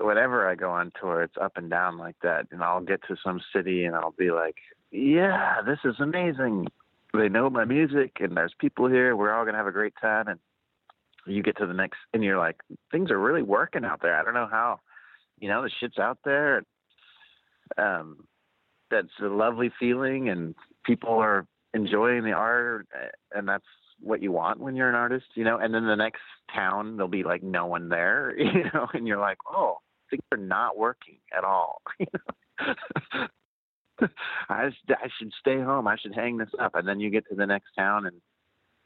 whenever 0.00 0.48
I 0.48 0.54
go 0.54 0.70
on 0.70 0.92
tour, 1.00 1.22
it's 1.22 1.36
up 1.40 1.56
and 1.56 1.70
down 1.70 1.98
like 1.98 2.16
that. 2.22 2.46
And 2.50 2.62
I'll 2.62 2.80
get 2.80 3.00
to 3.08 3.16
some 3.24 3.40
city 3.54 3.84
and 3.84 3.94
I'll 3.94 4.14
be 4.18 4.30
like, 4.30 4.56
"Yeah, 4.90 5.62
this 5.62 5.78
is 5.84 6.00
amazing. 6.00 6.68
They 7.14 7.28
know 7.28 7.48
my 7.50 7.64
music, 7.64 8.18
and 8.20 8.36
there's 8.36 8.54
people 8.58 8.86
here. 8.86 9.16
We're 9.16 9.32
all 9.32 9.44
gonna 9.44 9.58
have 9.58 9.66
a 9.66 9.72
great 9.72 9.94
time." 10.00 10.28
And 10.28 10.40
you 11.26 11.42
get 11.42 11.56
to 11.58 11.66
the 11.66 11.74
next, 11.74 11.98
and 12.12 12.22
you're 12.22 12.38
like, 12.38 12.60
"Things 12.90 13.10
are 13.10 13.18
really 13.18 13.42
working 13.42 13.84
out 13.84 14.00
there. 14.00 14.16
I 14.16 14.22
don't 14.22 14.34
know 14.34 14.46
how. 14.46 14.80
You 15.38 15.48
know, 15.48 15.62
the 15.62 15.70
shit's 15.70 15.98
out 15.98 16.18
there." 16.24 16.64
Um, 17.76 18.26
that's 18.90 19.18
a 19.20 19.26
lovely 19.26 19.70
feeling, 19.78 20.28
and 20.28 20.54
people 20.84 21.18
are 21.18 21.46
enjoying 21.74 22.24
the 22.24 22.32
art, 22.32 22.88
and 23.32 23.48
that's 23.48 23.66
what 24.00 24.22
you 24.22 24.32
want 24.32 24.60
when 24.60 24.76
you're 24.76 24.88
an 24.88 24.94
artist, 24.94 25.26
you 25.34 25.44
know. 25.44 25.58
And 25.58 25.74
then 25.74 25.86
the 25.86 25.96
next 25.96 26.22
town, 26.54 26.96
there'll 26.96 27.08
be 27.08 27.24
like 27.24 27.42
no 27.42 27.66
one 27.66 27.88
there, 27.88 28.34
you 28.38 28.64
know, 28.72 28.86
and 28.92 29.06
you're 29.06 29.20
like, 29.20 29.38
oh, 29.50 29.78
things 30.10 30.22
are 30.32 30.38
not 30.38 30.76
working 30.78 31.18
at 31.36 31.44
all. 31.44 31.82
I 34.48 34.68
just, 34.68 34.78
I 34.90 35.08
should 35.18 35.32
stay 35.40 35.60
home. 35.60 35.86
I 35.86 35.96
should 35.96 36.14
hang 36.14 36.36
this 36.36 36.50
up. 36.58 36.74
And 36.74 36.86
then 36.86 37.00
you 37.00 37.10
get 37.10 37.28
to 37.28 37.34
the 37.34 37.46
next 37.46 37.68
town, 37.76 38.06
and 38.06 38.16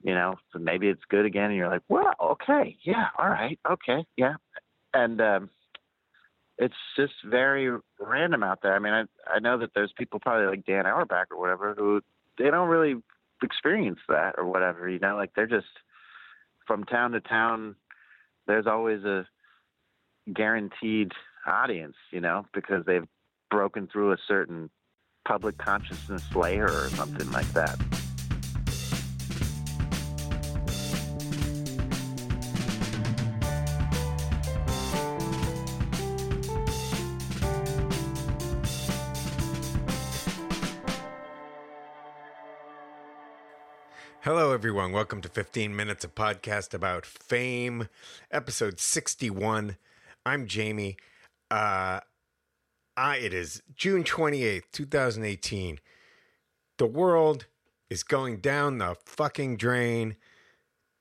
you 0.03 0.15
know, 0.15 0.37
so 0.53 0.59
maybe 0.59 0.89
it's 0.89 1.03
good 1.09 1.27
again, 1.27 1.47
and 1.47 1.57
you're 1.57 1.69
like, 1.69 1.83
well, 1.89 2.13
okay, 2.21 2.77
yeah, 2.83 3.07
all 3.19 3.29
right, 3.29 3.59
okay, 3.71 4.05
yeah, 4.17 4.35
and 4.95 5.21
um, 5.21 5.51
it's 6.59 6.75
just 6.97 7.13
very 7.25 7.71
random 8.01 8.43
out 8.43 8.61
there. 8.63 8.75
I 8.75 8.79
mean, 8.79 8.93
I 8.93 9.05
I 9.31 9.39
know 9.39 9.59
that 9.59 9.71
there's 9.75 9.93
people 9.97 10.21
probably 10.21 10.47
like 10.47 10.67
Dan 10.67 10.87
Auerbach 10.87 11.29
or 11.31 11.39
whatever 11.39 11.75
who 11.75 12.01
they 12.39 12.51
don't 12.51 12.69
really 12.69 12.97
experience 13.43 13.99
that 14.09 14.35
or 14.39 14.47
whatever. 14.47 14.89
You 14.89 14.99
know, 14.99 15.17
like 15.17 15.33
they're 15.35 15.47
just 15.47 15.67
from 16.67 16.85
town 16.85 17.13
to 17.13 17.21
town. 17.21 17.77
There's 18.47 18.67
always 18.67 19.05
a 19.05 19.27
guaranteed 20.33 21.13
audience, 21.47 21.97
you 22.11 22.21
know, 22.21 22.47
because 22.53 22.85
they've 22.87 23.07
broken 23.51 23.89
through 23.93 24.13
a 24.13 24.17
certain 24.29 24.71
public 25.27 25.59
consciousness 25.59 26.25
layer 26.35 26.67
or 26.67 26.89
something 26.91 27.31
like 27.31 27.51
that. 27.53 27.79
Hello, 44.25 44.53
everyone. 44.53 44.93
Welcome 44.93 45.21
to 45.23 45.29
15 45.29 45.75
Minutes, 45.75 46.05
a 46.05 46.09
podcast 46.09 46.75
about 46.75 47.05
fame, 47.05 47.89
episode 48.31 48.79
61. 48.79 49.77
I'm 50.25 50.47
Jamie. 50.47 50.97
Uh, 51.51 51.99
I, 52.97 53.17
it 53.17 53.35
is 53.35 53.65
June 53.75 54.05
28th, 54.05 54.71
2018. 54.71 55.81
The 56.79 56.87
world 56.87 57.47
is 57.91 58.05
going 58.05 58.37
down 58.37 58.79
the 58.79 58.95
fucking 59.05 59.57
drain. 59.57 60.15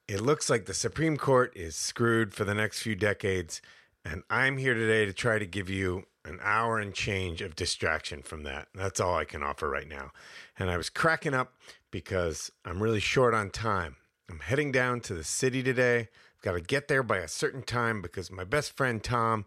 It 0.07 0.21
looks 0.21 0.49
like 0.49 0.65
the 0.65 0.73
Supreme 0.73 1.17
Court 1.17 1.53
is 1.55 1.75
screwed 1.75 2.33
for 2.33 2.43
the 2.43 2.55
next 2.55 2.81
few 2.81 2.95
decades. 2.95 3.61
And 4.03 4.23
I'm 4.31 4.57
here 4.57 4.73
today 4.73 5.05
to 5.05 5.13
try 5.13 5.37
to 5.37 5.45
give 5.45 5.69
you 5.69 6.05
an 6.25 6.39
hour 6.41 6.79
and 6.79 6.91
change 6.91 7.43
of 7.43 7.55
distraction 7.55 8.23
from 8.23 8.41
that. 8.43 8.67
That's 8.73 8.99
all 8.99 9.15
I 9.15 9.25
can 9.25 9.43
offer 9.43 9.69
right 9.69 9.87
now. 9.87 10.11
And 10.57 10.71
I 10.71 10.77
was 10.77 10.89
cracking 10.89 11.35
up 11.35 11.53
because 11.91 12.51
I'm 12.65 12.81
really 12.81 12.99
short 12.99 13.33
on 13.33 13.49
time. 13.49 13.97
I'm 14.29 14.39
heading 14.39 14.71
down 14.71 15.01
to 15.01 15.13
the 15.13 15.23
city 15.23 15.61
today. 15.61 15.99
I've 15.99 16.41
got 16.41 16.53
to 16.53 16.61
get 16.61 16.87
there 16.87 17.03
by 17.03 17.17
a 17.17 17.27
certain 17.27 17.61
time 17.61 18.01
because 18.01 18.31
my 18.31 18.45
best 18.45 18.75
friend 18.75 19.03
Tom 19.03 19.45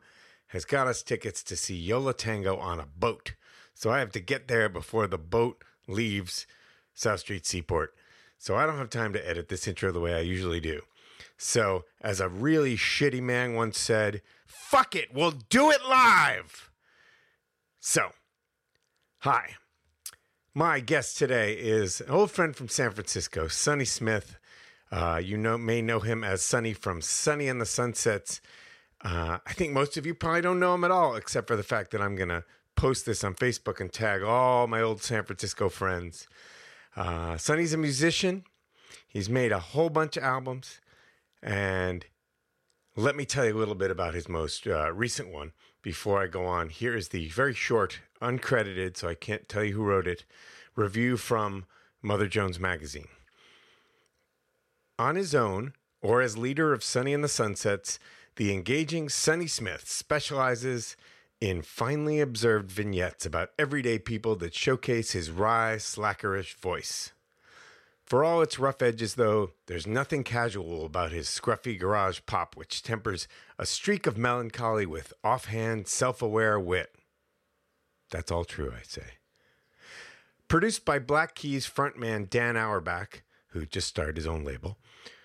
has 0.49 0.65
got 0.65 0.87
us 0.87 1.03
tickets 1.03 1.43
to 1.43 1.57
see 1.57 1.75
Yo 1.75 1.99
La 1.99 2.13
Tengo 2.13 2.57
on 2.57 2.79
a 2.79 2.87
boat. 2.87 3.35
So 3.75 3.91
I 3.91 3.99
have 3.99 4.13
to 4.13 4.21
get 4.21 4.47
there 4.47 4.69
before 4.69 5.07
the 5.07 5.19
boat 5.19 5.65
leaves 5.89 6.47
South 6.93 7.21
Street 7.21 7.47
Seaport. 7.47 7.95
So 8.39 8.55
I 8.55 8.67
don't 8.67 8.79
have 8.79 8.91
time 8.91 9.13
to 9.15 9.29
edit 9.29 9.49
this 9.49 9.67
intro 9.67 9.91
the 9.91 10.01
way 10.01 10.15
I 10.15 10.21
usually 10.21 10.61
do. 10.61 10.83
So, 11.37 11.85
as 12.01 12.21
a 12.21 12.29
really 12.29 12.77
shitty 12.77 13.21
man 13.21 13.55
once 13.55 13.79
said, 13.79 14.23
fuck 14.47 14.95
it, 14.95 15.13
we'll 15.13 15.33
do 15.33 15.71
it 15.71 15.81
live. 15.89 16.71
So, 17.81 18.11
hi. 19.19 19.57
My 20.57 20.79
guest 20.79 21.19
today 21.19 21.55
is 21.55 22.01
an 22.01 22.11
old 22.11 22.31
friend 22.31 22.55
from 22.55 22.69
San 22.69 22.93
Francisco, 22.93 23.49
Sonny 23.49 23.85
Smith. 23.85 24.39
Uh, 24.89 25.21
you 25.21 25.37
know, 25.37 25.59
may 25.59 25.83
know 25.83 25.99
him 25.99 26.23
as 26.23 26.43
Sonny 26.43 26.73
from 26.73 27.03
Sonny 27.03 27.49
and 27.49 27.61
the 27.61 27.67
Sunsets. 27.67 28.41
Uh, 29.05 29.39
I 29.45 29.53
think 29.53 29.73
most 29.73 29.97
of 29.97 30.07
you 30.07 30.15
probably 30.15 30.43
don't 30.43 30.61
know 30.61 30.75
him 30.75 30.85
at 30.85 30.93
all, 30.93 31.17
except 31.17 31.49
for 31.49 31.57
the 31.57 31.65
fact 31.65 31.91
that 31.91 32.01
I'm 32.01 32.15
going 32.15 32.29
to 32.29 32.45
post 32.77 33.05
this 33.05 33.25
on 33.25 33.35
Facebook 33.35 33.81
and 33.81 33.93
tag 33.93 34.23
all 34.23 34.69
my 34.69 34.81
old 34.81 35.03
San 35.03 35.25
Francisco 35.25 35.69
friends. 35.69 36.29
Uh, 36.95 37.37
Sonny's 37.37 37.73
a 37.73 37.77
musician. 37.77 38.45
He's 39.09 39.29
made 39.29 39.51
a 39.51 39.59
whole 39.59 39.91
bunch 39.91 40.17
of 40.17 40.23
albums. 40.23 40.81
And 41.43 42.07
let 42.95 43.17
me 43.17 43.25
tell 43.25 43.45
you 43.45 43.57
a 43.57 43.59
little 43.59 43.75
bit 43.75 43.91
about 43.91 44.15
his 44.15 44.29
most 44.29 44.69
uh, 44.69 44.93
recent 44.93 45.33
one 45.33 45.51
before 45.85 46.21
I 46.21 46.27
go 46.27 46.47
on. 46.47 46.71
Here 46.71 46.97
is 46.97 47.11
the 47.11 47.29
very 47.29 47.55
short, 47.55 48.01
uncredited, 48.21 48.97
so 48.97 49.07
I 49.07 49.15
can't 49.15 49.49
tell 49.49 49.63
you 49.63 49.75
who 49.75 49.85
wrote 49.85 50.09
it, 50.09 50.25
review 50.75 51.17
from 51.17 51.67
Mother 52.03 52.27
Jones 52.27 52.59
Magazine. 52.59 53.09
On 54.99 55.15
his 55.15 55.35
own, 55.35 55.75
or 56.01 56.23
as 56.23 56.39
leader 56.39 56.73
of 56.73 56.83
Sonny 56.83 57.13
and 57.13 57.23
the 57.23 57.29
Sunsets, 57.29 57.99
the 58.37 58.53
engaging 58.53 59.09
Sonny 59.09 59.47
Smith 59.47 59.87
specializes 59.87 60.97
in 61.41 61.61
finely 61.61 62.19
observed 62.19 62.71
vignettes 62.71 63.27
about 63.27 63.51
everyday 63.59 63.99
people 63.99 64.37
that 64.37 64.55
showcase 64.55 65.13
his 65.13 65.31
wry, 65.31 65.77
slackerish 65.77 66.55
voice. 66.55 67.13
For 68.07 68.23
all 68.23 68.43
its 68.43 68.59
rough 68.59 68.83
edges, 68.83 69.15
though, 69.15 69.53
there's 69.67 69.87
nothing 69.87 70.25
casual 70.25 70.85
about 70.85 71.13
his 71.13 71.27
scruffy 71.27 71.79
garage 71.79 72.21
pop, 72.27 72.55
which 72.55 72.83
tempers 72.83 73.27
a 73.59 73.65
streak 73.65 74.07
of 74.07 74.19
melancholy 74.19 74.85
with 74.85 75.15
offhand, 75.25 75.89
self 75.89 76.21
aware 76.21 76.61
wit. 76.61 76.95
That's 78.11 78.31
all 78.31 78.45
true, 78.45 78.73
I 78.77 78.83
say. 78.83 79.15
Produced 80.49 80.85
by 80.85 80.99
Black 80.99 81.35
Keys 81.35 81.67
frontman 81.67 82.29
Dan 82.29 82.57
Auerbach, 82.57 83.23
who 83.49 83.65
just 83.65 83.89
started 83.89 84.17
his 84.17 84.27
own 84.27 84.45
label, 84.45 84.79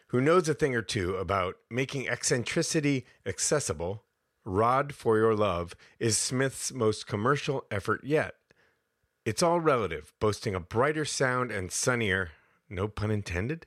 who 0.08 0.22
knows 0.22 0.48
a 0.48 0.54
thing 0.54 0.74
or 0.74 0.82
two 0.82 1.16
about 1.18 1.56
making 1.70 2.08
eccentricity 2.08 3.06
accessible, 3.26 4.06
Rod 4.46 4.96
for 4.96 5.18
Your 5.18 5.36
Love 5.36 5.76
is 6.00 6.18
Smith's 6.18 6.74
most 6.74 7.06
commercial 7.06 7.66
effort 7.70 8.02
yet. 8.04 8.36
It's 9.26 9.44
all 9.44 9.60
relative, 9.60 10.14
boasting 10.20 10.56
a 10.56 10.60
brighter 10.60 11.06
sound 11.06 11.52
and 11.52 11.72
sunnier, 11.72 12.32
no 12.69 12.88
pun 12.88 13.12
intended, 13.12 13.66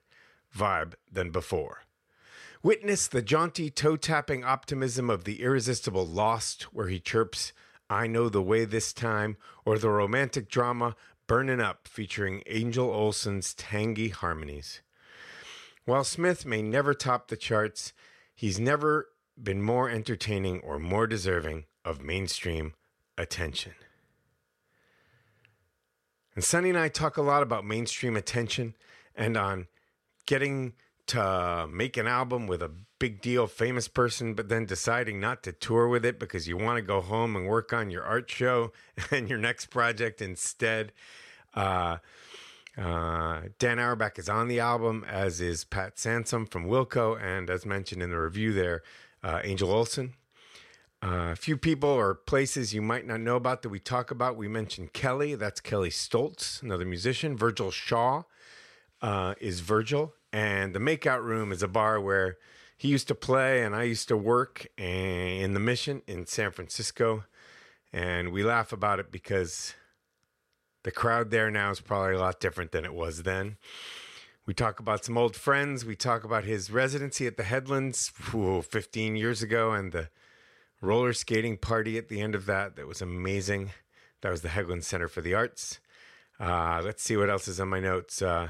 vibe 0.57 0.95
than 1.11 1.31
before. 1.31 1.83
Witness 2.63 3.09
the 3.09 3.23
jaunty, 3.23 3.71
toe 3.71 3.97
tapping 3.97 4.45
optimism 4.45 5.11
of 5.11 5.25
the 5.25 5.43
irresistible 5.43 6.07
Lost, 6.07 6.65
where 6.73 6.89
he 6.89 7.01
chirps, 7.01 7.53
I 7.91 8.07
know 8.07 8.29
the 8.29 8.43
way 8.43 8.65
this 8.65 8.93
time, 8.93 9.37
or 9.65 9.79
the 9.79 9.91
romantic 9.91 10.49
drama 10.49 10.95
Burnin' 11.27 11.61
Up, 11.61 11.89
featuring 11.89 12.43
Angel 12.47 12.89
Olsen's 12.91 13.55
tangy 13.55 14.11
harmonies. 14.11 14.81
While 15.85 16.05
Smith 16.05 16.47
may 16.47 16.63
never 16.63 16.95
top 16.95 17.29
the 17.29 17.37
charts, 17.37 17.93
he's 18.35 18.61
never 18.61 19.09
been 19.41 19.63
more 19.63 19.91
entertaining 19.91 20.61
or 20.61 20.79
more 20.79 21.07
deserving 21.07 21.65
of 21.85 22.01
mainstream 22.01 22.75
attention. 23.19 23.73
And 26.35 26.45
Sonny 26.45 26.71
and 26.71 26.79
I 26.79 26.89
talk 26.89 27.17
a 27.17 27.23
lot 27.23 27.43
about 27.43 27.65
mainstream 27.65 28.17
attention 28.17 28.75
and 29.15 29.37
on 29.37 29.67
getting 30.27 30.75
to 31.09 31.67
make 31.71 31.97
an 31.97 32.07
album 32.07 32.47
with 32.47 32.63
a 32.63 32.71
big 32.99 33.21
deal 33.21 33.47
famous 33.47 33.89
person, 33.89 34.35
but 34.35 34.49
then 34.49 34.65
deciding 34.65 35.21
not 35.21 35.43
to 35.43 35.53
tour 35.53 35.89
with 35.89 36.05
it 36.05 36.19
because 36.19 36.47
you 36.47 36.57
want 36.57 36.77
to 36.77 36.83
go 36.83 37.01
home 37.01 37.35
and 37.35 37.47
work 37.47 37.73
on 37.73 37.91
your 37.91 38.05
art 38.05 38.31
show 38.31 38.73
and 39.11 39.29
your 39.29 39.39
next 39.39 39.67
project 39.67 40.23
instead. 40.23 40.93
Uh, 41.55 41.99
uh, 42.79 43.43
Dan 43.59 43.79
Auerbach 43.79 44.19
is 44.19 44.29
on 44.29 44.49
the 44.49 44.61
album, 44.61 45.05
as 45.07 45.41
is 45.41 45.65
Pat 45.65 45.99
Sansone 45.99 46.47
from 46.47 46.67
Wilco, 46.67 47.21
and 47.21 47.51
as 47.51 47.67
mentioned 47.67 48.03
in 48.03 48.11
the 48.11 48.19
review 48.19 48.53
there, 48.53 48.83
uh, 49.23 49.41
Angel 49.45 49.71
Olsen. 49.71 50.15
Uh, 51.05 51.31
a 51.33 51.37
few 51.37 51.57
people 51.57 51.91
or 51.91 52.15
places 52.15 52.73
you 52.73 52.81
might 52.81 53.07
not 53.07 53.21
know 53.21 53.35
about 53.35 53.63
that 53.63 53.69
we 53.69 53.81
talk 53.81 54.13
about. 54.13 54.37
We 54.37 54.47
mentioned 54.47 54.93
Kelley, 54.93 55.35
that's 55.35 55.61
Kelley 55.61 55.91
Stoltz, 55.91 56.63
another 56.63 56.85
musician. 56.87 57.37
Virgil 57.37 57.73
Shaw 57.73 58.23
uh, 59.03 59.35
is 59.41 59.61
Virgil, 59.61 60.15
and 60.33 60.75
the 60.75 60.79
Makeout 60.79 61.23
Room 61.23 61.53
is 61.53 61.63
a 61.63 61.69
bar 61.69 62.01
where 62.01 62.39
he 62.83 62.89
used 62.89 63.07
to 63.09 63.15
play 63.15 63.63
and 63.63 63.77
I 63.77 63.85
used 63.85 64.09
to 64.09 64.17
work 64.17 64.67
in 64.77 65.53
the 65.55 65.61
Mission 65.61 66.03
in 66.09 66.27
San 66.27 66.51
Francisco. 66.51 67.25
And 67.93 68.33
we 68.33 68.43
laugh 68.43 68.73
about 68.73 68.99
it 68.99 69.13
because 69.13 69.75
the 70.83 70.91
crowd 70.91 71.31
there 71.31 71.49
now 71.49 71.71
is 71.71 71.81
probably 71.81 72.15
a 72.15 72.19
lot 72.19 72.41
different 72.41 72.73
than 72.73 72.85
it 72.85 72.93
was 72.93 73.23
then. 73.23 73.57
We 74.47 74.55
talk 74.55 74.81
about 74.81 75.05
some 75.05 75.17
old 75.17 75.37
friends. 75.37 75.85
We 75.85 75.95
talk 75.95 76.25
about 76.25 76.43
his 76.43 76.73
residency 76.73 77.29
at 77.29 77.37
the 77.37 77.45
Headlands 77.45 78.11
ooh, 78.35 78.63
15 78.63 79.15
years 79.15 79.43
ago 79.43 79.73
and 79.73 79.93
the 79.93 80.09
roller 80.81 81.13
skating 81.13 81.59
party 81.59 81.97
at 81.99 82.09
the 82.09 82.21
end 82.21 82.35
of 82.35 82.47
that. 82.47 82.75
That 82.75 82.89
was 82.89 83.01
amazing. 83.01 83.71
That 84.23 84.31
was 84.31 84.43
the 84.43 84.49
Headlands 84.49 84.89
Center 84.89 85.07
for 85.07 85.21
the 85.21 85.35
Arts. 85.35 85.79
Uh, 86.41 86.83
let's 86.85 87.05
see 87.05 87.17
what 87.17 87.31
else 87.31 87.47
is 87.47 87.61
on 87.61 87.69
my 87.69 87.79
notes. 87.79 88.21
Uh, 88.21 88.49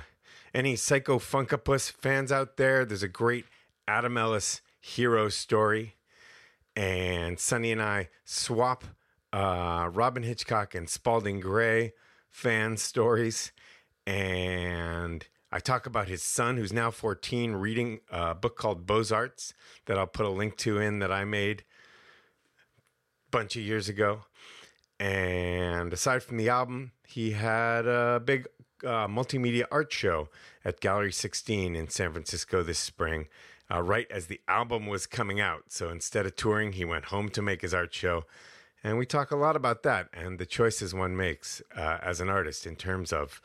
any 0.55 0.77
Psycho 0.77 1.19
Funkopus 1.19 1.91
fans 1.91 2.31
out 2.31 2.57
there? 2.57 2.85
There's 2.85 3.03
a 3.03 3.09
great 3.09 3.47
Adam 3.89 4.17
Ellis 4.17 4.61
hero 4.81 5.29
story, 5.29 5.97
and 6.77 7.39
Sonny 7.39 7.73
and 7.73 7.83
I 7.83 8.09
swap 8.25 8.85
uh, 9.33 9.89
Robyn 9.93 10.23
Hitchcock 10.23 10.75
and 10.75 10.89
Spalding 10.89 11.41
Gray 11.41 11.93
fan 12.31 12.77
stories, 12.77 13.53
and 14.07 15.27
I 15.51 15.59
talk 15.59 15.87
about 15.87 16.09
his 16.09 16.23
son, 16.23 16.57
who's 16.57 16.73
now 16.73 16.91
14, 16.91 17.53
reading 17.53 18.01
a 18.11 18.35
book 18.35 18.57
called 18.57 18.87
Beaux-Arts 18.87 19.55
that 19.87 19.99
I'll 19.99 20.07
put 20.07 20.27
a 20.27 20.31
link 20.31 20.57
to 20.59 20.79
in 20.79 20.99
that 21.01 21.13
I 21.13 21.25
made 21.25 21.65
a 23.29 23.31
bunch 23.31 23.57
of 23.57 23.63
years 23.63 23.89
ago. 23.89 24.25
And 24.99 25.93
aside 25.93 26.23
from 26.23 26.37
the 26.37 26.49
album, 26.49 26.93
he 27.07 27.33
had 27.33 27.87
a 27.87 28.21
big 28.25 28.47
uh, 28.85 29.07
multimedia 29.09 29.65
art 29.71 29.93
show 29.93 30.29
at 30.65 30.81
Gallery 30.81 31.13
16 31.13 31.75
in 31.75 31.89
San 31.89 32.13
Francisco 32.13 32.63
this 32.63 32.79
spring, 32.79 33.29
uh, 33.71 33.83
right 33.83 34.07
as 34.11 34.27
the 34.27 34.41
album 34.49 34.87
was 34.87 35.07
coming 35.07 35.41
out. 35.41 35.65
So 35.69 35.89
instead 35.89 36.27
of 36.27 36.37
touring, 36.37 36.73
he 36.73 36.85
went 36.85 37.07
home 37.07 37.29
to 37.31 37.43
make 37.43 37.63
his 37.63 37.75
art 37.75 37.95
show. 37.95 38.25
And 38.85 38.99
we 38.99 39.07
talk 39.07 39.31
a 39.31 39.37
lot 39.37 39.55
about 39.55 39.85
that 39.85 40.09
and 40.13 40.39
the 40.39 40.47
choices 40.47 40.93
one 40.93 41.17
makes 41.17 41.63
uh, 41.77 41.99
as 42.03 42.21
an 42.21 42.29
artist 42.29 42.67
in 42.67 42.75
terms 42.75 43.13
of 43.13 43.41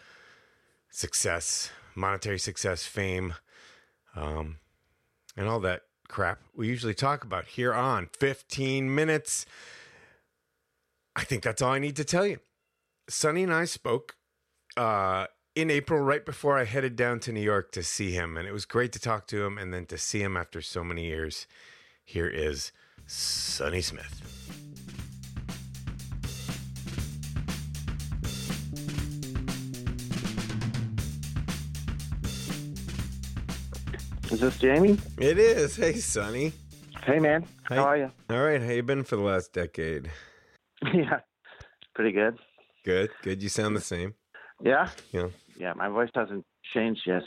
success, 0.89 1.69
monetary 1.95 2.39
success, 2.39 2.85
fame, 2.85 3.35
um, 4.15 4.57
and 5.35 5.47
all 5.47 5.59
that 5.59 5.83
crap 6.07 6.39
we 6.55 6.67
usually 6.67 6.93
talk 6.93 7.23
about 7.23 7.45
here 7.45 7.73
on 7.73 8.07
15 8.17 8.93
minutes. 8.93 9.45
I 11.15 11.23
think 11.23 11.43
that's 11.43 11.61
all 11.61 11.73
I 11.73 11.79
need 11.79 11.95
to 11.97 12.03
tell 12.03 12.25
you. 12.25 12.39
Sonny 13.09 13.43
and 13.43 13.53
I 13.53 13.65
spoke 13.65 14.16
uh, 14.77 15.25
in 15.55 15.71
April, 15.71 15.99
right 15.99 16.23
before 16.23 16.57
I 16.57 16.65
headed 16.65 16.95
down 16.95 17.19
to 17.21 17.31
New 17.31 17.41
York 17.41 17.71
to 17.71 17.83
see 17.83 18.11
him, 18.11 18.37
and 18.37 18.47
it 18.47 18.51
was 18.51 18.65
great 18.65 18.91
to 18.93 18.99
talk 18.99 19.27
to 19.27 19.43
him 19.43 19.57
and 19.57 19.73
then 19.73 19.87
to 19.87 19.97
see 19.97 20.21
him 20.21 20.37
after 20.37 20.61
so 20.61 20.83
many 20.83 21.05
years. 21.05 21.47
Here 22.05 22.27
is 22.27 22.71
Sonny 23.07 23.81
Smith. 23.81 24.21
Is 34.31 34.41
this 34.41 34.59
Jamie? 34.59 34.97
It 35.17 35.39
is. 35.39 35.75
Hey, 35.75 35.93
Sonny. 35.93 36.53
Hey, 37.03 37.17
man. 37.17 37.43
Hey. 37.67 37.75
How 37.75 37.85
are 37.85 37.97
you? 37.97 38.11
All 38.29 38.43
right. 38.43 38.61
How 38.61 38.71
you 38.71 38.83
been 38.83 39.03
for 39.03 39.15
the 39.15 39.21
last 39.23 39.53
decade? 39.53 40.11
yeah, 40.93 41.21
pretty 41.95 42.11
good. 42.11 42.37
Good. 42.83 43.09
Good. 43.23 43.41
You 43.41 43.49
sound 43.49 43.75
the 43.75 43.81
same. 43.81 44.13
Yeah. 44.61 44.89
Yeah. 45.11 45.27
Yeah, 45.57 45.73
my 45.73 45.89
voice 45.89 46.09
hasn't 46.13 46.45
changed 46.73 47.01
yet. 47.05 47.23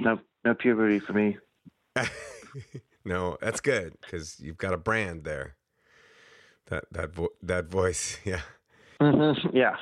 No, 0.00 0.18
no 0.44 0.54
puberty 0.54 0.98
for 0.98 1.12
me. 1.12 1.36
no, 3.04 3.36
that's 3.40 3.60
good 3.60 3.94
because 4.00 4.40
you've 4.40 4.58
got 4.58 4.72
a 4.72 4.78
brand 4.78 5.24
there. 5.24 5.56
That 6.66 6.84
that 6.92 7.14
vo- 7.14 7.34
that 7.42 7.66
voice. 7.66 8.18
Yeah. 8.24 8.40
Mm-hmm. 9.00 9.56
Yeah. 9.56 9.76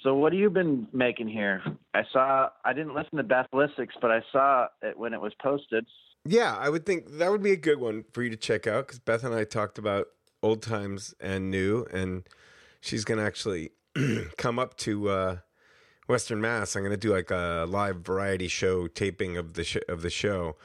so, 0.00 0.14
what 0.14 0.32
have 0.32 0.38
you 0.38 0.48
been 0.48 0.86
making 0.92 1.28
here? 1.28 1.62
I 1.92 2.02
saw. 2.12 2.50
I 2.64 2.72
didn't 2.72 2.94
listen 2.94 3.16
to 3.18 3.24
Beth 3.24 3.48
Lisick's, 3.52 3.96
but 4.00 4.10
I 4.12 4.20
saw 4.30 4.66
it 4.82 4.96
when 4.96 5.12
it 5.12 5.20
was 5.20 5.32
posted. 5.42 5.84
Yeah, 6.24 6.56
I 6.56 6.68
would 6.68 6.86
think 6.86 7.18
that 7.18 7.30
would 7.30 7.42
be 7.42 7.52
a 7.52 7.56
good 7.56 7.80
one 7.80 8.04
for 8.12 8.22
you 8.22 8.30
to 8.30 8.36
check 8.36 8.66
out 8.66 8.86
because 8.86 8.98
Beth 9.00 9.24
and 9.24 9.34
I 9.34 9.44
talked 9.44 9.78
about 9.78 10.06
old 10.42 10.62
times 10.62 11.14
and 11.20 11.50
new, 11.50 11.84
and 11.92 12.28
she's 12.80 13.04
going 13.04 13.18
to 13.18 13.24
actually 13.24 13.70
come 14.36 14.58
up 14.58 14.76
to 14.78 15.08
uh, 15.08 15.36
Western 16.08 16.40
Mass. 16.40 16.76
I'm 16.76 16.82
going 16.82 16.90
to 16.92 16.96
do 16.96 17.12
like 17.12 17.30
a 17.30 17.66
live 17.68 17.98
variety 18.00 18.48
show 18.48 18.86
taping 18.86 19.36
of 19.36 19.54
the 19.54 19.64
sh- 19.64 19.76
of 19.88 20.02
the 20.02 20.10
show. 20.10 20.56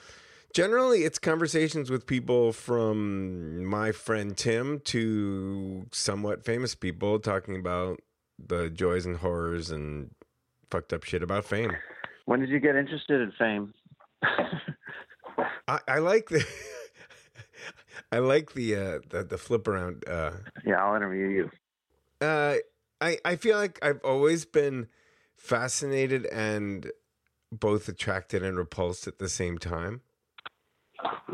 Generally, 0.53 1.03
it's 1.03 1.17
conversations 1.17 1.89
with 1.89 2.05
people 2.05 2.51
from 2.51 3.63
my 3.63 3.91
friend 3.93 4.35
Tim 4.35 4.79
to 4.81 5.85
somewhat 5.91 6.43
famous 6.43 6.75
people 6.75 7.19
talking 7.19 7.55
about 7.55 8.01
the 8.37 8.69
joys 8.69 9.05
and 9.05 9.17
horrors 9.17 9.71
and 9.71 10.11
fucked 10.69 10.91
up 10.91 11.03
shit 11.03 11.23
about 11.23 11.45
fame. 11.45 11.71
When 12.25 12.39
did 12.41 12.49
you 12.49 12.59
get 12.59 12.75
interested 12.75 13.21
in 13.21 13.31
fame? 13.37 13.73
I, 15.67 15.79
I 15.87 15.99
like 15.99 16.29
the 16.29 16.45
I 18.11 18.19
like 18.19 18.53
the 18.53 18.75
uh 18.75 18.99
the, 19.09 19.23
the 19.23 19.37
flip 19.37 19.67
around 19.67 20.03
uh 20.07 20.31
yeah, 20.65 20.83
I'll 20.83 20.95
interview 20.95 21.27
you. 21.27 21.51
uh 22.19 22.55
I 23.01 23.17
I 23.25 23.35
feel 23.35 23.57
like 23.57 23.79
I've 23.81 24.01
always 24.03 24.45
been 24.45 24.87
fascinated 25.35 26.25
and 26.27 26.91
both 27.51 27.89
attracted 27.89 28.43
and 28.43 28.57
repulsed 28.57 29.07
at 29.07 29.19
the 29.19 29.27
same 29.27 29.57
time. 29.57 30.01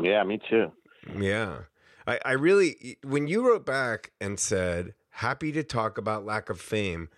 Yeah, 0.00 0.24
me 0.24 0.40
too. 0.50 0.72
Yeah. 1.16 1.60
I, 2.06 2.18
I 2.24 2.32
really 2.32 2.98
when 3.04 3.28
you 3.28 3.46
wrote 3.46 3.66
back 3.66 4.12
and 4.20 4.40
said 4.40 4.94
happy 5.10 5.52
to 5.52 5.62
talk 5.62 5.98
about 5.98 6.24
lack 6.24 6.48
of 6.48 6.60
fame, 6.60 7.08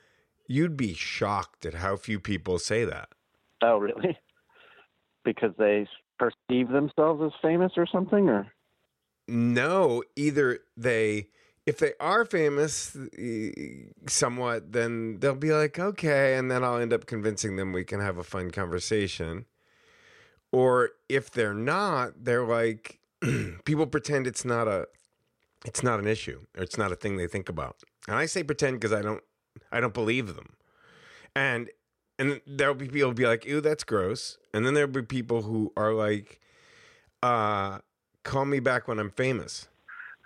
you'd 0.46 0.76
be 0.76 0.94
shocked 0.94 1.64
at 1.64 1.74
how 1.74 1.96
few 1.96 2.18
people 2.18 2.58
say 2.58 2.84
that. 2.84 3.10
Oh, 3.62 3.78
really? 3.78 4.18
Because 5.22 5.50
they 5.58 5.86
perceive 6.18 6.70
themselves 6.70 7.22
as 7.22 7.32
famous 7.42 7.72
or 7.76 7.86
something, 7.86 8.30
or 8.30 8.46
No, 9.28 10.02
either 10.16 10.60
they, 10.78 11.28
if 11.70 11.78
they 11.78 11.92
are 12.00 12.24
famous 12.24 12.96
somewhat, 14.08 14.72
then 14.72 15.20
they'll 15.20 15.36
be 15.36 15.52
like, 15.52 15.78
okay, 15.78 16.34
and 16.36 16.50
then 16.50 16.64
I'll 16.64 16.78
end 16.78 16.92
up 16.92 17.06
convincing 17.06 17.54
them 17.54 17.72
we 17.72 17.84
can 17.84 18.00
have 18.00 18.18
a 18.18 18.24
fun 18.24 18.50
conversation. 18.50 19.44
Or 20.50 20.90
if 21.08 21.30
they're 21.30 21.54
not, 21.54 22.24
they're 22.24 22.44
like, 22.44 22.98
people 23.64 23.86
pretend 23.86 24.26
it's 24.26 24.44
not 24.44 24.66
a, 24.66 24.88
it's 25.64 25.84
not 25.84 26.00
an 26.00 26.08
issue 26.08 26.40
or 26.56 26.64
it's 26.64 26.76
not 26.76 26.90
a 26.90 26.96
thing 26.96 27.16
they 27.16 27.28
think 27.28 27.48
about. 27.48 27.76
And 28.08 28.16
I 28.16 28.26
say 28.26 28.42
pretend 28.42 28.80
because 28.80 28.92
I 28.92 29.00
don't, 29.00 29.22
I 29.70 29.78
don't 29.78 29.94
believe 29.94 30.34
them. 30.34 30.56
And 31.36 31.70
and 32.18 32.40
there'll 32.48 32.74
be 32.74 32.88
people 32.88 33.12
be 33.12 33.26
like, 33.26 33.46
ew, 33.46 33.60
that's 33.60 33.84
gross. 33.84 34.38
And 34.52 34.66
then 34.66 34.74
there'll 34.74 34.90
be 34.90 35.02
people 35.02 35.42
who 35.42 35.72
are 35.76 35.94
like, 35.94 36.40
uh, 37.22 37.78
call 38.24 38.44
me 38.44 38.58
back 38.58 38.88
when 38.88 38.98
I'm 38.98 39.10
famous. 39.10 39.68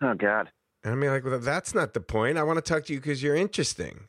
oh 0.01 0.15
god. 0.15 0.49
And 0.85 0.93
I 0.93 0.97
mean, 0.97 1.11
like, 1.11 1.25
well, 1.25 1.39
that's 1.39 1.75
not 1.75 1.95
the 1.95 2.01
point. 2.01 2.37
I 2.37 2.43
want 2.43 2.59
to 2.59 2.63
talk 2.63 2.85
to 2.85 2.93
you 2.93 3.01
because 3.01 3.23
you're 3.23 3.35
interesting. 3.35 4.09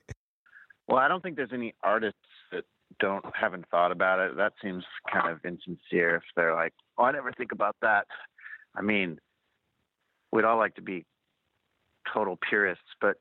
Well, 0.87 0.97
I 0.97 1.07
don't 1.07 1.23
think 1.23 1.37
there's 1.37 1.53
any 1.53 1.73
artists 1.81 2.19
that 2.51 2.65
don't 2.99 3.25
haven't 3.33 3.65
thought 3.71 3.91
about 3.91 4.19
it. 4.19 4.35
That 4.35 4.53
seems 4.61 4.83
kind 5.11 5.31
of 5.31 5.39
insincere 5.45 6.17
if 6.17 6.23
they're 6.35 6.53
like, 6.53 6.73
"Oh, 6.97 7.05
I 7.05 7.11
never 7.13 7.31
think 7.31 7.53
about 7.53 7.77
that." 7.81 8.05
I 8.75 8.81
mean, 8.81 9.17
we'd 10.31 10.43
all 10.43 10.57
like 10.57 10.75
to 10.75 10.81
be 10.81 11.05
total 12.13 12.37
purists, 12.47 12.83
but 12.99 13.15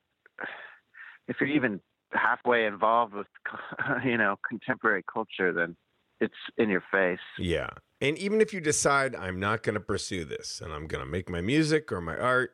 if 1.29 1.37
you're 1.41 1.49
even 1.49 1.81
halfway 2.13 2.67
involved 2.67 3.15
with, 3.15 3.27
you 4.05 4.19
know, 4.19 4.37
contemporary 4.47 5.05
culture, 5.11 5.53
then 5.53 5.77
it's 6.21 6.35
in 6.57 6.69
your 6.69 6.83
face. 6.91 7.19
Yeah. 7.39 7.71
And 8.01 8.19
even 8.19 8.41
if 8.41 8.53
you 8.53 8.61
decide 8.61 9.15
I'm 9.15 9.41
not 9.41 9.63
going 9.63 9.75
to 9.75 9.81
pursue 9.81 10.25
this 10.25 10.61
and 10.63 10.73
I'm 10.73 10.87
going 10.87 11.05
to 11.05 11.11
make 11.11 11.29
my 11.29 11.41
music 11.41 11.91
or 11.91 12.01
my 12.01 12.17
art 12.17 12.53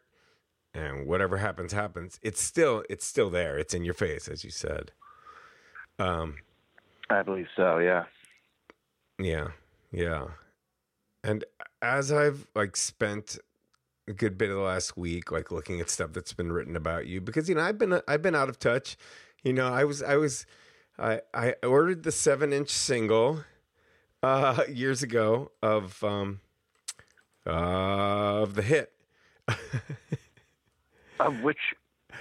and 0.75 1.07
whatever 1.07 1.39
happens 1.39 1.73
happens, 1.73 2.19
it's 2.23 2.41
still 2.43 2.85
it's 2.89 3.05
still 3.05 3.31
there. 3.31 3.59
It's 3.59 3.75
in 3.75 3.85
your 3.85 3.95
face 3.95 4.29
as 4.29 4.45
you 4.45 4.51
said. 4.51 4.93
Um 5.99 6.37
I 7.09 7.23
believe 7.23 7.49
so. 7.57 7.79
Yeah. 7.79 8.05
Yeah, 9.19 9.49
yeah. 9.93 10.29
And 11.23 11.45
as 11.83 12.13
I've 12.13 12.47
like 12.55 12.77
spent 12.77 13.39
a 14.09 14.13
good 14.13 14.39
bit 14.39 14.51
of 14.51 14.57
the 14.57 14.63
last 14.63 14.97
week, 14.97 15.31
like 15.31 15.51
looking 15.51 15.81
at 15.81 15.91
stuff 15.91 16.13
that's 16.13 16.33
been 16.33 16.53
written 16.53 16.77
about 16.77 17.07
you, 17.07 17.21
because 17.21 17.49
you 17.49 17.55
know 17.55 17.63
I've 17.63 17.79
been 17.79 18.01
I've 18.09 18.23
been 18.23 18.35
out 18.35 18.49
of 18.49 18.59
touch. 18.59 18.97
You 19.43 19.53
know, 19.53 19.69
I 19.73 19.85
was 19.85 20.03
I 20.03 20.17
was 20.17 20.47
I 20.99 21.21
I 21.35 21.55
ordered 21.63 22.03
the 22.05 22.13
seven 22.13 22.53
inch 22.53 22.71
single 22.71 23.45
uh 24.23 24.63
years 24.69 25.03
ago 25.03 25.51
of 25.63 26.03
um 26.05 26.41
uh, 27.47 28.43
of 28.43 28.55
the 28.55 28.63
hit 28.63 28.93
Of 31.21 31.43
which 31.43 31.59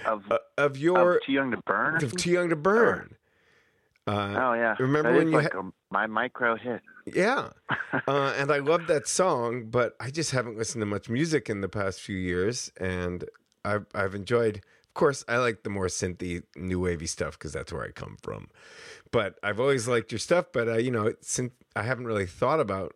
of, 0.06 0.30
uh, 0.30 0.38
of 0.58 0.76
your 0.78 1.16
of 1.16 1.22
Too 1.24 1.32
Young 1.32 1.50
to 1.50 1.56
Burn? 1.58 1.96
of? 1.96 2.16
Too 2.16 2.30
Young 2.30 2.48
to 2.50 2.56
Burn. 2.56 3.16
Uh, 4.06 4.10
Oh 4.12 4.52
yeah. 4.54 4.76
remember 4.78 5.12
That 5.12 5.18
when 5.18 5.28
you 5.28 5.36
like 5.38 5.54
a, 5.54 5.70
my 5.90 6.06
micro 6.06 6.56
hit? 6.56 6.80
Yeah. 7.06 7.50
Uh, 8.06 8.32
and 8.38 8.50
I 8.52 8.58
love 8.58 8.86
that 8.86 9.06
song, 9.08 9.66
but 9.68 9.94
I 10.00 10.10
just 10.10 10.30
haven't 10.30 10.56
listened 10.56 10.80
to 10.82 10.86
much 10.86 11.08
music 11.08 11.50
in 11.50 11.60
the 11.60 11.68
past 11.68 12.00
few 12.00 12.16
years. 12.16 12.70
And 12.80 13.24
I've, 13.64 13.86
I've 13.94 14.14
enjoyed, 14.14 14.56
of 14.58 14.94
course, 14.94 15.24
I 15.28 15.36
like 15.38 15.64
the 15.64 15.70
more 15.70 15.86
synthy, 15.86 16.42
new 16.56 16.80
wavy 16.80 17.06
stuff 17.06 17.38
because 17.38 17.52
that's 17.52 17.72
where 17.72 17.84
I 17.84 17.90
come 17.90 18.16
from. 18.22 18.48
But 19.10 19.38
I've 19.42 19.60
always 19.60 19.86
liked 19.88 20.12
your 20.12 20.18
stuff. 20.20 20.46
But, 20.52 20.68
uh, 20.68 20.76
you 20.78 20.90
know, 20.90 21.12
since 21.20 21.52
I 21.76 21.82
haven't 21.82 22.06
really 22.06 22.26
thought 22.26 22.60
about 22.60 22.94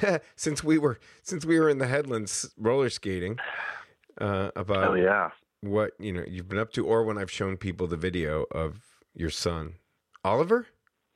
since 0.36 0.62
we 0.62 0.78
were 0.78 0.98
since 1.22 1.44
we 1.44 1.58
were 1.58 1.68
in 1.68 1.78
the 1.78 1.86
headlands 1.88 2.50
roller 2.56 2.90
skating 2.90 3.38
uh, 4.20 4.50
about 4.56 4.90
Oh 4.90 4.94
yeah. 4.94 5.30
what 5.62 5.92
you 5.98 6.12
know 6.12 6.24
you've 6.26 6.48
been 6.48 6.58
up 6.58 6.72
to, 6.74 6.86
or 6.86 7.04
when 7.04 7.18
I've 7.18 7.30
shown 7.30 7.56
people 7.56 7.86
the 7.86 7.96
video 7.96 8.44
of 8.52 8.80
your 9.14 9.30
son, 9.30 9.74
Oliver. 10.24 10.66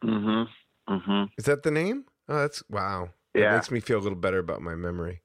Mm-hmm. 0.05 0.93
Mm-hmm. 0.95 1.25
Is 1.39 1.45
that 1.47 1.63
the 1.63 1.71
name? 1.71 2.05
Oh, 2.29 2.41
that's 2.41 2.63
wow. 2.69 3.11
That 3.35 3.41
Yeah. 3.41 3.55
makes 3.55 3.71
me 3.71 3.81
feel 3.81 3.99
a 3.99 4.01
little 4.05 4.19
better 4.19 4.39
about 4.39 4.63
my 4.63 4.75
memory. 4.75 5.23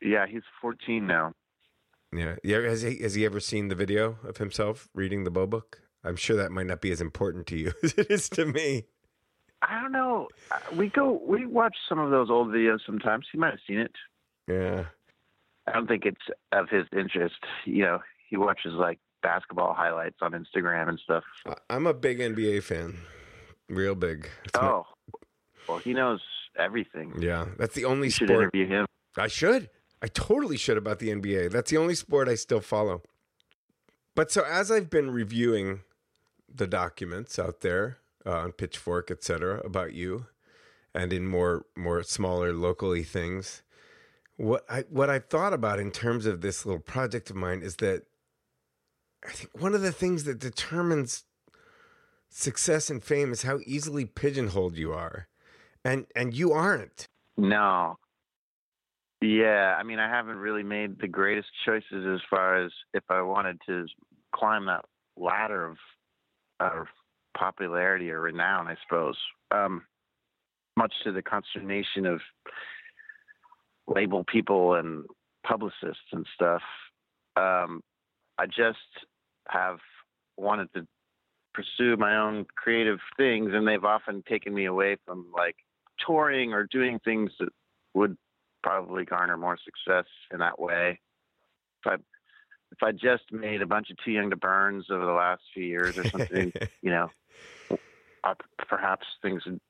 Yeah, 0.00 0.26
he's 0.26 0.42
14 0.60 1.06
now. 1.06 1.32
Yeah, 2.12 2.36
yeah. 2.44 2.60
Has 2.60 2.82
he 2.82 2.98
has 2.98 3.14
he 3.14 3.24
ever 3.24 3.40
seen 3.40 3.68
the 3.68 3.74
video 3.74 4.18
of 4.24 4.36
himself 4.36 4.88
reading 4.94 5.24
the 5.24 5.30
bow 5.30 5.46
book? 5.46 5.80
I'm 6.04 6.16
sure 6.16 6.36
that 6.36 6.50
might 6.50 6.66
not 6.66 6.80
be 6.80 6.90
as 6.90 7.00
important 7.00 7.46
to 7.48 7.56
you 7.56 7.72
as 7.82 7.94
it 7.96 8.10
is 8.10 8.28
to 8.30 8.44
me. 8.44 8.84
I 9.62 9.80
don't 9.80 9.92
know. 9.92 10.28
Uh, 10.50 10.58
We 10.76 10.88
go. 10.88 11.20
We 11.24 11.46
watch 11.46 11.76
some 11.88 11.98
of 12.00 12.10
those 12.10 12.28
old 12.30 12.48
videos 12.48 12.80
sometimes. 12.84 13.26
He 13.30 13.38
might 13.38 13.50
have 13.52 13.60
seen 13.66 13.78
it. 13.78 13.92
Yeah. 14.48 14.86
I 15.66 15.72
don't 15.72 15.86
think 15.86 16.04
it's 16.04 16.20
of 16.52 16.68
his 16.68 16.86
interest. 16.96 17.36
You 17.64 17.82
know, 17.84 17.98
he 18.28 18.36
watches 18.36 18.72
like 18.74 18.98
basketball 19.22 19.74
highlights 19.74 20.16
on 20.20 20.32
Instagram 20.32 20.88
and 20.88 20.98
stuff. 21.02 21.24
I'm 21.70 21.86
a 21.86 21.94
big 21.94 22.18
NBA 22.18 22.62
fan, 22.64 22.96
real 23.68 23.94
big. 23.94 24.28
It's 24.44 24.60
my- 24.60 24.68
Oh, 24.68 24.86
well, 25.68 25.78
he 25.78 25.94
knows 25.94 26.20
everything. 26.58 27.14
yeah. 27.20 27.46
That's 27.58 27.74
the 27.74 27.84
only 27.84 28.08
You 28.08 28.10
should 28.12 28.28
sport 28.28 28.42
interview 28.54 28.66
him. 28.66 28.86
I 29.16 29.28
should. 29.28 29.70
I 30.02 30.08
totally 30.08 30.56
should 30.56 30.76
about 30.76 30.98
the 30.98 31.10
NBA. 31.10 31.50
That's 31.52 31.70
the 31.70 31.76
only 31.76 31.94
sport 31.94 32.28
I 32.28 32.34
still 32.34 32.60
follow. 32.60 33.02
But 34.16 34.30
so 34.32 34.42
as 34.44 34.70
I've 34.70 34.90
been 34.90 35.10
reviewing 35.12 35.82
the 36.52 36.66
documents 36.66 37.38
out 37.38 37.60
there 37.60 37.98
uh, 38.26 38.32
on 38.38 38.52
Pitchfork, 38.52 39.10
etc., 39.10 39.60
about 39.64 39.94
you, 39.94 40.26
and 40.94 41.12
in 41.12 41.26
more 41.26 41.64
more 41.76 42.02
smaller 42.02 42.52
locally 42.52 43.04
things, 43.04 43.62
what 44.36 44.64
I 44.68 44.84
what 44.88 45.10
I've 45.10 45.26
thought 45.26 45.52
about 45.52 45.78
in 45.78 45.90
terms 45.90 46.26
of 46.26 46.40
this 46.40 46.64
little 46.66 46.80
project 46.80 47.30
of 47.30 47.36
mine 47.36 47.62
is 47.62 47.76
that 47.76 48.04
I 49.26 49.32
think 49.32 49.50
one 49.60 49.74
of 49.74 49.82
the 49.82 49.92
things 49.92 50.24
that 50.24 50.38
determines 50.38 51.24
success 52.28 52.90
and 52.90 53.02
fame 53.02 53.30
is 53.30 53.42
how 53.42 53.60
easily 53.66 54.04
pigeonholed 54.04 54.76
you 54.76 54.92
are, 54.92 55.28
and 55.84 56.06
and 56.16 56.34
you 56.34 56.52
aren't. 56.52 57.06
No. 57.36 57.98
Yeah, 59.20 59.76
I 59.78 59.84
mean, 59.84 60.00
I 60.00 60.08
haven't 60.08 60.38
really 60.38 60.64
made 60.64 60.98
the 61.00 61.06
greatest 61.06 61.46
choices 61.64 62.04
as 62.12 62.20
far 62.28 62.64
as 62.64 62.72
if 62.92 63.04
I 63.08 63.22
wanted 63.22 63.60
to 63.66 63.86
climb 64.34 64.66
that 64.66 64.84
ladder 65.16 65.64
of, 65.64 65.76
of 66.58 66.86
popularity 67.38 68.10
or 68.10 68.20
renown, 68.20 68.66
I 68.66 68.74
suppose. 68.82 69.16
Um, 69.52 69.84
much 70.76 70.92
to 71.04 71.12
the 71.12 71.22
consternation 71.22 72.04
of 72.04 72.20
label 73.86 74.24
people 74.24 74.74
and 74.74 75.04
publicists 75.46 76.12
and 76.12 76.26
stuff. 76.34 76.62
Um, 77.36 77.82
I 78.38 78.46
just 78.46 78.78
have 79.48 79.78
wanted 80.36 80.72
to 80.74 80.86
pursue 81.54 81.96
my 81.96 82.16
own 82.16 82.46
creative 82.56 82.98
things, 83.16 83.50
and 83.52 83.66
they've 83.66 83.84
often 83.84 84.22
taken 84.28 84.54
me 84.54 84.64
away 84.66 84.96
from 85.04 85.26
like 85.34 85.56
touring 86.04 86.52
or 86.52 86.66
doing 86.70 86.98
things 87.04 87.30
that 87.38 87.50
would 87.94 88.16
probably 88.62 89.04
garner 89.04 89.36
more 89.36 89.58
success 89.62 90.06
in 90.32 90.38
that 90.38 90.60
way. 90.60 91.00
If 91.84 91.92
I 91.92 91.94
if 92.72 92.82
I 92.82 92.92
just 92.92 93.30
made 93.30 93.60
a 93.60 93.66
bunch 93.66 93.90
of 93.90 93.96
Too 94.02 94.12
Young 94.12 94.30
to 94.30 94.36
Burns 94.36 94.86
over 94.90 95.04
the 95.04 95.12
last 95.12 95.42
few 95.52 95.64
years 95.64 95.98
or 95.98 96.04
something, 96.08 96.52
you 96.82 96.90
know, 96.90 97.10
uh, 98.24 98.34
perhaps 98.66 99.06
things 99.20 99.44
would 99.44 99.60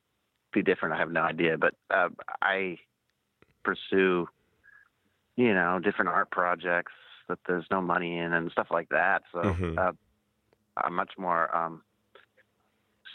be 0.53 0.63
different. 0.63 0.95
I 0.95 0.99
have 0.99 1.11
no 1.11 1.23
idea, 1.23 1.59
but 1.59 1.75
uh, 1.93 2.11
I 2.41 2.79
pursue, 3.65 4.29
you 5.37 5.55
know, 5.55 5.79
different 5.79 6.11
art 6.11 6.31
projects 6.31 6.93
that 7.29 7.39
there's 7.47 7.67
no 7.71 7.81
money 7.81 8.19
in 8.19 8.33
and 8.33 8.51
stuff 8.51 8.69
like 8.71 8.89
that. 8.91 9.23
So 9.33 9.41
Mhm. 9.41 9.79
uh, 9.79 9.93
I'm 10.77 10.95
much 10.95 11.13
more 11.19 11.55
um, 11.55 11.83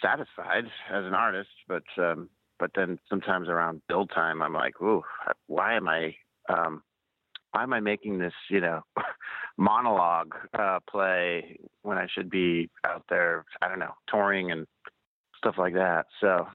satisfied 0.02 0.66
as 0.90 1.06
an 1.06 1.14
artist, 1.14 1.50
but 1.68 1.84
um, 1.98 2.30
but 2.60 2.72
then 2.76 3.00
sometimes 3.10 3.48
around 3.50 3.82
build 3.88 4.10
time, 4.14 4.42
I'm 4.42 4.54
like, 4.54 4.82
ooh, 4.82 5.04
why 5.48 5.76
am 5.76 5.88
I 5.88 6.16
um, 6.50 6.84
why 7.52 7.64
am 7.64 7.74
I 7.74 7.80
making 7.80 8.20
this, 8.20 8.34
you 8.50 8.62
know, 8.62 8.82
monologue 9.58 10.36
uh, 10.58 10.80
play 10.90 11.58
when 11.82 11.98
I 11.98 12.08
should 12.08 12.30
be 12.30 12.70
out 12.86 13.04
there, 13.10 13.46
I 13.62 13.68
don't 13.68 13.80
know, 13.80 13.94
touring 14.08 14.52
and 14.52 14.68
stuff 15.38 15.56
like 15.58 15.74
that. 15.74 16.06
So 16.20 16.48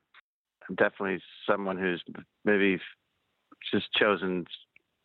I'm 0.69 0.75
definitely 0.77 1.21
someone 1.49 1.79
who's 1.79 2.03
maybe 2.45 2.81
just 3.71 3.93
chosen 3.93 4.47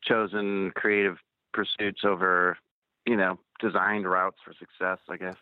chosen 0.04 0.72
creative 0.76 1.18
pursuits 1.54 2.02
over, 2.06 2.58
you 3.06 3.16
know, 3.16 3.40
designed 3.60 4.10
routes 4.10 4.38
for 4.44 4.54
success, 4.54 5.00
I 5.10 5.18
guess. 5.18 5.36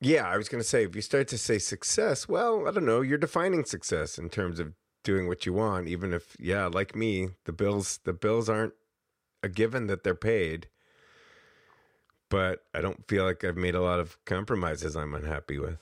Yeah, 0.00 0.28
I 0.28 0.36
was 0.36 0.48
going 0.48 0.62
to 0.62 0.68
say, 0.68 0.84
if 0.84 0.94
you 0.94 1.02
start 1.02 1.28
to 1.28 1.38
say 1.38 1.58
success, 1.58 2.28
well, 2.28 2.68
I 2.68 2.70
don't 2.70 2.84
know, 2.84 3.00
you're 3.00 3.18
defining 3.18 3.64
success 3.64 4.18
in 4.18 4.28
terms 4.28 4.60
of 4.60 4.74
doing 5.02 5.26
what 5.26 5.46
you 5.46 5.52
want, 5.52 5.88
even 5.88 6.12
if, 6.12 6.36
yeah, 6.38 6.66
like 6.66 6.94
me, 6.94 7.30
the 7.44 7.52
bills, 7.52 8.00
the 8.04 8.12
bills 8.12 8.48
aren't 8.48 8.74
a 9.42 9.48
given 9.48 9.86
that 9.86 10.04
they're 10.04 10.14
paid. 10.14 10.68
But 12.28 12.64
I 12.74 12.80
don't 12.80 13.06
feel 13.08 13.24
like 13.24 13.44
I've 13.44 13.56
made 13.56 13.74
a 13.74 13.80
lot 13.80 14.00
of 14.00 14.22
compromises 14.24 14.96
I'm 14.96 15.14
unhappy 15.14 15.58
with. 15.58 15.78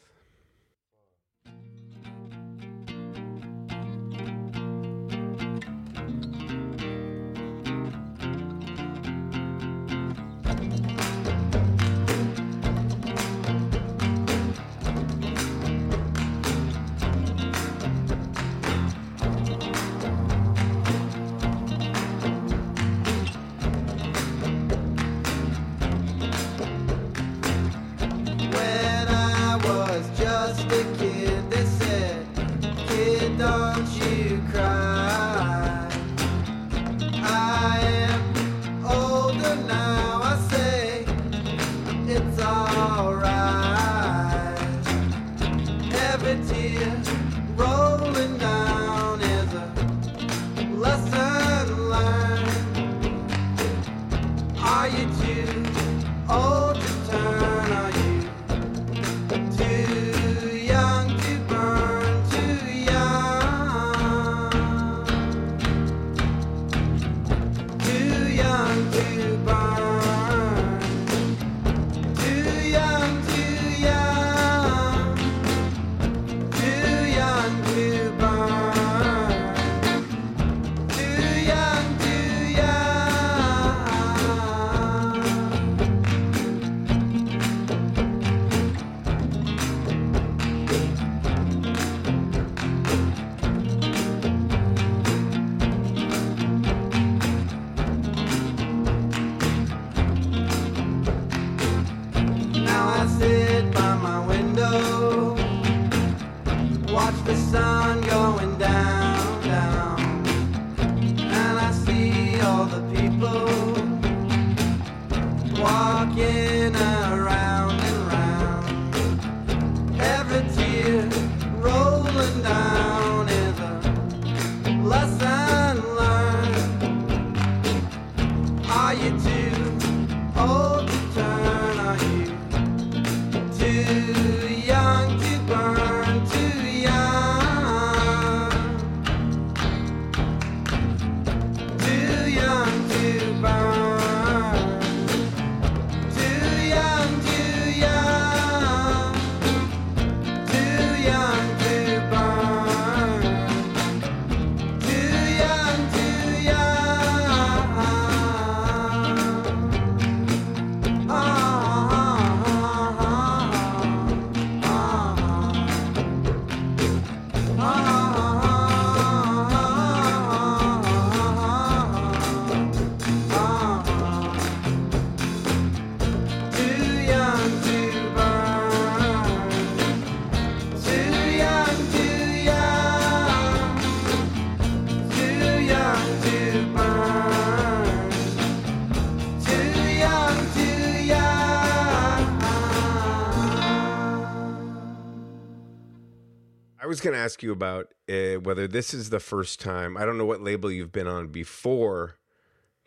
Ask 197.24 197.42
you 197.42 197.52
about 197.52 197.94
uh, 198.08 198.34
whether 198.34 198.68
this 198.68 198.92
is 198.92 199.10
the 199.10 199.20
first 199.20 199.60
time. 199.60 199.96
I 199.96 200.04
don't 200.04 200.18
know 200.18 200.26
what 200.26 200.42
label 200.42 200.70
you've 200.70 200.92
been 200.92 201.06
on 201.06 201.28
before 201.28 202.16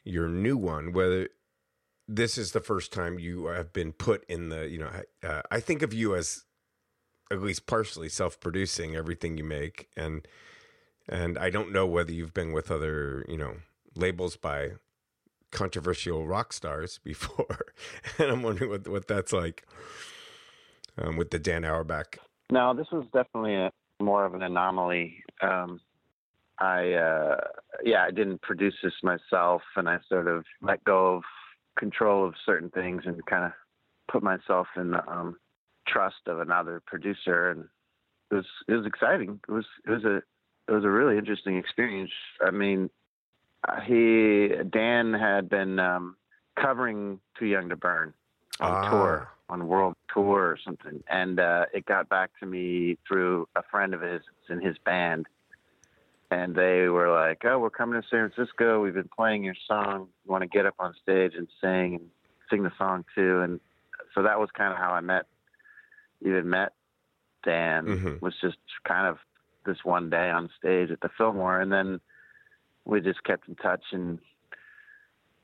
your 0.03 0.29
new 0.29 0.55
one. 0.55 0.93
Whether 0.93 1.29
this 2.07 2.37
is 2.37 2.51
the 2.51 2.59
first 2.59 2.93
time 2.93 3.19
you 3.19 3.47
have 3.47 3.73
been 3.73 3.91
put 3.91 4.23
in 4.29 4.49
the. 4.49 4.69
You 4.69 4.79
know, 4.79 4.91
uh, 5.23 5.41
I 5.49 5.59
think 5.59 5.81
of 5.81 5.93
you 5.93 6.15
as 6.15 6.45
at 7.31 7.41
least 7.41 7.65
partially 7.65 8.09
self-producing 8.09 8.95
everything 8.95 9.37
you 9.37 9.43
make, 9.43 9.89
and 9.97 10.27
and 11.09 11.37
I 11.37 11.49
don't 11.49 11.71
know 11.71 11.87
whether 11.87 12.11
you've 12.11 12.33
been 12.33 12.53
with 12.53 12.69
other 12.69 13.25
you 13.27 13.37
know 13.37 13.55
labels 13.95 14.37
by 14.37 14.73
controversial 15.51 16.27
rock 16.27 16.53
stars 16.53 16.99
before, 17.03 17.73
and 18.19 18.29
I'm 18.29 18.43
wondering 18.43 18.69
what 18.69 18.87
what 18.87 19.07
that's 19.07 19.33
like 19.33 19.65
um, 20.97 21.17
with 21.17 21.31
the 21.31 21.39
Dan 21.39 21.65
Auerbach. 21.65 22.19
No, 22.49 22.73
this 22.73 22.87
was 22.93 23.05
definitely 23.13 23.55
a, 23.55 23.71
more 24.01 24.25
of 24.25 24.33
an 24.33 24.43
anomaly. 24.43 25.23
Um, 25.41 25.79
I, 26.59 26.93
uh, 26.93 27.37
yeah, 27.83 28.03
I 28.07 28.11
didn't 28.11 28.41
produce 28.41 28.75
this 28.83 28.93
myself, 29.03 29.61
and 29.75 29.87
I 29.87 29.99
sort 30.09 30.27
of 30.27 30.43
let 30.61 30.83
go 30.83 31.17
of 31.17 31.23
control 31.77 32.25
of 32.27 32.33
certain 32.45 32.69
things 32.71 33.03
and 33.05 33.23
kind 33.27 33.45
of 33.45 33.51
put 34.11 34.23
myself 34.23 34.67
in 34.75 34.91
the 34.91 35.07
um, 35.11 35.37
trust 35.87 36.27
of 36.27 36.39
another 36.39 36.81
producer, 36.85 37.51
and 37.51 37.65
it 38.31 38.35
was 38.35 38.45
it 38.67 38.73
was 38.73 38.85
exciting. 38.85 39.39
It 39.47 39.51
was 39.51 39.65
it 39.85 39.91
was 39.91 40.03
a 40.03 40.17
it 40.67 40.71
was 40.71 40.83
a 40.83 40.89
really 40.89 41.17
interesting 41.17 41.57
experience. 41.57 42.11
I 42.45 42.51
mean, 42.51 42.89
uh, 43.67 43.79
he 43.81 44.49
Dan 44.69 45.13
had 45.13 45.49
been 45.49 45.79
um, 45.79 46.15
covering 46.59 47.19
"Too 47.37 47.45
Young 47.45 47.69
to 47.69 47.75
Burn" 47.75 48.13
on 48.59 48.71
Ah. 48.71 48.89
tour, 48.89 49.29
on 49.49 49.67
world 49.67 49.95
tour 50.13 50.41
or 50.41 50.57
something, 50.63 51.03
and 51.09 51.39
uh, 51.39 51.65
it 51.73 51.85
got 51.85 52.09
back 52.09 52.31
to 52.39 52.45
me 52.45 52.97
through 53.07 53.47
a 53.55 53.63
friend 53.71 53.93
of 53.93 54.01
his 54.01 54.21
in 54.49 54.61
his 54.61 54.77
band, 54.79 55.25
and 56.31 56.55
they 56.55 56.87
were 56.87 57.11
like, 57.11 57.43
"Oh, 57.45 57.59
we're 57.59 57.69
coming 57.69 58.01
to 58.01 58.07
San 58.07 58.29
Francisco. 58.29 58.81
We've 58.81 58.93
been 58.93 59.09
playing 59.15 59.43
your 59.43 59.55
song. 59.67 60.09
You 60.25 60.31
want 60.31 60.41
to 60.43 60.47
get 60.47 60.65
up 60.65 60.75
on 60.79 60.93
stage 61.01 61.33
and 61.35 61.47
sing 61.61 61.95
and 61.95 62.09
sing 62.49 62.63
the 62.63 62.71
song 62.77 63.05
too?" 63.15 63.41
And 63.41 63.59
so 64.13 64.23
that 64.23 64.39
was 64.39 64.49
kind 64.51 64.73
of 64.73 64.77
how 64.77 64.91
I 64.91 65.01
met, 65.01 65.25
even 66.21 66.49
met 66.49 66.73
Dan. 67.43 67.85
Mhm. 67.85 68.21
Was 68.21 68.33
just 68.41 68.57
kind 68.83 69.07
of 69.07 69.17
this 69.65 69.83
one 69.83 70.09
day 70.09 70.29
on 70.29 70.49
stage 70.57 70.91
at 70.91 70.99
the 71.01 71.09
Fillmore, 71.17 71.61
and 71.61 71.71
then 71.71 71.99
we 72.85 73.01
just 73.01 73.23
kept 73.23 73.47
in 73.47 73.55
touch 73.55 73.83
and 73.91 74.19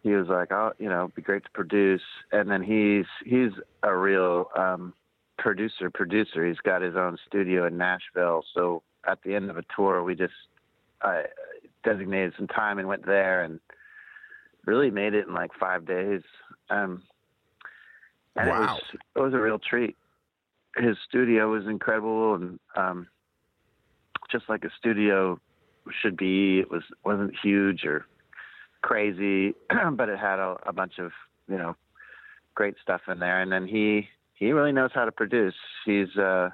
he 0.03 0.11
was 0.11 0.27
like, 0.27 0.51
"Oh, 0.51 0.73
you 0.77 0.89
know, 0.89 1.05
it'd 1.05 1.15
be 1.15 1.21
great 1.21 1.43
to 1.45 1.49
produce." 1.51 2.01
And 2.31 2.51
then 2.51 2.61
he's 2.61 3.05
he's 3.25 3.51
a 3.81 3.95
real 3.95 4.49
um, 4.55 4.93
producer. 5.37 5.89
Producer. 5.89 6.45
He's 6.45 6.57
got 6.57 6.81
his 6.81 6.95
own 6.95 7.17
studio 7.25 7.65
in 7.65 7.77
Nashville. 7.77 8.43
So 8.53 8.83
at 9.07 9.19
the 9.23 9.33
end 9.33 9.49
of 9.49 9.57
a 9.57 9.63
tour, 9.75 10.03
we 10.03 10.15
just 10.15 10.33
uh, 11.01 11.23
designated 11.83 12.33
some 12.37 12.47
time 12.47 12.79
and 12.79 12.87
went 12.87 13.05
there 13.05 13.43
and 13.43 13.61
really 14.65 14.91
made 14.91 15.13
it 15.13 15.27
in 15.27 15.33
like 15.33 15.51
five 15.57 15.85
days. 15.85 16.21
Um, 16.69 17.03
and 18.35 18.49
it 18.49 18.51
was 18.51 18.81
it 19.15 19.19
was 19.19 19.33
a 19.33 19.39
real 19.39 19.59
treat. 19.59 19.95
His 20.75 20.97
studio 21.07 21.51
was 21.51 21.65
incredible 21.65 22.35
and 22.35 22.59
um, 22.75 23.07
just 24.31 24.49
like 24.49 24.65
a 24.65 24.69
studio 24.77 25.39
should 26.01 26.17
be. 26.17 26.59
It 26.59 26.69
was 26.69 26.83
wasn't 27.05 27.33
huge 27.41 27.85
or 27.85 28.05
crazy, 28.83 29.55
but 29.93 30.09
it 30.09 30.19
had 30.19 30.37
a, 30.37 30.57
a 30.67 30.73
bunch 30.73 30.99
of 30.99 31.11
you 31.49 31.57
know 31.57 31.75
great 32.53 32.75
stuff 32.83 33.01
in 33.07 33.17
there. 33.17 33.41
And 33.41 33.51
then 33.51 33.65
he 33.65 34.07
he 34.35 34.51
really 34.51 34.71
knows 34.71 34.91
how 34.93 35.05
to 35.05 35.11
produce. 35.11 35.55
He's 35.85 36.15
uh, 36.15 36.49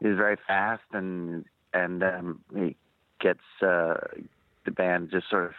he's 0.00 0.16
very 0.16 0.36
fast 0.48 0.82
and 0.92 1.44
and 1.72 2.02
um, 2.02 2.40
he 2.52 2.76
gets 3.20 3.44
uh, 3.62 3.94
the 4.64 4.72
band 4.72 5.10
just 5.12 5.30
sort 5.30 5.44
of 5.44 5.52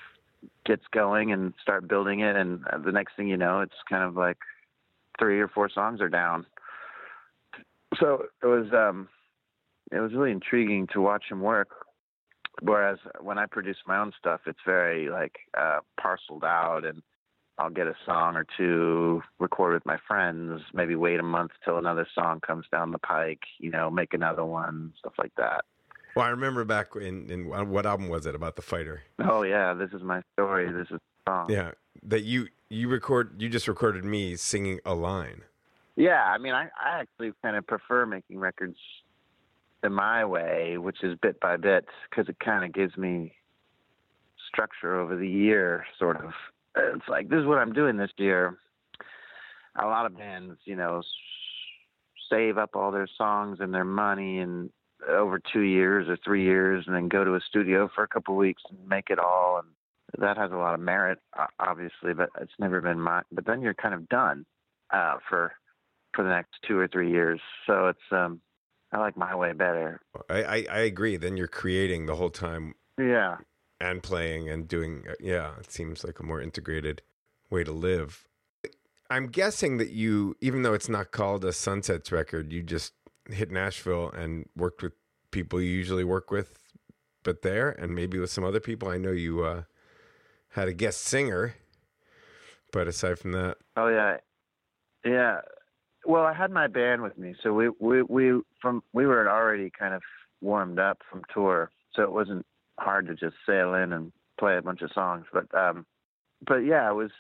gets 0.66 0.84
going 0.92 1.32
and 1.32 1.54
start 1.62 1.88
building 1.88 2.20
it. 2.22 2.36
And 2.36 2.66
uh, 2.68 2.80
the 2.80 2.92
next 2.92 3.16
thing 3.16 3.30
you 3.30 3.38
know, 3.38 3.62
it's 3.62 3.74
kind 3.90 4.04
of 4.04 4.16
like 4.16 4.38
three 5.18 5.40
or 5.40 5.48
four 5.48 5.70
songs 5.70 6.02
are 6.02 6.10
down. 6.10 6.46
So 8.00 8.26
it 8.44 8.46
was 8.46 8.68
um, 8.74 9.08
it 9.92 10.00
was 10.00 10.14
really 10.14 10.32
intriguing 10.32 10.88
to 10.94 11.02
watch 11.02 11.26
him 11.30 11.42
work 11.42 11.70
whereas 12.62 12.98
when 13.22 13.38
I 13.38 13.46
produce 13.46 13.78
my 13.88 14.00
own 14.00 14.12
stuff, 14.18 14.42
it's 14.46 14.60
very 14.66 15.10
like 15.10 15.40
uh, 15.58 15.80
parceled 16.00 16.44
out, 16.44 16.86
and 16.86 17.02
I'll 17.58 17.70
get 17.70 17.88
a 17.88 17.96
song 18.06 18.36
or 18.36 18.46
two, 18.58 19.22
record 19.40 19.74
with 19.74 19.86
my 19.86 19.98
friends, 20.08 20.62
maybe 20.74 20.96
wait 20.96 21.20
a 21.20 21.24
month 21.24 21.52
till 21.66 21.78
another 21.78 22.08
song 22.16 22.40
comes 22.40 22.66
down 22.72 22.92
the 22.92 23.00
pike, 23.00 23.44
you 23.60 23.70
know, 23.70 23.90
make 23.90 24.14
another 24.14 24.46
one, 24.46 24.94
stuff 25.00 25.14
like 25.18 25.34
that. 25.36 25.66
Well, 26.16 26.26
I 26.26 26.30
remember 26.30 26.64
back 26.66 26.96
in, 26.96 27.30
in 27.30 27.70
what 27.70 27.86
album 27.86 28.10
was 28.10 28.26
it 28.26 28.36
about 28.36 28.56
the 28.56 28.62
fighter? 28.62 29.04
Oh 29.24 29.44
yeah, 29.44 29.74
this 29.74 29.92
is 29.94 30.02
my 30.02 30.22
story. 30.34 30.72
This 30.72 30.88
is 30.90 31.00
the 31.26 31.32
song. 31.32 31.48
Yeah, 31.50 31.72
that 32.04 32.24
you 32.24 32.48
you 32.70 32.88
record 32.88 33.42
you 33.42 33.50
just 33.50 33.68
recorded 33.68 34.04
me 34.06 34.36
singing 34.36 34.80
a 34.86 34.94
line. 34.96 35.44
Yeah, 35.96 36.24
I 36.24 36.38
mean, 36.38 36.54
I, 36.54 36.70
I 36.82 37.02
actually 37.02 37.34
kind 37.44 37.58
of 37.58 37.68
prefer 37.68 38.06
making 38.06 38.40
records 38.40 38.78
in 39.84 39.94
my 39.94 40.26
way, 40.26 40.78
which 40.78 41.04
is 41.04 41.18
bit 41.22 41.40
by 41.40 41.58
bit, 41.58 41.86
because 42.10 42.30
it 42.30 42.38
kind 42.40 42.66
of 42.66 42.74
gives 42.74 42.98
me 42.98 43.34
structure 44.48 45.00
over 45.00 45.16
the 45.16 45.28
year, 45.28 45.86
sort 45.98 46.18
of. 46.18 46.32
It's 46.76 47.08
like, 47.08 47.30
this 47.30 47.40
is 47.40 47.46
what 47.46 47.58
I'm 47.58 47.74
doing 47.74 47.98
this 47.98 48.12
year. 48.18 48.58
A 49.82 49.86
lot 49.86 50.06
of 50.06 50.18
bands, 50.18 50.60
you 50.66 50.76
know, 50.76 51.02
save 52.30 52.58
up 52.58 52.76
all 52.76 52.92
their 52.92 53.08
songs 53.18 53.58
and 53.60 53.74
their 53.74 53.86
money 53.86 54.40
and 54.40 54.70
over 55.08 55.40
two 55.52 55.62
years 55.62 56.08
or 56.10 56.18
three 56.24 56.44
years 56.44 56.84
and 56.86 56.96
then 56.96 57.08
go 57.08 57.24
to 57.24 57.36
a 57.36 57.42
studio 57.48 57.90
for 57.94 58.04
a 58.04 58.08
couple 58.08 58.34
of 58.34 58.40
weeks 58.40 58.62
and 58.70 58.88
make 58.88 59.10
it 59.10 59.20
all. 59.20 59.60
And 59.60 60.24
that 60.24 60.38
has 60.38 60.52
a 60.52 60.56
lot 60.56 60.74
of 60.74 60.80
merit, 60.80 61.20
obviously, 61.60 62.14
but 62.14 62.30
it's 62.42 62.52
never 62.60 62.82
been 62.82 63.00
my, 63.00 63.22
but 63.32 63.46
then 63.46 63.62
you're 63.62 63.74
kind 63.74 63.94
of 63.94 64.10
done 64.10 64.46
uh, 64.92 65.16
for 65.30 65.54
for 66.14 66.24
the 66.24 66.30
next 66.30 66.56
two 66.68 66.78
or 66.78 66.88
three 66.88 67.12
years. 67.12 67.40
So 67.68 67.88
it's 67.88 68.00
um 68.12 68.42
I 68.92 68.98
like 68.98 69.16
my 69.18 69.36
way 69.36 69.54
better. 69.54 70.02
I, 70.30 70.44
I 70.44 70.66
I 70.72 70.80
agree. 70.80 71.16
Then 71.18 71.38
you're 71.38 71.48
creating 71.48 72.06
the 72.08 72.16
whole 72.16 72.32
time 72.32 72.74
Yeah. 72.98 73.38
and 73.80 74.02
playing 74.02 74.50
and 74.50 74.68
doing. 74.68 75.06
uh, 75.10 75.14
Yeah, 75.20 75.58
it 75.60 75.72
seems 75.72 76.04
like 76.04 76.20
a 76.20 76.24
more 76.24 76.42
integrated 76.42 77.02
way 77.50 77.64
to 77.64 77.72
live. 77.72 78.26
I'm 79.12 79.28
guessing 79.28 79.78
that 79.78 79.90
you, 79.90 80.36
even 80.40 80.62
though 80.64 80.74
it's 80.74 80.90
not 80.90 81.12
called 81.12 81.44
a 81.46 81.52
Sunsets 81.54 82.12
record, 82.12 82.52
you 82.52 82.62
just 82.62 82.94
hit 83.28 83.50
Nashville 83.52 84.10
and 84.12 84.48
worked 84.56 84.82
with 84.84 84.94
people 85.32 85.60
you 85.62 85.70
usually 85.70 86.04
work 86.04 86.30
with, 86.32 86.60
but 87.24 87.42
there, 87.42 87.70
and 87.72 87.94
maybe 87.96 88.18
with 88.20 88.30
some 88.32 88.44
other 88.44 88.60
people. 88.60 88.88
I 88.88 88.98
know 88.98 89.12
you 89.12 89.44
uh, 89.44 89.64
had 90.50 90.68
a 90.68 90.74
guest 90.74 91.02
singer, 91.02 91.56
but 92.72 92.88
aside 92.88 93.18
from 93.20 93.32
that, 93.34 93.58
Oh 93.76 93.88
yeah. 93.88 94.18
Yeah. 95.06 95.42
Well, 96.06 96.24
I 96.24 96.34
had 96.34 96.52
my 96.52 96.68
band 96.68 97.02
with 97.02 97.18
me, 97.18 97.36
so 97.44 97.54
we 97.54 97.70
we 97.80 98.02
we 98.04 98.42
from 98.62 98.84
we 98.94 99.06
were 99.06 99.30
already 99.30 99.72
kind 99.78 99.94
of 99.94 100.02
warmed 100.42 100.80
up 100.80 101.00
from 101.10 101.24
tour, 101.34 101.72
so 101.94 102.04
it 102.04 102.12
wasn't 102.12 102.46
hard 102.80 103.08
to 103.08 103.16
just 103.16 103.36
sail 103.46 103.74
in 103.74 103.94
and 103.94 104.12
play 104.40 104.58
a 104.58 104.62
bunch 104.62 104.82
of 104.82 104.92
songs. 104.94 105.26
But 105.34 105.54
um, 105.54 105.86
but 106.46 106.60
yeah, 106.60 106.90
it 106.90 106.96
was 106.96 107.12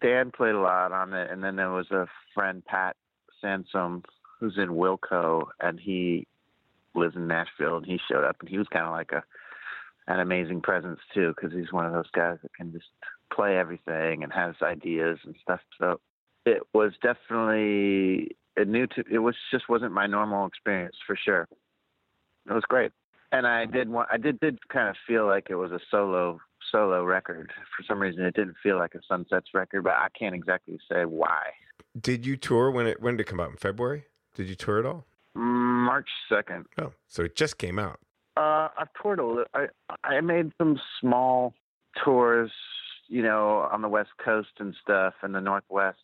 Dan 0.00 0.30
played 0.30 0.54
a 0.54 0.60
lot 0.60 0.92
on 0.92 1.12
it, 1.12 1.30
and 1.30 1.42
then 1.42 1.56
there 1.56 1.70
was 1.70 1.90
a 1.90 2.06
friend 2.34 2.64
Pat 2.64 2.96
Sansone 3.40 4.02
who's 4.38 4.56
in 4.56 4.70
Wilco, 4.70 5.48
and 5.60 5.78
he 5.78 6.26
lives 6.94 7.16
in 7.16 7.28
Nashville, 7.28 7.76
and 7.76 7.86
he 7.86 7.98
showed 8.10 8.24
up, 8.24 8.36
and 8.40 8.48
he 8.48 8.58
was 8.58 8.68
kind 8.68 8.86
of 8.86 8.92
like 8.92 9.12
a 9.12 9.22
an 10.06 10.18
amazing 10.18 10.60
presence 10.60 10.98
too, 11.14 11.32
because 11.36 11.56
he's 11.56 11.72
one 11.72 11.86
of 11.86 11.92
those 11.92 12.10
guys 12.12 12.38
that 12.42 12.54
can 12.54 12.72
just 12.72 12.88
play 13.32 13.56
everything 13.56 14.22
and 14.22 14.32
has 14.32 14.54
ideas 14.62 15.18
and 15.24 15.36
stuff. 15.42 15.60
So 15.78 16.00
it 16.50 16.62
was 16.74 16.92
definitely 17.02 18.36
it 18.56 18.68
new 18.68 18.86
to 18.88 19.04
it 19.10 19.18
was 19.18 19.36
just 19.50 19.68
wasn't 19.68 19.92
my 19.92 20.06
normal 20.06 20.46
experience 20.46 20.96
for 21.06 21.16
sure. 21.16 21.48
It 22.48 22.52
was 22.52 22.64
great, 22.68 22.92
and 23.32 23.46
I 23.46 23.66
did 23.66 23.88
want 23.88 24.08
I 24.10 24.16
did 24.16 24.40
did 24.40 24.58
kind 24.68 24.88
of 24.88 24.96
feel 25.06 25.26
like 25.26 25.46
it 25.50 25.54
was 25.54 25.70
a 25.70 25.80
solo 25.90 26.40
solo 26.70 27.04
record. 27.04 27.52
For 27.76 27.82
some 27.84 28.00
reason, 28.00 28.24
it 28.24 28.34
didn't 28.34 28.56
feel 28.62 28.76
like 28.76 28.94
a 28.94 29.00
Sunsets 29.08 29.48
record, 29.54 29.84
but 29.84 29.94
I 29.94 30.08
can't 30.18 30.34
exactly 30.34 30.78
say 30.90 31.04
why. 31.04 31.40
Did 32.00 32.26
you 32.26 32.36
tour 32.36 32.70
when 32.70 32.86
it 32.86 33.00
when 33.00 33.16
did 33.16 33.22
it 33.22 33.30
come 33.30 33.40
out 33.40 33.50
in 33.50 33.56
February? 33.56 34.04
Did 34.34 34.48
you 34.48 34.54
tour 34.54 34.78
at 34.78 34.86
all? 34.86 35.06
March 35.34 36.08
second. 36.28 36.66
Oh, 36.80 36.92
so 37.06 37.24
it 37.24 37.36
just 37.36 37.58
came 37.58 37.78
out. 37.78 38.00
Uh, 38.36 38.68
I've 38.78 38.88
toured 39.00 39.20
a 39.20 39.26
little. 39.26 39.44
I 39.54 39.66
I 40.04 40.20
made 40.20 40.52
some 40.58 40.80
small 41.00 41.54
tours, 42.04 42.50
you 43.08 43.22
know, 43.22 43.68
on 43.72 43.82
the 43.82 43.88
West 43.88 44.10
Coast 44.24 44.50
and 44.58 44.74
stuff, 44.80 45.14
and 45.22 45.34
the 45.34 45.40
Northwest. 45.40 45.98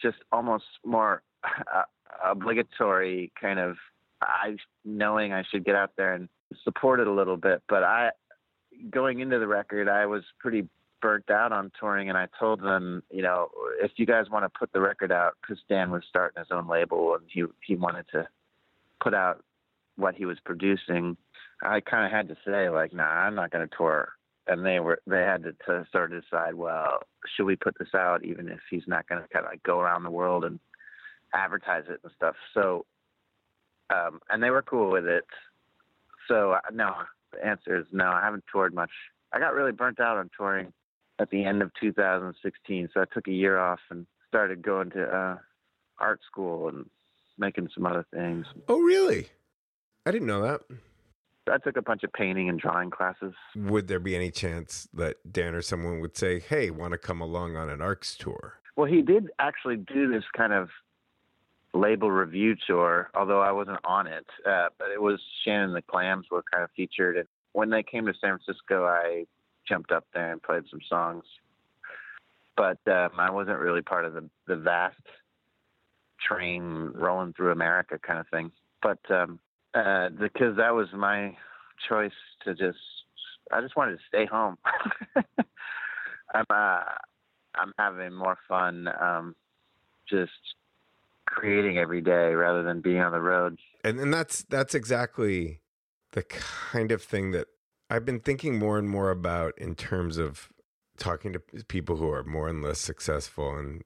Just 0.00 0.18
almost 0.32 0.64
more 0.84 1.22
uh, 1.44 1.82
obligatory 2.24 3.32
kind 3.40 3.58
of. 3.58 3.76
I 4.20 4.56
knowing 4.84 5.32
I 5.32 5.44
should 5.48 5.64
get 5.64 5.76
out 5.76 5.92
there 5.96 6.14
and 6.14 6.28
support 6.64 6.98
it 6.98 7.06
a 7.06 7.12
little 7.12 7.36
bit, 7.36 7.62
but 7.68 7.84
I 7.84 8.10
going 8.90 9.20
into 9.20 9.38
the 9.38 9.46
record, 9.46 9.88
I 9.88 10.06
was 10.06 10.24
pretty 10.40 10.68
burnt 11.00 11.30
out 11.30 11.52
on 11.52 11.70
touring, 11.78 12.08
and 12.08 12.18
I 12.18 12.26
told 12.38 12.60
them, 12.60 13.04
you 13.12 13.22
know, 13.22 13.48
if 13.80 13.92
you 13.96 14.06
guys 14.06 14.24
want 14.28 14.44
to 14.44 14.58
put 14.58 14.72
the 14.72 14.80
record 14.80 15.12
out, 15.12 15.34
because 15.40 15.62
Dan 15.68 15.92
was 15.92 16.02
starting 16.08 16.40
his 16.40 16.48
own 16.50 16.66
label 16.66 17.14
and 17.14 17.22
he 17.28 17.44
he 17.64 17.76
wanted 17.76 18.06
to 18.12 18.26
put 19.00 19.14
out 19.14 19.44
what 19.94 20.16
he 20.16 20.24
was 20.24 20.38
producing 20.44 21.16
I 21.62 21.80
kind 21.80 22.04
of 22.04 22.12
had 22.12 22.28
to 22.28 22.36
say 22.46 22.68
like, 22.70 22.92
nah, 22.92 23.04
I'm 23.04 23.34
not 23.34 23.50
going 23.50 23.68
to 23.68 23.76
tour. 23.76 24.10
And 24.48 24.64
they 24.64 24.80
were 24.80 25.00
they 25.06 25.20
had 25.20 25.42
to, 25.44 25.52
to 25.66 25.86
sort 25.92 26.12
of 26.12 26.22
decide, 26.22 26.54
well, 26.54 27.00
should 27.36 27.44
we 27.44 27.56
put 27.56 27.76
this 27.78 27.94
out 27.94 28.24
even 28.24 28.48
if 28.48 28.60
he's 28.70 28.86
not 28.86 29.06
going 29.08 29.22
to 29.22 29.28
kind 29.28 29.44
of 29.44 29.52
like 29.52 29.62
go 29.62 29.78
around 29.78 30.04
the 30.04 30.10
world 30.10 30.44
and 30.44 30.58
advertise 31.34 31.84
it 31.88 32.00
and 32.02 32.12
stuff. 32.16 32.34
So, 32.54 32.86
um, 33.90 34.20
and 34.30 34.42
they 34.42 34.50
were 34.50 34.62
cool 34.62 34.90
with 34.90 35.06
it. 35.06 35.26
So 36.26 36.52
uh, 36.52 36.60
no, 36.72 36.94
the 37.32 37.46
answer 37.46 37.78
is 37.78 37.86
no. 37.92 38.06
I 38.06 38.22
haven't 38.22 38.44
toured 38.50 38.74
much. 38.74 38.90
I 39.32 39.38
got 39.38 39.54
really 39.54 39.72
burnt 39.72 40.00
out 40.00 40.16
on 40.16 40.30
touring 40.36 40.72
at 41.18 41.30
the 41.30 41.44
end 41.44 41.62
of 41.62 41.70
2016, 41.80 42.88
so 42.94 43.00
I 43.00 43.04
took 43.12 43.28
a 43.28 43.32
year 43.32 43.58
off 43.58 43.80
and 43.90 44.06
started 44.28 44.62
going 44.62 44.90
to 44.90 45.04
uh, 45.04 45.36
art 45.98 46.20
school 46.30 46.68
and 46.68 46.86
making 47.38 47.68
some 47.74 47.86
other 47.86 48.06
things. 48.12 48.46
Oh, 48.68 48.80
really? 48.80 49.28
I 50.06 50.10
didn't 50.10 50.28
know 50.28 50.42
that. 50.42 50.60
I 51.50 51.58
took 51.58 51.76
a 51.76 51.82
bunch 51.82 52.02
of 52.02 52.12
painting 52.12 52.48
and 52.48 52.58
drawing 52.58 52.90
classes. 52.90 53.34
Would 53.56 53.88
there 53.88 53.98
be 53.98 54.14
any 54.14 54.30
chance 54.30 54.88
that 54.94 55.16
Dan 55.30 55.54
or 55.54 55.62
someone 55.62 56.00
would 56.00 56.16
say, 56.16 56.40
"Hey, 56.40 56.70
want 56.70 56.92
to 56.92 56.98
come 56.98 57.20
along 57.20 57.56
on 57.56 57.68
an 57.68 57.80
ARCS 57.80 58.16
tour"? 58.16 58.60
Well, 58.76 58.86
he 58.86 59.02
did 59.02 59.30
actually 59.38 59.76
do 59.76 60.10
this 60.10 60.24
kind 60.36 60.52
of 60.52 60.70
label 61.74 62.10
review 62.10 62.56
tour, 62.66 63.10
although 63.14 63.40
I 63.40 63.52
wasn't 63.52 63.80
on 63.84 64.06
it. 64.06 64.26
Uh, 64.46 64.68
but 64.78 64.90
it 64.90 65.00
was 65.00 65.20
Shannon 65.44 65.70
and 65.70 65.76
the 65.76 65.82
Clams 65.82 66.26
were 66.30 66.44
kind 66.50 66.64
of 66.64 66.70
featured, 66.76 67.16
and 67.16 67.28
when 67.52 67.70
they 67.70 67.82
came 67.82 68.06
to 68.06 68.14
San 68.20 68.38
Francisco, 68.38 68.84
I 68.84 69.26
jumped 69.66 69.92
up 69.92 70.06
there 70.14 70.32
and 70.32 70.42
played 70.42 70.64
some 70.70 70.80
songs. 70.88 71.24
But 72.56 72.78
um, 72.86 73.10
I 73.18 73.30
wasn't 73.30 73.58
really 73.58 73.82
part 73.82 74.04
of 74.04 74.14
the 74.14 74.28
the 74.46 74.56
vast 74.56 75.02
train 76.20 76.90
rolling 76.94 77.32
through 77.32 77.52
America 77.52 77.98
kind 77.98 78.18
of 78.18 78.26
thing. 78.28 78.50
But 78.82 78.98
um, 79.10 79.38
uh, 79.74 80.08
because 80.10 80.56
that 80.56 80.74
was 80.74 80.88
my 80.94 81.36
choice 81.88 82.12
to 82.44 82.54
just 82.54 82.78
I 83.52 83.60
just 83.60 83.76
wanted 83.76 83.92
to 83.92 84.02
stay 84.08 84.26
home. 84.26 84.58
I'm 86.34 86.44
uh, 86.50 86.82
I'm 87.54 87.72
having 87.78 88.14
more 88.14 88.36
fun 88.48 88.88
um, 89.00 89.34
just 90.08 90.32
creating 91.26 91.78
every 91.78 92.00
day 92.00 92.34
rather 92.34 92.62
than 92.62 92.80
being 92.80 93.00
on 93.00 93.12
the 93.12 93.20
road. 93.20 93.58
And 93.84 93.98
and 93.98 94.12
that's 94.12 94.44
that's 94.44 94.74
exactly 94.74 95.60
the 96.12 96.22
kind 96.22 96.92
of 96.92 97.02
thing 97.02 97.32
that 97.32 97.48
I've 97.90 98.04
been 98.04 98.20
thinking 98.20 98.58
more 98.58 98.78
and 98.78 98.88
more 98.88 99.10
about 99.10 99.56
in 99.58 99.74
terms 99.74 100.18
of 100.18 100.50
talking 100.98 101.32
to 101.32 101.40
people 101.68 101.96
who 101.96 102.10
are 102.10 102.24
more 102.24 102.48
and 102.48 102.62
less 102.62 102.80
successful 102.80 103.56
and 103.56 103.82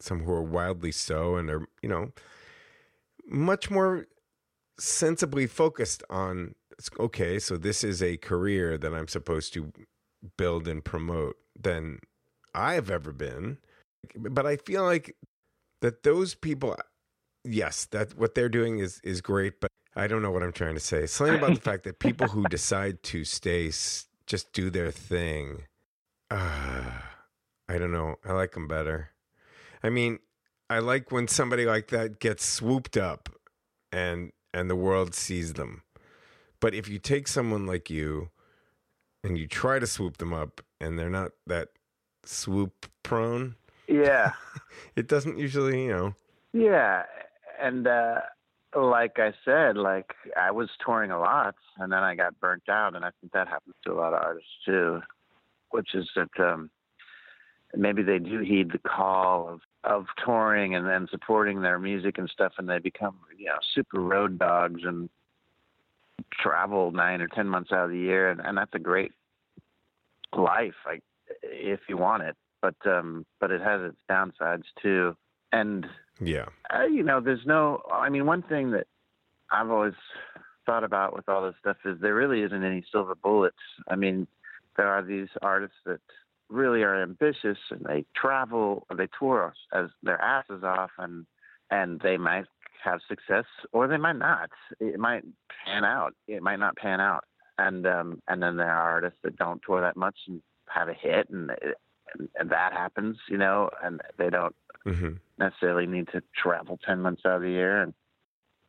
some 0.00 0.24
who 0.24 0.32
are 0.32 0.42
wildly 0.42 0.92
so 0.92 1.36
and 1.36 1.48
are, 1.50 1.68
you 1.82 1.88
know, 1.88 2.10
much 3.26 3.70
more 3.70 4.06
sensibly 4.80 5.46
focused 5.46 6.02
on 6.10 6.54
okay, 6.98 7.38
so 7.38 7.56
this 7.56 7.84
is 7.84 8.02
a 8.02 8.16
career 8.16 8.78
that 8.78 8.94
I'm 8.94 9.08
supposed 9.08 9.52
to 9.54 9.72
build 10.36 10.66
and 10.66 10.84
promote 10.84 11.36
than 11.58 11.98
I 12.54 12.74
have 12.74 12.90
ever 12.90 13.12
been. 13.12 13.58
But 14.16 14.46
I 14.46 14.56
feel 14.56 14.84
like 14.84 15.16
that 15.82 16.02
those 16.02 16.34
people 16.34 16.76
yes, 17.44 17.86
that 17.86 18.16
what 18.16 18.34
they're 18.34 18.48
doing 18.48 18.78
is 18.78 19.00
is 19.04 19.20
great, 19.20 19.60
but 19.60 19.70
I 19.96 20.06
don't 20.06 20.22
know 20.22 20.30
what 20.30 20.42
I'm 20.42 20.52
trying 20.52 20.74
to 20.74 20.80
say. 20.80 21.06
Something 21.06 21.36
about 21.36 21.54
the 21.54 21.60
fact 21.70 21.84
that 21.84 21.98
people 21.98 22.28
who 22.28 22.44
decide 22.44 23.02
to 23.04 23.24
stay 23.24 23.70
just 24.26 24.52
do 24.52 24.70
their 24.70 24.90
thing. 24.90 25.64
Uh, 26.30 26.90
I 27.68 27.78
don't 27.78 27.92
know. 27.92 28.16
I 28.24 28.32
like 28.32 28.52
them 28.52 28.68
better. 28.68 29.10
I 29.82 29.90
mean, 29.90 30.20
I 30.68 30.78
like 30.78 31.10
when 31.10 31.26
somebody 31.26 31.66
like 31.66 31.88
that 31.88 32.20
gets 32.20 32.44
swooped 32.44 32.96
up 32.96 33.28
and 33.90 34.32
and 34.52 34.68
the 34.68 34.76
world 34.76 35.14
sees 35.14 35.54
them. 35.54 35.82
But 36.60 36.74
if 36.74 36.88
you 36.88 36.98
take 36.98 37.28
someone 37.28 37.66
like 37.66 37.90
you 37.90 38.30
and 39.24 39.38
you 39.38 39.46
try 39.46 39.78
to 39.78 39.86
swoop 39.86 40.18
them 40.18 40.32
up 40.32 40.60
and 40.80 40.98
they're 40.98 41.10
not 41.10 41.32
that 41.46 41.68
swoop 42.24 42.86
prone, 43.02 43.56
yeah, 43.88 44.32
it 44.96 45.08
doesn't 45.08 45.38
usually, 45.38 45.84
you 45.84 45.90
know. 45.90 46.14
Yeah, 46.52 47.04
and 47.60 47.86
uh 47.86 48.20
like 48.76 49.18
I 49.18 49.32
said, 49.44 49.76
like 49.76 50.14
I 50.36 50.52
was 50.52 50.68
touring 50.84 51.10
a 51.10 51.18
lot 51.18 51.56
and 51.78 51.92
then 51.92 51.98
I 52.00 52.14
got 52.14 52.38
burnt 52.38 52.68
out 52.68 52.94
and 52.94 53.04
I 53.04 53.10
think 53.20 53.32
that 53.32 53.48
happens 53.48 53.74
to 53.84 53.92
a 53.92 53.94
lot 53.94 54.12
of 54.12 54.22
artists 54.22 54.50
too, 54.64 55.00
which 55.70 55.94
is 55.94 56.08
that 56.14 56.30
um 56.38 56.70
maybe 57.74 58.02
they 58.02 58.18
do 58.18 58.40
heed 58.40 58.70
the 58.72 58.78
call 58.78 59.48
of 59.48 59.60
of 59.84 60.06
touring 60.24 60.74
and 60.74 60.86
then 60.86 61.08
supporting 61.10 61.62
their 61.62 61.78
music 61.78 62.18
and 62.18 62.28
stuff 62.28 62.52
and 62.58 62.68
they 62.68 62.78
become 62.78 63.16
you 63.38 63.46
know 63.46 63.58
super 63.74 64.00
road 64.00 64.38
dogs 64.38 64.82
and 64.84 65.08
travel 66.32 66.92
nine 66.92 67.20
or 67.20 67.28
ten 67.28 67.48
months 67.48 67.72
out 67.72 67.84
of 67.84 67.90
the 67.90 67.98
year 67.98 68.30
and, 68.30 68.40
and 68.40 68.58
that's 68.58 68.74
a 68.74 68.78
great 68.78 69.12
life 70.36 70.74
like 70.86 71.02
if 71.42 71.80
you 71.88 71.96
want 71.96 72.22
it. 72.22 72.36
But 72.60 72.76
um 72.86 73.24
but 73.40 73.50
it 73.50 73.62
has 73.62 73.80
its 73.82 73.96
downsides 74.10 74.64
too. 74.82 75.16
And 75.52 75.86
yeah. 76.20 76.46
uh, 76.72 76.84
you 76.84 77.02
know 77.02 77.20
there's 77.20 77.46
no 77.46 77.82
i 77.90 78.08
mean 78.10 78.26
one 78.26 78.42
thing 78.42 78.70
that 78.72 78.86
i've 79.50 79.70
always 79.70 79.94
thought 80.66 80.84
about 80.84 81.16
with 81.16 81.28
all 81.28 81.42
this 81.42 81.54
stuff 81.58 81.78
is 81.84 81.98
there 82.00 82.14
really 82.14 82.42
isn't 82.42 82.62
any 82.62 82.84
silver 82.92 83.14
bullets. 83.14 83.56
I 83.88 83.96
mean 83.96 84.26
there 84.76 84.88
are 84.88 85.02
these 85.02 85.28
artists 85.42 85.76
that 85.86 86.00
really 86.50 86.82
are 86.82 87.02
ambitious 87.02 87.58
and 87.70 87.84
they 87.84 88.04
travel 88.14 88.86
they 88.96 89.08
tour 89.18 89.54
as 89.72 89.86
their 90.02 90.20
asses 90.20 90.62
off 90.64 90.90
and 90.98 91.26
and 91.70 92.00
they 92.00 92.16
might 92.16 92.46
have 92.82 93.00
success 93.08 93.44
or 93.72 93.86
they 93.86 93.98
might 93.98 94.16
not. 94.16 94.50
It 94.80 94.98
might 94.98 95.22
pan 95.64 95.84
out. 95.84 96.14
It 96.26 96.42
might 96.42 96.58
not 96.58 96.76
pan 96.76 97.00
out. 97.00 97.24
And 97.58 97.86
um 97.86 98.22
and 98.28 98.42
then 98.42 98.56
there 98.56 98.70
are 98.70 98.90
artists 98.90 99.18
that 99.22 99.36
don't 99.36 99.60
tour 99.64 99.80
that 99.80 99.96
much 99.96 100.16
and 100.26 100.42
have 100.68 100.88
a 100.88 100.94
hit 100.94 101.28
and 101.30 101.50
and, 102.14 102.28
and 102.36 102.50
that 102.50 102.72
happens 102.72 103.16
you 103.28 103.38
know 103.38 103.70
and 103.82 104.00
they 104.18 104.30
don't 104.30 104.54
mm-hmm. 104.86 105.12
necessarily 105.38 105.86
need 105.86 106.08
to 106.12 106.22
travel 106.34 106.78
10 106.86 107.00
months 107.00 107.22
out 107.24 107.36
of 107.36 107.42
the 107.42 107.50
year. 107.50 107.82
And 107.82 107.94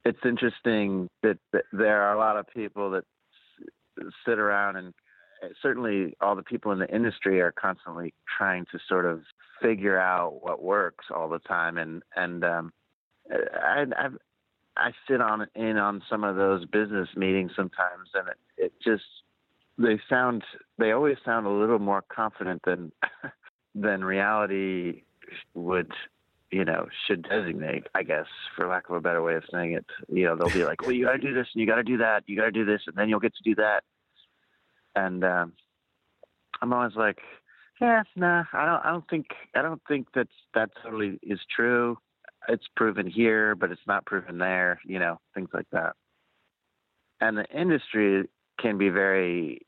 it's 0.05 0.19
interesting 0.25 1.07
that, 1.23 1.37
that 1.53 1.65
there 1.71 2.01
are 2.03 2.15
a 2.15 2.19
lot 2.19 2.37
of 2.37 2.47
people 2.47 2.91
that 2.91 3.03
s- 3.99 4.13
sit 4.25 4.39
around 4.39 4.77
and 4.77 4.93
certainly 5.61 6.15
all 6.21 6.35
the 6.35 6.43
people 6.43 6.71
in 6.71 6.79
the 6.79 6.93
industry 6.93 7.41
are 7.41 7.51
constantly 7.51 8.13
trying 8.37 8.65
to 8.71 8.79
sort 8.87 9.05
of 9.05 9.21
figure 9.61 9.99
out 9.99 10.43
what 10.43 10.61
works 10.61 11.05
all 11.13 11.29
the 11.29 11.39
time. 11.39 11.77
And 11.77 12.03
and 12.15 12.43
um 12.43 12.73
I 13.31 13.85
I 13.97 14.07
I 14.77 14.91
sit 15.07 15.21
on 15.21 15.47
in 15.55 15.77
on 15.77 16.01
some 16.09 16.23
of 16.23 16.35
those 16.35 16.65
business 16.65 17.09
meetings 17.15 17.51
sometimes 17.55 18.09
and 18.13 18.27
it, 18.29 18.37
it 18.57 18.73
just 18.83 19.03
they 19.77 19.99
sound 20.09 20.43
they 20.77 20.91
always 20.91 21.17
sound 21.25 21.45
a 21.45 21.49
little 21.49 21.79
more 21.79 22.03
confident 22.13 22.61
than 22.65 22.91
than 23.75 24.03
reality 24.03 25.03
would 25.53 25.91
you 26.51 26.65
know 26.65 26.87
should 27.07 27.23
designate 27.23 27.87
i 27.95 28.03
guess 28.03 28.25
for 28.55 28.67
lack 28.67 28.89
of 28.89 28.95
a 28.95 29.01
better 29.01 29.21
way 29.21 29.35
of 29.35 29.43
saying 29.51 29.73
it. 29.73 29.85
You 30.09 30.25
know 30.25 30.35
they'll 30.35 30.53
be 30.53 30.65
like 30.65 30.81
well 30.81 30.91
you 30.91 31.05
got 31.05 31.13
to 31.13 31.17
do 31.19 31.33
this 31.33 31.47
and 31.53 31.61
you 31.61 31.67
got 31.67 31.75
to 31.75 31.83
do 31.83 31.97
that. 31.97 32.23
You 32.27 32.37
got 32.37 32.45
to 32.45 32.51
do 32.51 32.65
this 32.65 32.81
and 32.87 32.95
then 32.95 33.09
you'll 33.09 33.19
get 33.19 33.35
to 33.35 33.43
do 33.43 33.55
that 33.55 33.83
and 34.95 35.23
um, 35.23 35.53
I'm 36.61 36.73
always 36.73 36.95
like, 36.95 37.19
yeah, 37.79 38.03
nah, 38.15 38.43
I 38.53 38.65
don't, 38.65 38.85
I 38.85 38.91
don't 38.91 39.09
think, 39.09 39.27
I 39.55 39.61
don't 39.61 39.81
think 39.87 40.07
that's 40.13 40.29
that 40.53 40.69
totally 40.83 41.19
is 41.23 41.39
true. 41.55 41.97
it's 42.47 42.65
proven 42.75 43.07
here, 43.07 43.55
but 43.55 43.71
it's 43.71 43.87
not 43.87 44.05
proven 44.05 44.37
there. 44.37 44.79
You 44.85 44.99
know, 44.99 45.19
things 45.33 45.49
like 45.53 45.67
that. 45.71 45.95
And 47.19 47.37
the 47.37 47.45
industry 47.45 48.27
can 48.59 48.77
be 48.77 48.89
very 48.89 49.65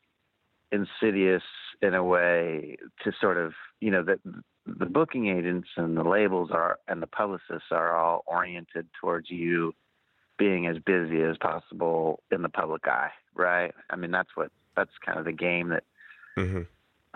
insidious 0.72 1.42
in 1.82 1.94
a 1.94 2.02
way 2.02 2.76
to 3.02 3.12
sort 3.20 3.36
of 3.36 3.52
you 3.80 3.90
know 3.90 4.02
that 4.02 4.18
the 4.66 4.86
booking 4.86 5.28
agents 5.28 5.68
and 5.76 5.96
the 5.96 6.02
labels 6.02 6.50
are 6.52 6.78
and 6.88 7.02
the 7.02 7.06
publicists 7.06 7.68
are 7.70 7.96
all 7.96 8.24
oriented 8.26 8.86
towards 9.00 9.30
you 9.30 9.72
being 10.38 10.66
as 10.66 10.76
busy 10.84 11.22
as 11.22 11.36
possible 11.38 12.22
in 12.32 12.42
the 12.42 12.48
public 12.48 12.86
eye 12.88 13.10
right 13.34 13.72
i 13.90 13.96
mean 13.96 14.10
that's 14.10 14.30
what 14.34 14.50
that's 14.76 14.90
kind 15.04 15.18
of 15.18 15.24
the 15.24 15.32
game 15.32 15.68
that 15.68 15.84
hmm 16.36 16.62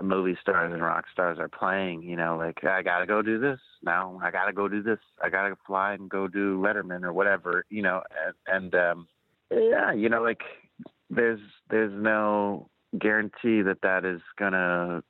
movie 0.00 0.38
stars 0.40 0.72
and 0.72 0.80
rock 0.82 1.06
stars 1.12 1.38
are 1.40 1.48
playing 1.48 2.02
you 2.02 2.14
know 2.14 2.36
like 2.36 2.64
i 2.64 2.82
gotta 2.82 3.04
go 3.04 3.20
do 3.20 3.38
this 3.38 3.58
now. 3.82 4.20
I 4.22 4.30
gotta 4.30 4.52
go 4.52 4.68
do 4.68 4.82
this. 4.82 4.98
I 5.22 5.28
gotta 5.28 5.56
fly 5.66 5.94
and 5.94 6.08
go 6.08 6.28
do 6.28 6.58
letterman 6.58 7.04
or 7.04 7.12
whatever 7.12 7.64
you 7.70 7.82
know 7.82 8.02
and, 8.46 8.72
and 8.72 8.74
um 8.74 9.08
yeah 9.50 9.92
you 9.92 10.08
know 10.08 10.22
like 10.22 10.42
there's 11.10 11.40
there's 11.70 11.92
no 11.92 12.68
guarantee 12.98 13.62
that 13.62 13.78
that 13.82 14.04
is 14.04 14.20
gonna 14.38 15.02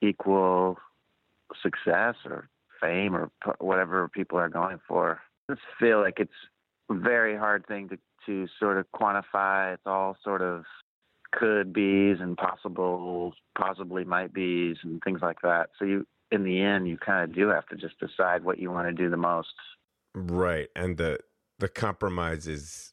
equal 0.00 0.78
success 1.62 2.14
or 2.24 2.48
fame 2.80 3.14
or 3.14 3.30
p- 3.44 3.50
whatever 3.58 4.08
people 4.08 4.38
are 4.38 4.48
going 4.48 4.78
for. 4.86 5.20
I 5.48 5.54
just 5.54 5.64
feel 5.78 6.00
like 6.00 6.18
it's 6.18 6.30
a 6.90 6.94
very 6.94 7.36
hard 7.36 7.66
thing 7.66 7.88
to 7.88 7.98
to 8.26 8.48
sort 8.58 8.78
of 8.78 8.86
quantify. 8.92 9.74
It's 9.74 9.86
all 9.86 10.16
sort 10.22 10.42
of 10.42 10.64
could 11.36 11.72
be's 11.72 12.20
and 12.20 12.36
possible 12.36 13.32
possibly 13.56 14.04
might 14.04 14.32
be's 14.32 14.76
and 14.82 15.00
things 15.04 15.20
like 15.22 15.40
that. 15.42 15.70
So 15.78 15.84
you 15.84 16.06
in 16.32 16.42
the 16.42 16.60
end 16.60 16.88
you 16.88 16.96
kind 16.96 17.22
of 17.28 17.36
do 17.36 17.48
have 17.48 17.66
to 17.66 17.76
just 17.76 17.98
decide 18.00 18.42
what 18.42 18.58
you 18.58 18.70
want 18.70 18.88
to 18.88 18.92
do 18.92 19.08
the 19.10 19.16
most. 19.16 19.54
Right, 20.14 20.68
and 20.74 20.96
the 20.96 21.20
the 21.58 21.68
compromise 21.68 22.46
is 22.46 22.92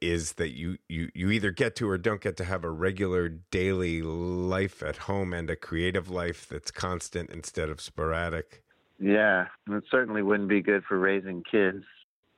is 0.00 0.34
that 0.34 0.50
you 0.50 0.76
you 0.88 1.10
you 1.14 1.30
either 1.30 1.50
get 1.50 1.76
to 1.76 1.88
or 1.88 1.96
don't 1.96 2.20
get 2.20 2.36
to 2.36 2.44
have 2.44 2.64
a 2.64 2.70
regular 2.70 3.28
daily 3.28 4.02
life 4.02 4.82
at 4.82 4.96
home 4.96 5.32
and 5.32 5.48
a 5.48 5.56
creative 5.56 6.10
life 6.10 6.46
that's 6.48 6.70
constant 6.70 7.30
instead 7.30 7.68
of 7.68 7.80
sporadic. 7.80 8.62
yeah 8.98 9.46
it 9.70 9.84
certainly 9.90 10.22
wouldn't 10.22 10.48
be 10.48 10.60
good 10.60 10.82
for 10.84 10.98
raising 10.98 11.42
kids. 11.50 11.84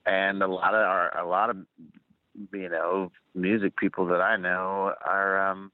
And 0.06 0.42
a 0.42 0.46
lot 0.46 0.74
of 0.74 0.82
our 0.82 1.18
a 1.18 1.26
lot 1.26 1.50
of 1.50 1.56
you 2.52 2.68
know 2.68 3.10
music 3.34 3.76
people 3.76 4.06
that 4.06 4.20
i 4.20 4.36
know 4.36 4.92
are 5.06 5.50
um 5.50 5.70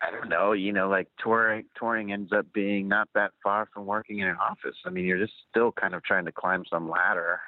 I 0.00 0.10
don't 0.10 0.28
know, 0.28 0.52
you 0.52 0.72
know, 0.72 0.88
like 0.88 1.08
touring 1.22 1.64
touring 1.76 2.12
ends 2.12 2.32
up 2.32 2.46
being 2.52 2.86
not 2.88 3.08
that 3.14 3.32
far 3.42 3.68
from 3.72 3.86
working 3.86 4.20
in 4.20 4.28
an 4.28 4.36
office. 4.36 4.76
I 4.86 4.90
mean, 4.90 5.04
you're 5.04 5.18
just 5.18 5.32
still 5.50 5.72
kind 5.72 5.94
of 5.94 6.04
trying 6.04 6.24
to 6.26 6.32
climb 6.32 6.64
some 6.70 6.88
ladder. 6.88 7.40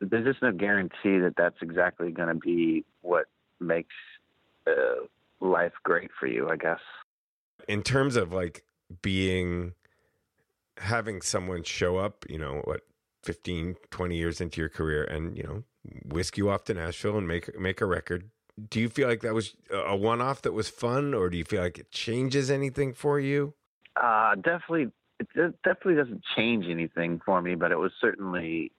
There's 0.00 0.24
just 0.24 0.40
no 0.40 0.52
guarantee 0.52 1.18
that 1.18 1.34
that's 1.36 1.56
exactly 1.60 2.10
going 2.12 2.28
to 2.28 2.34
be 2.34 2.84
what 3.02 3.26
makes 3.58 3.94
uh, 4.66 5.04
life 5.40 5.72
great 5.82 6.10
for 6.18 6.26
you, 6.26 6.48
I 6.48 6.56
guess. 6.56 6.80
In 7.68 7.82
terms 7.82 8.16
of 8.16 8.32
like 8.32 8.64
being 9.02 9.74
having 10.78 11.22
someone 11.22 11.64
show 11.64 11.98
up, 11.98 12.24
you 12.28 12.38
know, 12.38 12.62
what 12.64 12.82
15, 13.24 13.74
20 13.90 14.16
years 14.16 14.40
into 14.40 14.60
your 14.60 14.70
career 14.70 15.04
and, 15.04 15.36
you 15.36 15.42
know, 15.42 15.64
whisk 16.04 16.36
you 16.36 16.50
off 16.50 16.64
to 16.64 16.74
Nashville 16.74 17.18
and 17.18 17.26
make 17.26 17.58
make 17.58 17.80
a 17.80 17.86
record. 17.86 18.30
Do 18.68 18.80
you 18.80 18.88
feel 18.88 19.08
like 19.08 19.20
that 19.20 19.32
was 19.32 19.54
a 19.70 19.96
one-off 19.96 20.42
that 20.42 20.52
was 20.52 20.68
fun 20.68 21.14
or 21.14 21.30
do 21.30 21.38
you 21.38 21.44
feel 21.44 21.62
like 21.62 21.78
it 21.78 21.90
changes 21.90 22.50
anything 22.50 22.92
for 22.92 23.18
you? 23.18 23.54
Uh, 23.96 24.34
definitely, 24.34 24.88
it 25.18 25.54
definitely 25.64 25.94
doesn't 25.94 26.22
change 26.36 26.66
anything 26.68 27.20
for 27.24 27.40
me, 27.40 27.54
but 27.54 27.72
it 27.72 27.78
was 27.78 27.92
certainly 28.00 28.70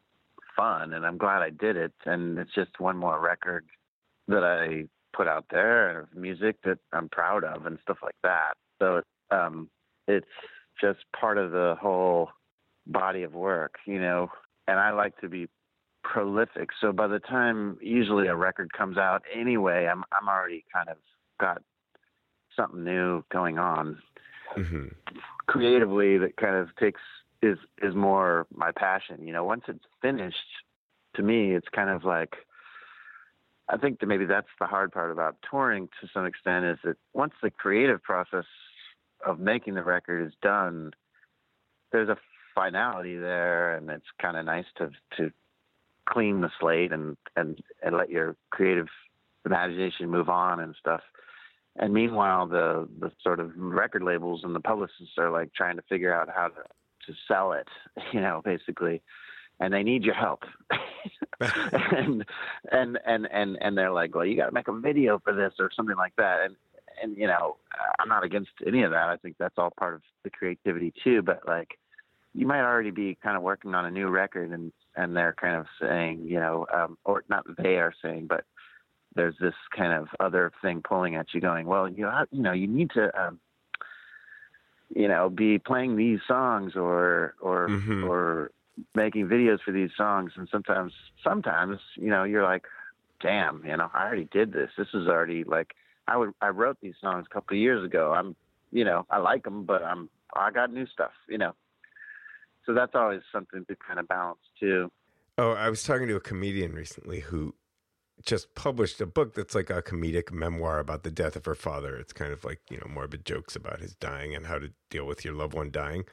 fun, 0.56 0.94
and 0.94 1.06
I'm 1.06 1.18
glad 1.18 1.42
I 1.42 1.50
did 1.50 1.78
it. 1.78 1.94
And 2.06 2.38
it's 2.38 2.54
just 2.54 2.80
one 2.80 2.98
more 2.98 3.20
record 3.20 3.66
that 4.28 4.44
I 4.44 4.88
put 5.16 5.28
out 5.28 5.46
there, 5.50 6.00
and 6.00 6.22
music 6.22 6.58
that 6.64 6.80
I'm 6.94 7.10
proud 7.10 7.44
of, 7.44 7.66
and 7.66 7.80
stuff 7.82 7.98
like 8.04 8.16
that. 8.24 8.54
So 8.80 9.02
um, 9.32 9.70
it's 10.08 10.26
just 10.80 11.00
part 11.20 11.38
of 11.38 11.52
the 11.52 11.76
whole 11.80 12.30
body 12.86 13.24
of 13.24 13.34
work, 13.34 13.76
you 13.86 14.00
know. 14.00 14.30
And 14.68 14.80
I 14.80 14.92
like 14.92 15.20
to 15.22 15.30
be 15.30 15.48
prolific, 16.12 16.70
so 16.80 16.92
by 16.92 17.08
the 17.08 17.20
time 17.20 17.78
usually 17.82 18.28
a 18.28 18.36
record 18.36 18.72
comes 18.74 18.98
out, 18.98 19.24
anyway, 19.34 19.88
I'm 19.88 20.04
I'm 20.12 20.28
already 20.28 20.66
kind 20.74 20.90
of 20.90 20.98
got 21.40 21.62
something 22.56 22.84
new 22.84 23.24
going 23.32 23.58
on. 23.58 23.98
Hmm 24.54 24.88
creatively 25.52 26.18
that 26.18 26.38
kind 26.38 26.56
of 26.56 26.74
takes 26.78 27.02
is 27.42 27.58
is 27.82 27.94
more 27.94 28.48
my 28.56 28.72
passion. 28.72 29.26
You 29.26 29.34
know, 29.34 29.44
once 29.44 29.64
it's 29.68 29.84
finished, 30.02 30.38
to 31.16 31.24
me, 31.24 31.54
it's 31.54 31.68
kind 31.70 31.90
of 31.90 32.06
like 32.06 32.36
I 33.70 33.78
think 33.78 34.00
that 34.00 34.08
maybe 34.08 34.26
that's 34.26 34.48
the 34.60 34.68
hard 34.68 34.92
part 34.92 35.12
about 35.12 35.36
touring 35.50 35.90
to 36.00 36.08
some 36.14 36.26
extent 36.26 36.66
is 36.66 36.78
that 36.84 36.98
once 37.14 37.34
the 37.42 37.52
creative 37.52 38.02
process 38.02 38.46
of 39.26 39.40
making 39.40 39.76
the 39.76 39.84
record 39.84 40.26
is 40.26 40.34
done, 40.42 40.92
there's 41.92 42.10
a 42.10 42.18
finality 42.56 43.18
there, 43.18 43.76
and 43.76 43.90
it's 43.90 44.06
kind 44.22 44.38
of 44.38 44.46
nice 44.46 44.66
to 44.78 44.92
to 45.18 45.32
clean 46.12 46.42
the 46.42 46.52
slate 46.60 46.92
and 46.92 47.18
and 47.36 47.60
and 47.82 47.96
let 47.96 48.10
your 48.10 48.36
creative 48.50 48.88
imagination 49.46 50.10
move 50.10 50.30
on 50.30 50.60
and 50.60 50.76
stuff. 50.80 51.02
And 51.78 51.94
meanwhile, 51.94 52.48
the 52.48 52.88
the 53.00 53.12
sort 53.24 53.40
of 53.40 53.52
record 53.56 54.04
labels 54.04 54.42
and 54.44 54.54
the 54.54 54.60
publicists 54.60 55.18
are 55.18 55.32
like 55.32 55.54
trying 55.54 55.78
to 55.78 55.84
figure 55.84 56.14
out 56.14 56.30
how 56.34 56.48
to 56.48 56.64
to 57.08 57.14
sell 57.28 57.54
it, 57.54 57.68
you 58.14 58.22
know, 58.22 58.42
basically, 58.44 59.02
and 59.60 59.74
they 59.74 59.84
need 59.84 60.04
your 60.04 60.16
help. 60.16 60.44
and 61.40 62.26
and 62.72 63.00
and 63.06 63.28
and 63.32 63.58
and 63.62 63.78
they're 63.78 63.92
like, 63.92 64.14
well, 64.14 64.26
you 64.26 64.36
got 64.36 64.48
to 64.48 64.52
make 64.52 64.68
a 64.68 64.80
video 64.80 65.20
for 65.20 65.34
this 65.34 65.54
or 65.60 65.72
something 65.76 65.98
like 65.98 66.16
that. 66.18 66.42
And 66.44 66.56
and 67.02 67.18
you 67.18 67.28
know, 67.28 67.58
I'm 68.00 68.10
not 68.10 68.24
against 68.24 68.52
any 68.68 68.84
of 68.84 68.92
that. 68.92 69.08
I 69.08 69.16
think 69.18 69.38
that's 69.40 69.58
all 69.58 69.72
part 69.72 69.96
of 69.96 70.02
the 70.24 70.30
creativity 70.30 70.94
too. 71.04 71.22
But 71.22 71.48
like, 71.48 71.80
you 72.34 72.46
might 72.46 72.62
already 72.62 72.92
be 72.92 73.18
kind 73.24 73.38
of 73.38 73.44
working 73.44 73.74
on 73.76 73.86
a 73.86 73.92
new 73.92 74.10
record, 74.10 74.52
and 74.52 74.74
and 74.96 75.16
they're 75.16 75.34
kind 75.34 75.56
of 75.56 75.66
saying, 75.80 76.26
you 76.26 76.40
know, 76.40 76.66
um, 76.74 76.98
or 77.06 77.24
not 77.30 77.46
they 77.58 77.78
are 77.78 77.94
saying, 78.02 78.28
but 78.28 78.46
there's 79.16 79.36
this 79.40 79.54
kind 79.76 79.94
of 79.94 80.08
other 80.20 80.52
thing 80.62 80.82
pulling 80.82 81.16
at 81.16 81.34
you, 81.34 81.42
going, 81.42 81.66
well, 81.66 81.88
you 81.88 82.04
know, 82.04 82.26
you 82.32 82.42
know, 82.42 82.54
you 82.54 82.68
need 82.68 82.92
to, 82.92 83.22
um, 83.22 83.40
you 84.94 85.08
know, 85.08 85.30
be 85.30 85.60
playing 85.60 85.96
these 85.96 86.20
songs 86.28 86.76
or 86.76 87.36
or 87.42 87.70
Mhm. 87.70 88.04
or 88.04 88.52
making 88.96 89.28
videos 89.28 89.62
for 89.62 89.72
these 89.72 89.92
songs, 89.96 90.32
and 90.36 90.48
sometimes, 90.50 90.94
sometimes, 91.24 91.80
you 91.96 92.10
know, 92.10 92.24
you're 92.24 92.44
like, 92.44 92.66
damn, 93.22 93.64
you 93.66 93.76
know, 93.78 93.90
I 93.94 94.06
already 94.06 94.26
did 94.32 94.52
this. 94.54 94.72
This 94.78 94.88
is 94.94 95.08
already 95.08 95.44
like, 95.44 95.76
I 96.08 96.18
would, 96.18 96.34
I 96.42 96.50
wrote 96.50 96.78
these 96.82 96.96
songs 97.00 97.26
a 97.30 97.34
couple 97.34 97.56
of 97.56 97.60
years 97.62 97.86
ago. 97.86 98.14
I'm, 98.14 98.36
you 98.72 98.84
know, 98.84 99.06
I 99.10 99.18
like 99.18 99.44
them, 99.44 99.66
but 99.66 99.84
I'm, 99.84 100.10
I 100.36 100.52
got 100.52 100.74
new 100.74 100.88
stuff, 100.88 101.12
you 101.28 101.38
know. 101.38 101.54
So 102.66 102.74
that's 102.74 102.94
always 102.96 103.22
something 103.32 103.66
to 103.66 103.76
kind 103.76 104.00
of 104.00 104.08
balance 104.08 104.40
too. 104.60 104.92
Oh, 105.38 105.52
I 105.52 105.70
was 105.70 105.84
talking 105.84 106.08
to 106.08 106.16
a 106.16 106.22
comedian 106.22 106.74
recently 106.74 107.22
who 107.22 107.56
just 108.24 108.54
published 108.54 109.02
a 109.02 109.06
book 109.06 109.34
that's 109.34 109.56
like 109.56 109.70
a 109.70 109.82
comedic 109.82 110.32
memoir 110.32 110.80
about 110.80 111.04
the 111.04 111.12
death 111.12 111.36
of 111.36 111.46
her 111.46 111.56
father. 111.56 111.96
It's 111.98 112.14
kind 112.14 112.32
of 112.32 112.44
like, 112.44 112.60
you 112.70 112.78
know, 112.78 112.88
morbid 112.88 113.26
jokes 113.26 113.56
about 113.56 113.80
his 113.80 113.96
dying 113.96 114.36
and 114.36 114.46
how 114.46 114.60
to 114.60 114.72
deal 114.90 115.06
with 115.06 115.26
your 115.26 115.34
loved 115.34 115.54
one 115.54 115.72
dying. 115.72 116.06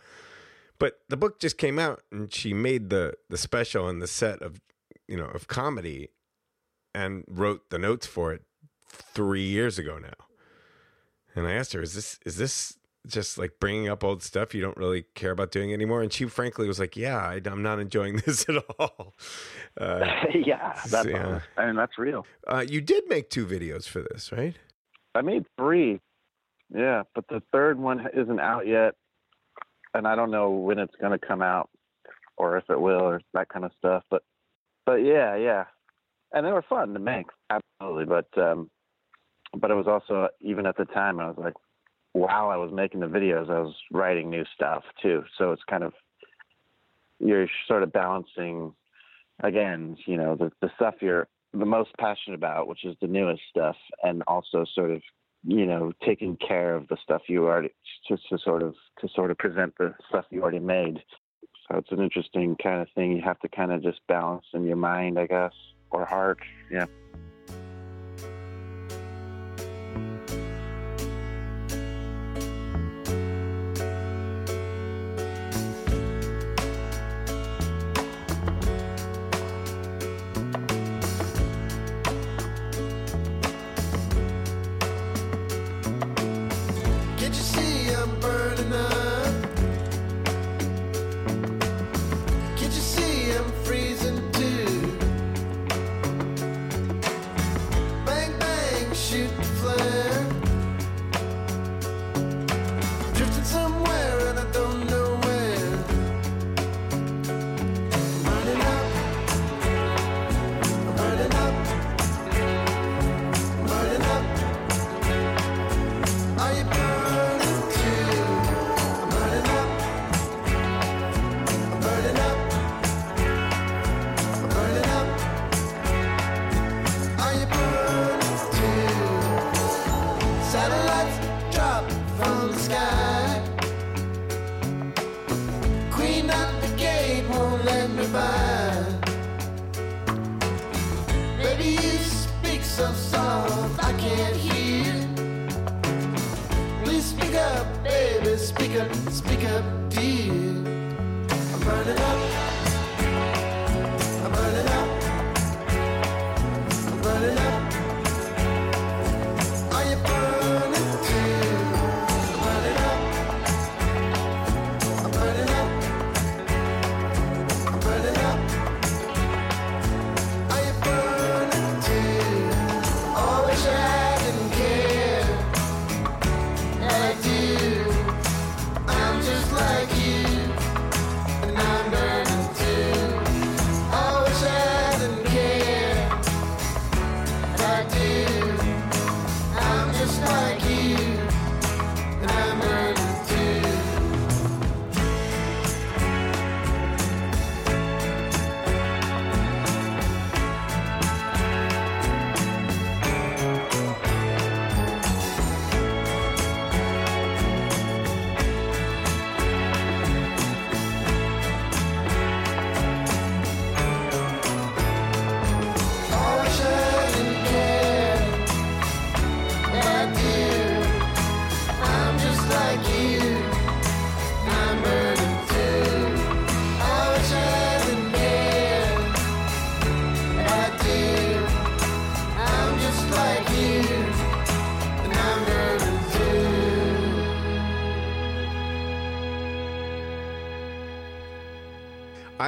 But 0.79 1.01
the 1.09 1.17
book 1.17 1.41
just 1.41 1.59
came 1.59 1.79
out 1.79 2.03
and 2.11 2.33
she 2.33 2.55
made 2.55 2.89
the 2.89 3.15
the 3.29 3.37
special 3.37 3.89
and 3.89 4.01
the 4.01 4.07
set 4.07 4.41
of, 4.43 4.61
you 5.07 5.17
know, 5.17 5.27
of 5.27 5.49
comedy 5.49 6.11
and 6.95 7.25
wrote 7.29 7.69
the 7.71 7.79
notes 7.79 8.07
for 8.07 8.33
it 8.33 8.43
3 8.89 9.43
years 9.43 9.79
ago 9.79 9.99
now. 9.99 10.15
And 11.35 11.47
I 11.47 11.53
asked 11.53 11.73
her, 11.73 11.83
"Is 11.83 11.95
this 11.95 12.19
is 12.25 12.37
this 12.37 12.78
just 13.09 13.39
like 13.39 13.55
bringing 13.61 13.89
up 13.89 14.05
old 14.05 14.23
stuff 14.23 14.55
you 14.55 14.61
don't 14.61 14.77
really 14.77 15.05
care 15.15 15.31
about 15.33 15.51
doing 15.51 15.73
anymore?" 15.73 16.03
And 16.03 16.13
she 16.13 16.27
frankly 16.27 16.69
was 16.69 16.79
like, 16.79 16.97
"Yeah, 16.97 17.17
I, 17.17 17.41
I'm 17.45 17.63
not 17.63 17.79
enjoying 17.81 18.17
this 18.27 18.49
at 18.49 18.57
all." 18.79 19.15
Uh, 19.81 20.07
yeah, 20.35 20.81
that's 20.89 21.09
Yeah. 21.09 21.41
I 21.57 21.67
mean 21.67 21.77
that's 21.77 21.99
real. 21.99 22.27
uh, 22.47 22.65
you 22.69 22.81
did 22.81 23.05
make 23.09 23.31
two 23.31 23.47
videos 23.47 23.87
for 23.89 24.03
this, 24.03 24.31
right? 24.33 24.57
I 25.15 25.23
made 25.23 25.47
three. 25.57 26.01
Yeah, 26.75 27.05
but 27.15 27.27
the 27.29 27.43
third 27.51 27.79
one 27.79 28.07
isn't 28.15 28.41
out 28.41 28.67
yet, 28.67 28.95
and 29.95 30.07
I 30.07 30.15
don't 30.15 30.31
know 30.31 30.51
when 30.51 30.79
it's 30.79 30.95
going 31.01 31.19
to 31.19 31.27
come 31.27 31.41
out, 31.41 31.71
or 32.37 32.59
if 32.59 32.65
it 32.69 32.79
will, 32.79 33.01
or 33.01 33.23
that 33.33 33.49
kind 33.49 33.65
of 33.65 33.73
stuff. 33.79 34.05
But, 34.11 34.23
but 34.85 34.97
yeah, 34.97 35.35
yeah, 35.35 35.65
and 36.33 36.45
they 36.45 36.53
were 36.53 36.65
fun 36.69 36.93
to 36.93 37.01
make, 37.01 37.27
absolutely. 37.49 38.05
But, 38.05 38.43
um, 38.43 38.71
but 39.59 39.71
it 39.71 39.75
was 39.75 39.87
also 39.87 40.29
even 40.43 40.67
at 40.67 40.77
the 40.77 40.85
time 40.85 41.21
I 41.21 41.29
was 41.29 41.39
like, 41.39 41.55
while 42.19 42.51
I 42.51 42.57
was 42.57 42.73
making 42.73 43.01
the 43.01 43.07
videos, 43.07 43.49
I 43.51 43.61
was 43.61 43.75
writing 43.93 44.31
new 44.31 44.45
stuff 44.55 44.83
too. 45.01 45.23
So 45.37 45.53
it's 45.53 45.63
kind 45.69 45.85
of 45.85 45.93
you're 47.21 47.49
sort 47.67 47.83
of 47.83 47.93
balancing 47.93 48.73
again, 49.43 49.97
you 50.07 50.17
know, 50.17 50.35
the 50.35 50.51
the 50.61 50.71
stuff 50.77 50.95
you're 51.01 51.29
the 51.53 51.65
most 51.65 51.91
passionate 51.99 52.37
about, 52.37 52.69
which 52.69 52.85
is 52.85 52.97
the 53.01 53.07
newest 53.07 53.43
stuff, 53.49 53.77
and 54.03 54.23
also 54.27 54.65
sort 54.75 54.91
of 54.91 55.03
you 55.45 55.67
know 55.67 55.93
taking 56.05 56.37
care 56.37 56.75
of 56.75 56.89
the 56.89 56.97
stuff 57.03 57.23
you 57.29 57.45
already 57.45 57.71
just 58.09 58.29
to 58.29 58.39
sort 58.39 58.63
of 58.63 58.75
to 59.01 59.09
sort 59.15 59.31
of 59.31 59.39
present 59.39 59.73
the 59.79 59.95
stuff 60.09 60.25
you 60.31 60.43
already 60.43 60.59
made. 60.59 60.99
So 61.71 61.79
it's 61.79 61.93
an 61.93 62.01
interesting 62.01 62.57
kind 62.63 62.81
of 62.81 62.89
thing. 62.95 63.13
You 63.13 63.23
have 63.23 63.39
to 63.41 63.49
kind 63.49 63.73
of 63.73 63.83
just 63.83 64.01
balance 64.09 64.47
in 64.55 64.65
your 64.65 64.77
mind, 64.77 65.19
I 65.19 65.27
guess, 65.27 65.53
or 65.91 66.05
heart. 66.05 66.39
Yeah. 66.71 66.87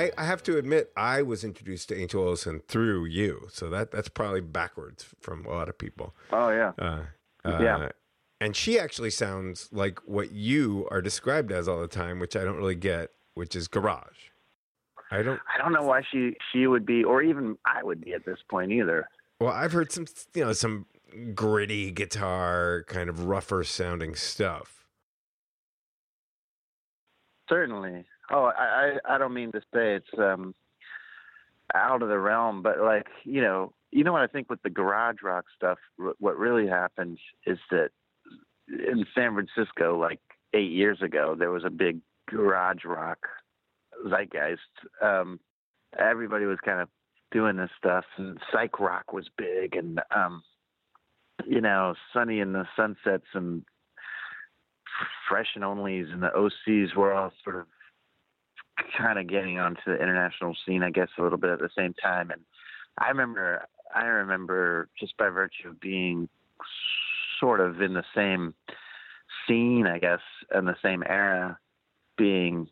I, 0.00 0.10
I 0.16 0.24
have 0.24 0.42
to 0.44 0.56
admit, 0.56 0.92
I 0.96 1.22
was 1.22 1.44
introduced 1.44 1.88
to 1.90 2.00
Angel 2.00 2.26
Olsen 2.26 2.60
through 2.66 3.04
you, 3.06 3.48
so 3.50 3.68
that 3.70 3.90
that's 3.90 4.08
probably 4.08 4.40
backwards 4.40 5.06
from 5.20 5.44
a 5.46 5.50
lot 5.50 5.68
of 5.68 5.76
people. 5.78 6.14
Oh 6.32 6.50
yeah. 6.50 6.72
Uh, 6.78 7.02
uh, 7.44 7.58
Yeah. 7.60 7.88
And 8.42 8.56
she 8.56 8.78
actually 8.78 9.10
sounds 9.10 9.68
like 9.70 9.98
what 10.06 10.32
you 10.32 10.88
are 10.90 11.02
described 11.02 11.52
as 11.52 11.68
all 11.68 11.78
the 11.78 11.86
time, 11.88 12.18
which 12.18 12.34
I 12.34 12.42
don't 12.42 12.56
really 12.56 12.74
get, 12.74 13.10
which 13.34 13.54
is 13.54 13.68
garage. 13.68 14.30
I 15.10 15.22
don't. 15.22 15.40
I 15.52 15.58
don't 15.58 15.72
know 15.72 15.82
why 15.82 16.02
she 16.10 16.36
she 16.50 16.66
would 16.66 16.86
be, 16.86 17.04
or 17.04 17.22
even 17.22 17.58
I 17.66 17.82
would 17.82 18.02
be 18.02 18.14
at 18.14 18.24
this 18.24 18.38
point 18.48 18.72
either. 18.72 19.08
Well, 19.40 19.52
I've 19.52 19.72
heard 19.72 19.92
some, 19.92 20.06
you 20.34 20.44
know, 20.44 20.52
some 20.52 20.86
gritty 21.34 21.90
guitar, 21.90 22.84
kind 22.86 23.10
of 23.10 23.24
rougher 23.24 23.64
sounding 23.64 24.14
stuff. 24.14 24.86
Certainly. 27.48 28.04
Oh, 28.30 28.44
I, 28.56 28.98
I 29.08 29.18
don't 29.18 29.34
mean 29.34 29.52
to 29.52 29.60
say 29.74 29.94
it's 29.94 30.18
um 30.18 30.54
out 31.74 32.02
of 32.02 32.08
the 32.08 32.18
realm, 32.18 32.62
but 32.62 32.80
like 32.80 33.06
you 33.24 33.40
know, 33.40 33.72
you 33.90 34.04
know 34.04 34.12
what 34.12 34.22
I 34.22 34.26
think 34.26 34.50
with 34.50 34.62
the 34.62 34.70
garage 34.70 35.22
rock 35.22 35.46
stuff. 35.56 35.78
What 36.18 36.38
really 36.38 36.68
happened 36.68 37.18
is 37.46 37.58
that 37.70 37.90
in 38.68 39.04
San 39.14 39.34
Francisco, 39.34 39.98
like 39.98 40.20
eight 40.54 40.70
years 40.70 41.02
ago, 41.02 41.34
there 41.38 41.50
was 41.50 41.64
a 41.64 41.70
big 41.70 42.00
garage 42.28 42.84
rock 42.84 43.18
zeitgeist. 44.08 44.58
Um, 45.02 45.40
everybody 45.98 46.44
was 46.44 46.58
kind 46.64 46.80
of 46.80 46.88
doing 47.32 47.56
this 47.56 47.70
stuff, 47.78 48.04
and 48.16 48.38
psych 48.52 48.80
rock 48.80 49.12
was 49.12 49.28
big, 49.36 49.76
and 49.76 50.00
um, 50.14 50.42
you 51.46 51.60
know, 51.60 51.94
Sonny 52.12 52.40
and 52.40 52.54
the 52.54 52.66
Sunsets 52.76 53.26
and 53.34 53.64
Fresh 55.28 55.48
and 55.54 55.64
Onlys 55.64 56.12
and 56.12 56.22
the 56.22 56.30
OCs 56.30 56.94
were 56.94 57.12
all 57.12 57.32
sort 57.44 57.56
of 57.56 57.66
kind 58.96 59.18
of 59.18 59.26
getting 59.28 59.58
onto 59.58 59.80
the 59.86 59.94
international 59.94 60.56
scene, 60.66 60.82
I 60.82 60.90
guess, 60.90 61.08
a 61.18 61.22
little 61.22 61.38
bit 61.38 61.50
at 61.50 61.58
the 61.58 61.70
same 61.76 61.94
time. 61.94 62.30
And 62.30 62.42
I 62.98 63.08
remember, 63.08 63.66
I 63.94 64.04
remember 64.04 64.88
just 64.98 65.16
by 65.16 65.28
virtue 65.28 65.68
of 65.68 65.80
being 65.80 66.28
sort 67.38 67.60
of 67.60 67.80
in 67.80 67.94
the 67.94 68.04
same 68.14 68.54
scene, 69.46 69.86
I 69.86 69.98
guess, 69.98 70.20
in 70.54 70.64
the 70.64 70.76
same 70.82 71.02
era, 71.06 71.58
being 72.16 72.68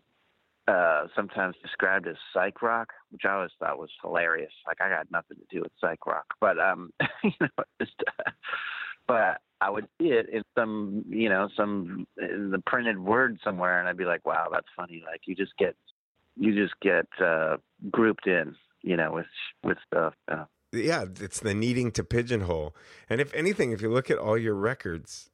uh, 0.69 1.07
sometimes 1.17 1.57
described 1.63 2.07
as 2.07 2.17
psych 2.35 2.61
rock, 2.61 2.93
which 3.11 3.23
I 3.25 3.33
always 3.33 3.51
thought 3.59 3.79
was 3.79 3.91
hilarious. 4.03 4.53
Like 4.67 4.81
I 4.81 4.91
got 4.91 5.11
nothing 5.11 5.39
to 5.39 5.57
do 5.57 5.63
with 5.63 5.73
psych 5.81 6.07
rock, 6.07 6.27
but 6.41 6.59
um, 6.59 6.93
you 7.25 7.33
know, 7.41 7.65
just, 7.81 7.95
but 9.07 9.41
I 9.61 9.71
would 9.71 9.89
see 9.99 10.09
it 10.09 10.29
in 10.29 10.43
some, 10.57 11.05
you 11.09 11.29
know, 11.29 11.49
some 11.57 12.07
in 12.19 12.51
the 12.51 12.61
printed 12.67 12.99
word 12.99 13.39
somewhere, 13.43 13.81
and 13.81 13.89
I'd 13.89 13.97
be 13.97 14.05
like, 14.05 14.25
wow, 14.27 14.49
that's 14.53 14.69
funny. 14.77 15.03
Like 15.05 15.23
you 15.25 15.35
just 15.35 15.57
get, 15.59 15.75
you 16.39 16.55
just 16.55 16.79
get 16.81 17.07
uh, 17.25 17.57
grouped 17.91 18.27
in, 18.27 18.55
you 18.83 18.97
know, 18.97 19.13
with 19.13 19.27
with 19.63 19.79
stuff. 19.87 20.15
Uh, 20.31 20.45
Yeah, 20.73 21.07
it's 21.21 21.41
the 21.41 21.55
needing 21.55 21.91
to 21.93 22.05
pigeonhole. 22.05 22.75
And 23.09 23.21
if 23.21 23.33
anything, 23.35 23.73
if 23.73 23.81
you 23.83 23.91
look 23.91 24.11
at 24.11 24.19
all 24.19 24.39
your 24.39 24.55
records, 24.55 25.31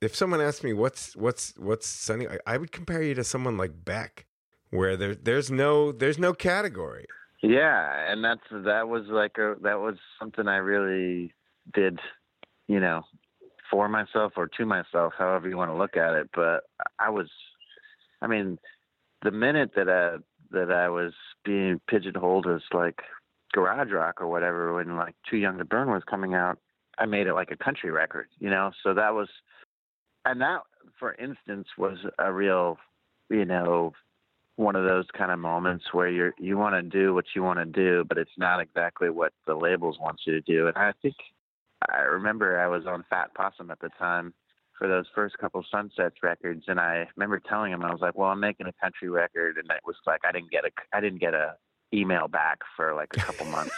if 0.00 0.14
someone 0.14 0.40
asked 0.40 0.64
me 0.64 0.72
what's 0.72 1.16
what's 1.16 1.54
what's 1.56 1.86
Sonny, 1.86 2.28
I, 2.28 2.38
I 2.46 2.56
would 2.56 2.72
compare 2.72 3.02
you 3.02 3.14
to 3.14 3.24
someone 3.24 3.56
like 3.56 3.84
Beck, 3.84 4.26
where 4.70 4.96
there 4.96 5.14
there's 5.14 5.50
no 5.50 5.92
there's 5.92 6.18
no 6.18 6.32
category. 6.32 7.06
Yeah, 7.42 8.10
and 8.10 8.24
that's 8.24 8.46
that 8.50 8.88
was 8.88 9.04
like 9.08 9.38
a 9.38 9.56
that 9.62 9.80
was 9.80 9.96
something 10.18 10.48
I 10.48 10.56
really 10.56 11.34
did, 11.74 12.00
you 12.66 12.80
know, 12.80 13.02
for 13.70 13.88
myself 13.88 14.32
or 14.36 14.48
to 14.48 14.66
myself, 14.66 15.12
however 15.18 15.48
you 15.48 15.56
want 15.56 15.70
to 15.70 15.76
look 15.76 15.96
at 15.96 16.14
it. 16.14 16.30
But 16.34 16.64
I 16.98 17.10
was, 17.10 17.28
I 18.22 18.26
mean, 18.26 18.58
the 19.22 19.30
minute 19.30 19.72
that 19.76 19.88
uh 19.88 20.18
that 20.64 20.72
I 20.72 20.88
was 20.88 21.12
being 21.44 21.80
pigeonholed 21.88 22.46
as 22.46 22.62
like 22.72 23.00
garage 23.52 23.92
rock 23.92 24.20
or 24.20 24.26
whatever 24.26 24.74
when 24.74 24.96
like 24.96 25.14
Too 25.28 25.36
Young 25.36 25.58
to 25.58 25.64
Burn 25.64 25.90
was 25.90 26.02
coming 26.08 26.34
out. 26.34 26.58
I 26.98 27.06
made 27.06 27.26
it 27.26 27.34
like 27.34 27.50
a 27.50 27.56
country 27.56 27.90
record, 27.90 28.28
you 28.38 28.50
know. 28.50 28.70
So 28.82 28.94
that 28.94 29.14
was, 29.14 29.28
and 30.24 30.40
that, 30.40 30.60
for 30.98 31.14
instance, 31.14 31.68
was 31.76 31.98
a 32.18 32.32
real, 32.32 32.78
you 33.28 33.44
know, 33.44 33.92
one 34.56 34.76
of 34.76 34.84
those 34.84 35.04
kind 35.16 35.30
of 35.30 35.38
moments 35.38 35.84
where 35.92 36.08
you're 36.08 36.32
you 36.38 36.56
want 36.56 36.74
to 36.74 36.82
do 36.82 37.12
what 37.12 37.26
you 37.34 37.42
want 37.42 37.58
to 37.58 37.66
do, 37.66 38.04
but 38.08 38.16
it's 38.16 38.38
not 38.38 38.60
exactly 38.60 39.10
what 39.10 39.32
the 39.46 39.54
labels 39.54 39.98
want 40.00 40.18
you 40.26 40.32
to 40.32 40.40
do. 40.40 40.66
And 40.66 40.76
I 40.76 40.92
think 41.02 41.14
I 41.90 42.00
remember 42.00 42.58
I 42.58 42.66
was 42.66 42.86
on 42.86 43.04
Fat 43.10 43.34
Possum 43.34 43.70
at 43.70 43.80
the 43.80 43.90
time 43.98 44.32
for 44.78 44.88
those 44.88 45.06
first 45.14 45.38
couple 45.38 45.64
Sunsets 45.70 46.16
records, 46.22 46.64
and 46.68 46.78
I 46.78 47.06
remember 47.16 47.40
telling 47.40 47.72
him 47.72 47.82
I 47.82 47.92
was 47.92 48.00
like, 48.00 48.16
"Well, 48.16 48.30
I'm 48.30 48.40
making 48.40 48.66
a 48.66 48.72
country 48.72 49.08
record," 49.08 49.56
and 49.56 49.70
it 49.70 49.80
was 49.84 49.96
like 50.06 50.20
I 50.26 50.32
didn't 50.32 50.50
get 50.50 50.64
a 50.64 50.70
I 50.92 51.00
didn't 51.00 51.20
get 51.20 51.34
a 51.34 51.56
email 51.94 52.28
back 52.28 52.60
for 52.76 52.94
like 52.94 53.08
a 53.16 53.20
couple 53.20 53.46
months, 53.46 53.74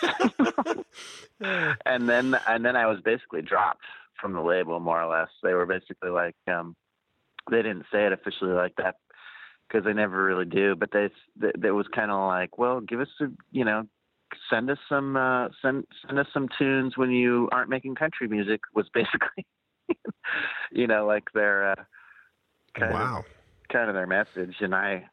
and 1.87 2.09
then 2.09 2.37
and 2.47 2.65
then 2.65 2.77
I 2.77 2.87
was 2.87 3.01
basically 3.01 3.43
dropped 3.43 3.85
from 4.21 4.33
the 4.33 4.41
label 4.41 4.81
more 4.81 5.01
or 5.01 5.11
less. 5.11 5.29
They 5.43 5.55
were 5.55 5.67
basically 5.67 6.11
like, 6.11 6.35
um, 6.49 6.75
they 7.51 7.63
didn't 7.63 7.87
say 7.93 8.07
it 8.07 8.13
officially 8.13 8.53
like 8.53 8.75
that 8.77 8.97
because 9.69 9.85
they 9.85 9.93
never 9.93 10.23
really 10.25 10.47
do, 10.47 10.75
but 10.75 10.91
they 10.93 11.11
it 11.43 11.71
was 11.71 11.87
kind 11.95 12.11
of 12.11 12.27
like, 12.27 12.59
well, 12.59 12.81
give 12.81 13.01
us 13.01 13.09
a 13.21 13.27
you 13.53 13.65
know 13.65 13.87
send 14.51 14.71
us 14.71 14.79
some 14.89 15.17
uh, 15.17 15.49
send 15.63 15.85
send 16.07 16.19
us 16.19 16.27
some 16.33 16.49
tunes 16.59 16.97
when 16.97 17.11
you 17.11 17.49
aren't 17.53 17.71
making 17.71 17.95
country 17.95 18.29
music 18.29 18.61
was 18.75 18.89
basically 18.93 19.47
you 20.72 20.86
know 20.86 21.07
like 21.07 21.24
their 21.32 21.72
uh, 21.72 21.84
kind 22.78 22.93
wow. 22.93 23.18
of 23.18 23.24
kind 23.72 23.89
of 23.89 23.95
their 23.95 24.07
message. 24.07 24.57
And 24.61 24.74
I 24.74 25.09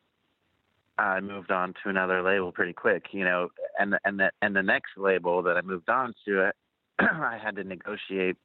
I 0.97 1.19
moved 1.19 1.51
on 1.51 1.73
to 1.84 1.89
another 1.89 2.21
label 2.21 2.51
pretty 2.51 2.73
quick 2.73 3.07
you 3.11 3.23
know 3.23 3.49
and 3.80 3.97
and 4.05 4.19
the 4.19 4.32
and 4.41 4.55
the 4.55 4.63
next 4.63 4.91
label 4.97 5.41
that 5.43 5.57
I 5.57 5.61
moved 5.61 5.89
on 5.89 6.13
to 6.26 6.51
I 6.99 7.38
had 7.41 7.55
to 7.57 7.63
negotiate 7.63 8.38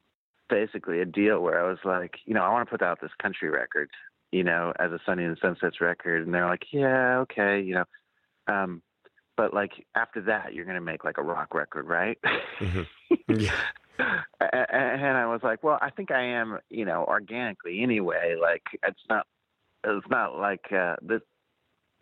basically 0.49 0.99
a 0.99 1.05
deal 1.05 1.39
where 1.39 1.63
I 1.63 1.69
was 1.69 1.79
like 1.85 2.15
you 2.25 2.33
know 2.33 2.43
I 2.43 2.49
want 2.49 2.67
to 2.67 2.71
put 2.71 2.81
out 2.81 2.99
this 3.01 3.11
country 3.21 3.49
record 3.49 3.89
you 4.31 4.43
know 4.43 4.73
as 4.79 4.91
a 4.91 4.99
Sonny 5.05 5.23
and 5.23 5.37
Sunsets 5.41 5.81
record. 5.81 6.25
And 6.25 6.33
they're 6.33 6.47
like 6.47 6.65
yeah 6.71 7.19
okay 7.19 7.61
you 7.61 7.75
know. 7.75 7.85
Um 8.47 8.81
but 9.37 9.53
like 9.53 9.85
after 9.95 10.21
that 10.21 10.53
you're 10.53 10.65
going 10.65 10.75
to 10.75 10.81
make 10.81 11.03
like 11.03 11.17
a 11.17 11.23
rock 11.23 11.53
record 11.53 11.87
right? 11.87 12.17
Mhm. 12.59 12.85
yeah 13.29 13.51
and 13.99 15.17
I 15.17 15.25
was 15.27 15.41
like, 15.43 15.63
well, 15.63 15.77
I 15.81 15.89
think 15.89 16.11
I 16.11 16.23
am, 16.23 16.59
you 16.69 16.85
know, 16.85 17.05
organically 17.07 17.81
anyway. 17.81 18.35
Like 18.41 18.63
it's 18.83 18.99
not, 19.09 19.27
it's 19.83 20.07
not 20.09 20.37
like 20.37 20.71
uh, 20.71 20.95
this. 21.01 21.21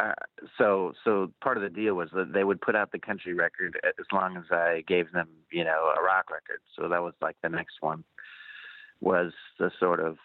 Uh, 0.02 0.14
so, 0.58 0.94
so 1.04 1.30
part 1.44 1.58
of 1.58 1.64
the 1.64 1.70
deal 1.70 1.94
was 1.94 2.10
that 2.14 2.32
they 2.32 2.46
would 2.46 2.62
put 2.62 2.74
out 2.74 2.90
the 2.94 3.00
country 3.00 3.34
record 3.34 3.78
as 3.84 4.06
long 4.14 4.38
as 4.38 4.46
I 4.50 4.82
gave 4.88 5.12
them, 5.12 5.28
you 5.52 5.66
know, 5.66 5.92
a 5.98 6.02
rock 6.02 6.32
record. 6.32 6.62
So 6.78 6.88
that 6.88 7.04
was 7.04 7.14
like 7.22 7.36
the 7.44 7.50
next 7.50 7.76
one 7.82 8.06
was 9.02 9.34
the 9.60 9.72
sort 9.78 10.00
of, 10.00 10.18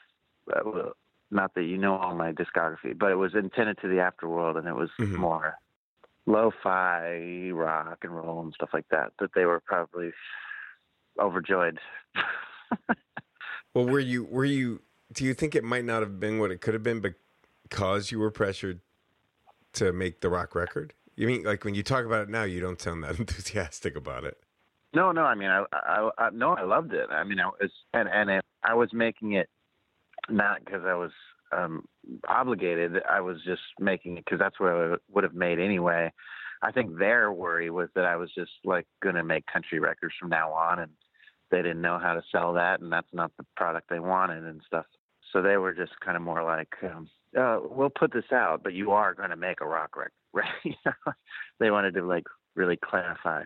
uh, 0.55 0.91
not 1.33 1.55
that 1.55 1.65
you 1.65 1.77
know 1.77 1.97
all 1.97 2.15
my 2.15 2.31
discography, 2.31 2.97
but 2.97 3.11
it 3.11 3.17
was 3.17 3.35
Antenna 3.35 3.75
to 3.75 3.89
the 3.89 3.97
Afterworld, 3.97 4.59
and 4.59 4.69
it 4.69 4.77
was 4.77 4.91
Mhm. 5.01 5.17
more 5.17 5.59
lo-fi 6.27 7.51
rock 7.53 7.99
and 8.03 8.15
roll 8.17 8.43
and 8.43 8.55
stuff 8.55 8.71
like 8.73 8.89
that. 8.91 9.12
That 9.19 9.33
they 9.35 9.45
were 9.45 9.61
probably 9.61 10.12
overjoyed. 11.21 11.79
well 13.75 13.87
were 13.87 14.01
you 14.01 14.25
were 14.25 14.45
you 14.45 14.83
do 15.12 15.25
you 15.25 15.35
think 15.35 15.55
it 15.55 15.65
might 15.65 15.85
not 15.85 16.01
have 16.01 16.19
been 16.19 16.39
what 16.39 16.51
it 16.51 16.61
could 16.61 16.75
have 16.75 16.83
been 16.83 17.03
because 17.62 18.11
you 18.11 18.19
were 18.19 18.31
pressured 18.31 18.81
to 19.73 19.93
make 19.93 20.21
the 20.21 20.29
rock 20.29 20.55
record 20.55 20.95
you 21.15 21.27
mean 21.27 21.43
like 21.45 21.65
when 21.65 21.75
you 21.75 21.83
talk 21.83 22.05
about 22.05 22.23
it 22.23 22.29
now 22.29 22.43
you 22.43 22.61
don't 22.61 22.81
sound 22.81 23.05
that 23.05 23.19
enthusiastic 23.19 23.97
about 23.97 24.25
it 24.25 24.39
No, 24.95 25.11
no. 25.12 25.23
I 25.23 25.35
mean, 25.35 25.51
I, 25.51 25.65
I, 25.73 26.11
I 26.19 26.31
no, 26.31 26.55
I 26.55 26.62
loved 26.62 26.93
it. 26.93 27.11
I 27.11 27.25
mean, 27.25 27.41
I 27.41 27.47
was, 27.47 27.71
and 27.93 28.09
and 28.09 28.31
it, 28.31 28.45
I 28.62 28.75
was 28.75 28.91
making 28.93 29.33
it 29.33 29.49
not 30.29 30.65
because 30.65 30.83
I 30.87 30.95
was 30.95 31.11
um, 31.53 31.85
obligated. 32.29 33.03
I 33.09 33.21
was 33.21 33.39
just 33.45 33.62
making 33.81 34.17
it 34.17 34.25
because 34.25 34.39
that's 34.39 34.59
what 34.61 34.71
I 34.71 34.95
would 35.11 35.25
have 35.25 35.35
made 35.35 35.59
anyway. 35.59 36.12
I 36.62 36.71
think 36.71 36.99
their 36.99 37.33
worry 37.33 37.71
was 37.71 37.89
that 37.95 38.05
I 38.05 38.17
was 38.17 38.31
just 38.35 38.53
like 38.65 38.87
going 39.03 39.17
to 39.17 39.25
make 39.25 39.45
country 39.47 39.81
records 39.81 40.15
from 40.19 40.31
now 40.31 40.53
on, 40.53 40.79
and 40.79 40.93
they 41.55 41.62
didn't 41.62 41.82
know 41.82 42.00
how 42.02 42.14
to 42.14 42.22
sell 42.32 42.52
that, 42.55 42.80
and 42.80 42.90
that's 42.92 43.12
not 43.12 43.30
the 43.36 43.46
product 43.57 43.88
they 43.88 44.00
wanted 44.00 44.42
and 44.42 44.61
stuff. 44.66 44.86
So 45.32 45.40
they 45.40 45.57
were 45.57 45.72
just 45.72 45.92
kind 46.05 46.16
of 46.16 46.22
more 46.22 46.42
like, 46.42 46.72
um, 46.82 47.09
uh, 47.38 47.61
"We'll 47.62 47.90
put 47.90 48.12
this 48.12 48.32
out, 48.32 48.64
but 48.64 48.72
you 48.72 48.90
are 48.90 49.14
going 49.14 49.30
to 49.30 49.36
make 49.36 49.61
a 49.61 49.66
rock 49.66 49.96
record, 49.96 50.12
right?" 50.32 50.48
You 50.64 50.74
know? 50.84 51.12
they 51.61 51.70
wanted 51.70 51.94
to 51.94 52.02
like 52.05 52.24
really 52.57 52.76
clarify. 52.76 53.42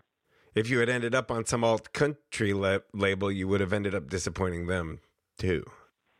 if 0.54 0.70
you 0.70 0.78
had 0.78 0.88
ended 0.88 1.14
up 1.14 1.30
on 1.30 1.44
some 1.44 1.62
alt 1.62 1.92
country 1.92 2.52
la- 2.54 2.78
label 2.94 3.30
you 3.30 3.46
would 3.46 3.60
have 3.60 3.72
ended 3.72 3.94
up 3.94 4.08
disappointing 4.08 4.66
them 4.66 5.00
too 5.38 5.62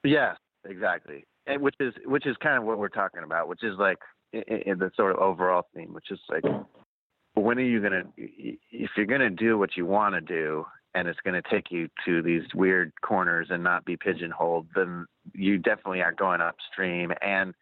Yeah, 0.05 0.35
exactly. 0.65 1.25
And 1.47 1.63
which 1.63 1.75
is 1.81 1.95
which 2.05 2.27
is 2.27 2.37
kind 2.43 2.59
of 2.59 2.65
what 2.65 2.79
we're 2.79 2.89
talking 2.89 3.23
about, 3.25 3.49
which 3.49 3.65
is 3.65 3.75
like 3.79 3.99
in 4.33 4.79
the 4.79 4.91
sort 4.95 5.13
of 5.13 5.19
overall 5.19 5.63
theme, 5.75 5.95
which 5.95 6.11
is 6.11 6.21
like, 6.29 6.45
when 7.35 7.59
are 7.59 7.63
you 7.63 7.81
gonna? 7.81 8.05
If 8.17 8.91
you're 8.97 9.07
gonna 9.07 9.31
do 9.31 9.57
what 9.59 9.71
you 9.77 9.87
want 9.87 10.15
to 10.15 10.21
do, 10.21 10.67
and 10.95 11.09
it's 11.09 11.21
gonna 11.25 11.43
take 11.51 11.71
you 11.71 11.89
to 12.05 12.23
these 12.23 12.43
weird 12.55 12.93
corners 13.01 13.49
and 13.51 13.63
not 13.63 13.85
be 13.85 13.97
pigeonholed, 13.97 14.67
then 14.75 15.07
you 15.35 15.59
definitely 15.59 16.03
are 16.03 16.13
going 16.13 16.41
upstream. 16.41 17.13
And 17.23 17.55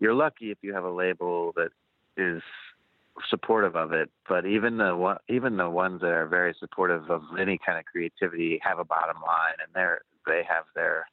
you're 0.00 0.14
lucky 0.14 0.50
if 0.50 0.58
you 0.62 0.74
have 0.74 0.84
a 0.84 0.90
label 0.90 1.52
that 1.56 1.70
is 2.16 2.42
supportive 3.28 3.76
of 3.76 3.92
it. 3.92 4.10
But 4.28 4.46
even 4.46 4.76
the 4.76 5.16
even 5.28 5.56
the 5.56 5.70
ones 5.70 6.00
that 6.00 6.10
are 6.10 6.26
very 6.26 6.54
supportive 6.58 7.10
of 7.10 7.22
any 7.38 7.58
kind 7.64 7.78
of 7.78 7.84
creativity 7.84 8.60
have 8.62 8.78
a 8.78 8.84
bottom 8.84 9.16
line, 9.16 9.56
and 9.60 9.68
they're 9.74 10.02
they 10.26 10.42
have 10.48 10.64
their 10.74 11.06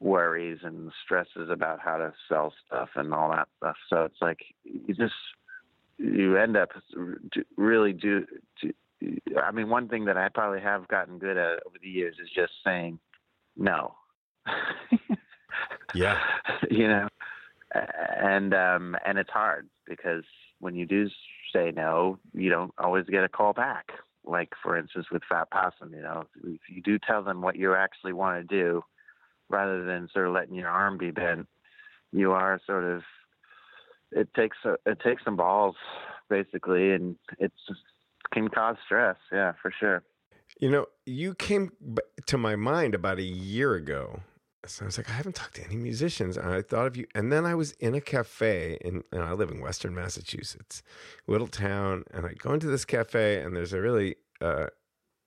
worries 0.00 0.58
and 0.62 0.90
stresses 1.04 1.48
about 1.48 1.78
how 1.78 1.96
to 1.96 2.12
sell 2.28 2.52
stuff 2.66 2.88
and 2.96 3.14
all 3.14 3.30
that 3.30 3.48
stuff. 3.58 3.76
So 3.88 4.04
it's 4.04 4.20
like 4.20 4.40
you 4.64 4.94
just 4.94 5.14
you 5.98 6.36
end 6.36 6.56
up 6.56 6.70
really 7.56 7.92
do. 7.92 8.26
I 9.42 9.50
mean, 9.50 9.68
one 9.68 9.88
thing 9.88 10.04
that 10.06 10.16
I 10.16 10.28
probably 10.28 10.60
have 10.60 10.88
gotten 10.88 11.18
good 11.18 11.36
at 11.36 11.60
over 11.66 11.76
the 11.80 11.88
years 11.88 12.16
is 12.22 12.28
just 12.34 12.52
saying 12.64 12.98
no. 13.56 13.94
Yeah. 15.94 16.18
you 16.70 16.88
know, 16.88 17.08
and 17.74 18.54
um, 18.54 18.96
and 19.04 19.18
it's 19.18 19.30
hard 19.30 19.68
because 19.86 20.24
when 20.60 20.74
you 20.74 20.86
do 20.86 21.08
say 21.52 21.72
no, 21.74 22.18
you 22.32 22.50
don't 22.50 22.72
always 22.78 23.06
get 23.06 23.24
a 23.24 23.28
call 23.28 23.52
back. 23.52 23.92
Like 24.24 24.50
for 24.62 24.76
instance, 24.76 25.06
with 25.10 25.22
Fat 25.28 25.50
Possum, 25.50 25.92
you 25.94 26.02
know, 26.02 26.24
if 26.44 26.60
you 26.68 26.80
do 26.82 26.98
tell 26.98 27.22
them 27.22 27.42
what 27.42 27.56
you 27.56 27.74
actually 27.74 28.12
want 28.12 28.48
to 28.48 28.56
do, 28.56 28.84
rather 29.48 29.84
than 29.84 30.08
sort 30.12 30.28
of 30.28 30.34
letting 30.34 30.54
your 30.54 30.68
arm 30.68 30.96
be 30.98 31.10
bent, 31.10 31.48
you 32.12 32.32
are 32.32 32.60
sort 32.66 32.84
of. 32.84 33.02
It 34.14 34.28
takes 34.34 34.58
a, 34.66 34.74
it 34.84 35.00
takes 35.00 35.24
some 35.24 35.36
balls, 35.36 35.74
basically, 36.28 36.92
and 36.92 37.16
it's 37.38 37.54
can 38.32 38.48
cause 38.48 38.76
stress. 38.84 39.16
Yeah, 39.30 39.52
for 39.60 39.72
sure. 39.78 40.02
You 40.60 40.70
know, 40.70 40.86
you 41.06 41.34
came 41.34 41.72
to 42.26 42.38
my 42.38 42.56
mind 42.56 42.94
about 42.94 43.18
a 43.18 43.22
year 43.22 43.74
ago. 43.74 44.20
So 44.64 44.84
I 44.84 44.86
was 44.86 44.96
like, 44.96 45.10
I 45.10 45.14
haven't 45.14 45.34
talked 45.34 45.56
to 45.56 45.64
any 45.64 45.76
musicians. 45.76 46.36
And 46.36 46.48
I 46.48 46.62
thought 46.62 46.86
of 46.86 46.96
you. 46.96 47.06
And 47.14 47.32
then 47.32 47.44
I 47.44 47.54
was 47.54 47.72
in 47.72 47.94
a 47.94 48.00
cafe, 48.00 48.78
in, 48.80 49.02
and 49.10 49.22
I 49.22 49.32
live 49.32 49.50
in 49.50 49.60
Western 49.60 49.94
Massachusetts, 49.94 50.82
little 51.26 51.48
town. 51.48 52.04
And 52.12 52.26
I 52.26 52.34
go 52.34 52.52
into 52.52 52.68
this 52.68 52.84
cafe, 52.84 53.42
and 53.42 53.56
there's 53.56 53.72
a 53.72 53.80
really, 53.80 54.16
uh, 54.40 54.66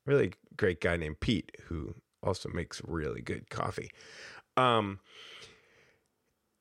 really 0.06 0.34
great 0.56 0.80
guy 0.80 0.96
named 0.96 1.20
Pete 1.20 1.52
who 1.66 1.96
also 2.24 2.50
makes 2.50 2.82
really 2.86 3.22
good 3.22 3.50
coffee. 3.50 3.90
Um, 4.56 5.00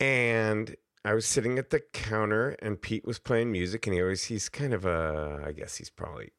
and 0.01 0.75
I 1.05 1.13
was 1.13 1.27
sitting 1.27 1.59
at 1.59 1.69
the 1.69 1.81
counter, 1.93 2.57
and 2.63 2.81
Pete 2.81 3.05
was 3.05 3.19
playing 3.19 3.53
music, 3.53 3.87
and 3.87 3.95
he 3.95 4.01
always, 4.01 4.25
he's 4.25 4.49
kind 4.49 4.73
of 4.73 4.87
a, 4.87 5.43
I 5.45 5.53
guess 5.53 5.77
he's 5.77 5.91
probably 5.91 6.33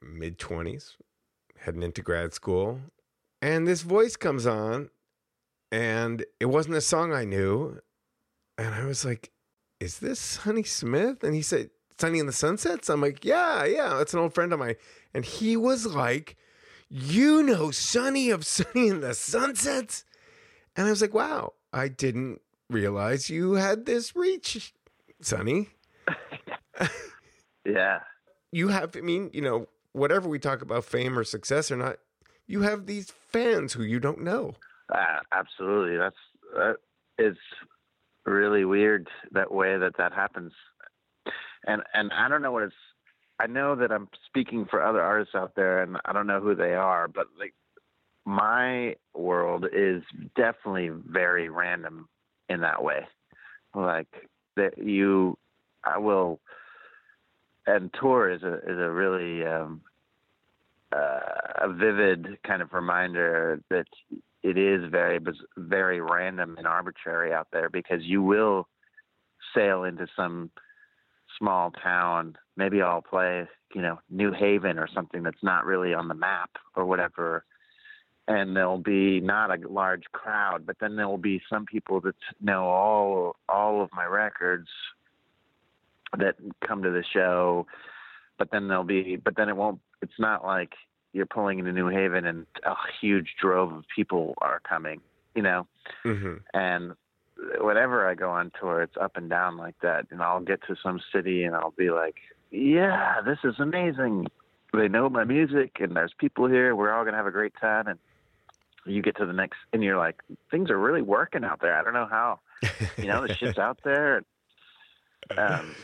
mid 0.00 0.38
20s, 0.38 0.96
heading 1.58 1.82
into 1.82 2.00
grad 2.00 2.32
school. 2.32 2.80
And 3.42 3.68
this 3.68 3.82
voice 3.82 4.16
comes 4.16 4.46
on, 4.46 4.88
and 5.70 6.24
it 6.40 6.46
wasn't 6.46 6.76
a 6.76 6.80
song 6.80 7.12
I 7.12 7.24
knew. 7.24 7.80
And 8.56 8.74
I 8.74 8.84
was 8.86 9.04
like, 9.04 9.32
Is 9.80 9.98
this 9.98 10.18
Sonny 10.18 10.62
Smith? 10.62 11.22
And 11.22 11.34
he 11.34 11.42
said, 11.42 11.68
Sonny 11.98 12.18
in 12.18 12.26
the 12.26 12.32
Sunsets? 12.32 12.88
I'm 12.88 13.02
like, 13.02 13.22
Yeah, 13.22 13.64
yeah, 13.64 13.94
that's 13.98 14.14
an 14.14 14.20
old 14.20 14.32
friend 14.32 14.52
of 14.52 14.58
mine. 14.58 14.76
And 15.12 15.26
he 15.26 15.58
was 15.58 15.86
like, 15.86 16.36
You 16.88 17.42
know 17.42 17.70
Sonny 17.70 18.30
of 18.30 18.46
Sonny 18.46 18.88
in 18.88 19.00
the 19.00 19.12
Sunsets? 19.14 20.04
And 20.74 20.86
I 20.86 20.90
was 20.90 21.02
like, 21.02 21.12
Wow, 21.12 21.52
I 21.72 21.88
didn't 21.88 22.40
realize 22.70 23.30
you 23.30 23.54
had 23.54 23.86
this 23.86 24.14
reach, 24.16 24.72
Sonny. 25.20 25.70
Yeah. 27.66 28.00
You 28.52 28.68
have, 28.68 28.96
I 28.96 29.00
mean, 29.00 29.30
you 29.32 29.40
know, 29.40 29.66
whatever 29.92 30.28
we 30.28 30.38
talk 30.38 30.62
about 30.62 30.84
fame 30.84 31.18
or 31.18 31.24
success 31.24 31.70
or 31.70 31.76
not, 31.76 31.96
you 32.46 32.62
have 32.62 32.86
these 32.86 33.12
fans 33.28 33.72
who 33.72 33.82
you 33.82 33.98
don't 33.98 34.22
know. 34.22 34.54
Uh, 34.94 35.20
absolutely. 35.32 35.96
That's 35.96 36.16
that 36.54 36.76
is 37.18 37.36
really 38.24 38.64
weird 38.64 39.08
that 39.32 39.52
way 39.52 39.76
that 39.76 39.96
that 39.98 40.12
happens. 40.12 40.52
and 41.66 41.82
and 41.92 42.12
I 42.12 42.28
don't 42.28 42.42
know 42.42 42.52
what 42.52 42.62
it's. 42.62 42.74
I 43.38 43.46
know 43.46 43.74
that 43.74 43.92
I'm 43.92 44.08
speaking 44.26 44.64
for 44.70 44.82
other 44.82 45.02
artists 45.02 45.34
out 45.34 45.56
there, 45.56 45.82
and 45.82 45.98
I 46.04 46.12
don't 46.12 46.26
know 46.26 46.40
who 46.40 46.54
they 46.54 46.74
are, 46.74 47.08
but 47.08 47.26
like 47.38 47.52
my 48.24 48.94
world 49.12 49.66
is 49.72 50.02
definitely 50.36 50.90
very 50.90 51.48
random 51.48 52.08
in 52.48 52.60
that 52.60 52.82
way. 52.82 53.06
Like 53.74 54.28
that 54.56 54.78
you, 54.78 55.36
I 55.84 55.98
will, 55.98 56.40
and 57.66 57.90
tour 58.00 58.30
is 58.30 58.42
a 58.42 58.54
is 58.54 58.78
a 58.78 58.90
really 58.90 59.44
um, 59.44 59.82
uh, 60.92 61.62
a 61.62 61.72
vivid 61.72 62.38
kind 62.42 62.62
of 62.62 62.72
reminder 62.72 63.60
that 63.70 63.86
it 64.42 64.56
is 64.56 64.90
very 64.90 65.18
very 65.56 66.00
random 66.00 66.56
and 66.58 66.66
arbitrary 66.66 67.32
out 67.32 67.48
there 67.52 67.68
because 67.68 68.02
you 68.02 68.22
will 68.22 68.68
sail 69.54 69.84
into 69.84 70.06
some 70.16 70.50
small 71.38 71.70
town. 71.70 72.36
Maybe 72.56 72.80
I'll 72.80 73.02
play, 73.02 73.46
you 73.74 73.82
know, 73.82 73.98
New 74.10 74.32
Haven 74.32 74.78
or 74.78 74.88
something 74.92 75.22
that's 75.22 75.42
not 75.42 75.66
really 75.66 75.94
on 75.94 76.08
the 76.08 76.14
map 76.14 76.50
or 76.74 76.84
whatever. 76.84 77.44
And 78.28 78.56
there'll 78.56 78.78
be 78.78 79.20
not 79.20 79.56
a 79.56 79.68
large 79.68 80.04
crowd, 80.10 80.66
but 80.66 80.76
then 80.80 80.96
there 80.96 81.06
will 81.06 81.16
be 81.16 81.40
some 81.48 81.64
people 81.64 82.00
that 82.00 82.16
know 82.40 82.64
all 82.64 83.36
all 83.48 83.82
of 83.82 83.90
my 83.92 84.04
records 84.04 84.68
that 86.18 86.34
come 86.66 86.82
to 86.82 86.90
the 86.90 87.04
show. 87.12 87.66
But 88.38 88.50
then 88.50 88.68
there'll 88.68 88.84
be, 88.84 89.16
but 89.16 89.36
then 89.36 89.48
it 89.48 89.56
won't. 89.56 89.80
It's 90.02 90.18
not 90.18 90.44
like 90.44 90.72
you're 91.12 91.26
pulling 91.26 91.58
into 91.58 91.72
New 91.72 91.88
Haven 91.88 92.26
and 92.26 92.46
a 92.64 92.74
huge 93.00 93.36
drove 93.40 93.72
of 93.72 93.84
people 93.94 94.34
are 94.38 94.60
coming, 94.60 95.00
you 95.34 95.42
know. 95.42 95.66
Mm-hmm. 96.04 96.34
And 96.52 96.92
whenever 97.60 98.08
I 98.08 98.14
go 98.14 98.30
on 98.30 98.52
tour, 98.60 98.82
it's 98.82 98.96
up 99.00 99.16
and 99.16 99.30
down 99.30 99.56
like 99.56 99.76
that. 99.82 100.06
And 100.10 100.22
I'll 100.22 100.40
get 100.40 100.60
to 100.68 100.76
some 100.82 101.00
city 101.14 101.44
and 101.44 101.54
I'll 101.54 101.74
be 101.76 101.90
like, 101.90 102.16
yeah, 102.50 103.20
this 103.24 103.38
is 103.44 103.54
amazing. 103.58 104.26
They 104.72 104.88
know 104.88 105.08
my 105.08 105.24
music 105.24 105.76
and 105.80 105.96
there's 105.96 106.12
people 106.18 106.48
here. 106.48 106.76
We're 106.76 106.92
all 106.92 107.04
going 107.04 107.14
to 107.14 107.18
have 107.18 107.26
a 107.26 107.30
great 107.30 107.54
time. 107.60 107.86
And 107.86 107.98
you 108.86 109.02
get 109.02 109.16
to 109.16 109.26
the 109.26 109.32
next, 109.32 109.58
and 109.72 109.82
you're 109.82 109.98
like, 109.98 110.20
things 110.50 110.70
are 110.70 110.78
really 110.78 111.02
working 111.02 111.44
out 111.44 111.60
there. 111.60 111.78
I 111.78 111.82
don't 111.84 111.94
know 111.94 112.08
how. 112.10 112.40
You 112.96 113.08
know, 113.08 113.22
the 113.22 113.34
shit's 113.38 113.58
out 113.58 113.78
there. 113.84 114.22
Um, 115.36 115.76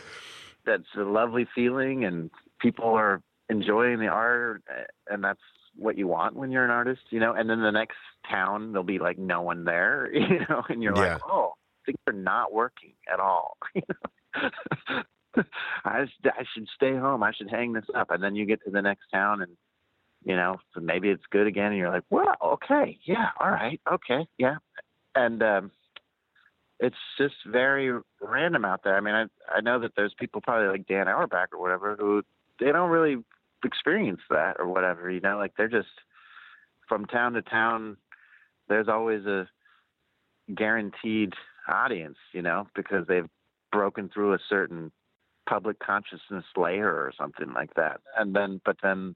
that's 0.64 0.84
a 0.96 1.02
lovely 1.02 1.46
feeling, 1.54 2.04
and 2.04 2.30
people 2.60 2.86
are 2.94 3.20
enjoying 3.48 3.98
the 3.98 4.06
art, 4.06 4.62
and 5.08 5.22
that's 5.22 5.40
what 5.76 5.98
you 5.98 6.06
want 6.06 6.36
when 6.36 6.50
you're 6.50 6.64
an 6.64 6.70
artist, 6.70 7.02
you 7.10 7.20
know. 7.20 7.32
And 7.34 7.48
then 7.50 7.60
the 7.60 7.70
next 7.70 7.96
town, 8.30 8.72
there'll 8.72 8.84
be 8.84 8.98
like 8.98 9.18
no 9.18 9.42
one 9.42 9.64
there, 9.64 10.08
you 10.14 10.40
know, 10.48 10.62
and 10.68 10.82
you're 10.82 10.94
Yeah. 10.96 11.14
like, 11.14 11.22
oh, 11.28 11.54
things 11.84 11.98
are 12.06 12.12
not 12.12 12.52
working 12.52 12.94
at 13.12 13.20
all. 13.20 13.56
I 15.84 16.04
just, 16.04 16.14
I 16.26 16.44
should 16.54 16.68
stay 16.74 16.94
home. 16.96 17.22
I 17.22 17.32
should 17.32 17.50
hang 17.50 17.72
this 17.72 17.86
up, 17.94 18.10
and 18.10 18.22
then 18.22 18.36
you 18.36 18.46
get 18.46 18.62
to 18.64 18.70
the 18.70 18.82
next 18.82 19.06
town, 19.12 19.42
and 19.42 19.56
you 20.24 20.36
know, 20.36 20.58
so 20.74 20.80
maybe 20.80 21.08
it's 21.08 21.24
good 21.30 21.46
again, 21.46 21.66
and 21.66 21.76
you're 21.76 21.90
like, 21.90 22.04
well, 22.10 22.34
okay, 22.42 22.98
yeah, 23.04 23.30
all 23.40 23.50
right, 23.50 23.80
okay, 23.90 24.26
yeah, 24.38 24.56
and 25.14 25.42
um, 25.42 25.70
it's 26.80 26.96
just 27.18 27.34
very 27.46 27.96
random 28.20 28.64
out 28.64 28.82
there. 28.84 28.96
I 28.96 29.00
mean, 29.00 29.14
I 29.14 29.26
I 29.52 29.60
know 29.60 29.78
that 29.80 29.92
there's 29.96 30.14
people 30.18 30.40
probably 30.40 30.68
like 30.68 30.86
Dan 30.86 31.08
Auerbach 31.08 31.50
or 31.52 31.60
whatever 31.60 31.96
who 31.98 32.22
they 32.60 32.72
don't 32.72 32.90
really 32.90 33.22
experience 33.64 34.20
that 34.30 34.56
or 34.58 34.66
whatever, 34.66 35.10
you 35.10 35.20
know, 35.20 35.36
like 35.36 35.52
they're 35.56 35.68
just 35.68 35.88
from 36.88 37.06
town 37.06 37.34
to 37.34 37.42
town. 37.42 37.96
There's 38.68 38.88
always 38.88 39.24
a 39.26 39.48
guaranteed 40.54 41.32
audience, 41.68 42.18
you 42.32 42.42
know, 42.42 42.66
because 42.74 43.06
they've 43.06 43.28
broken 43.70 44.10
through 44.12 44.34
a 44.34 44.38
certain 44.48 44.90
public 45.48 45.78
consciousness 45.78 46.44
layer 46.56 46.88
or 46.88 47.12
something 47.16 47.52
like 47.52 47.74
that. 47.74 48.00
And 48.16 48.34
then, 48.34 48.60
but 48.64 48.76
then, 48.82 49.14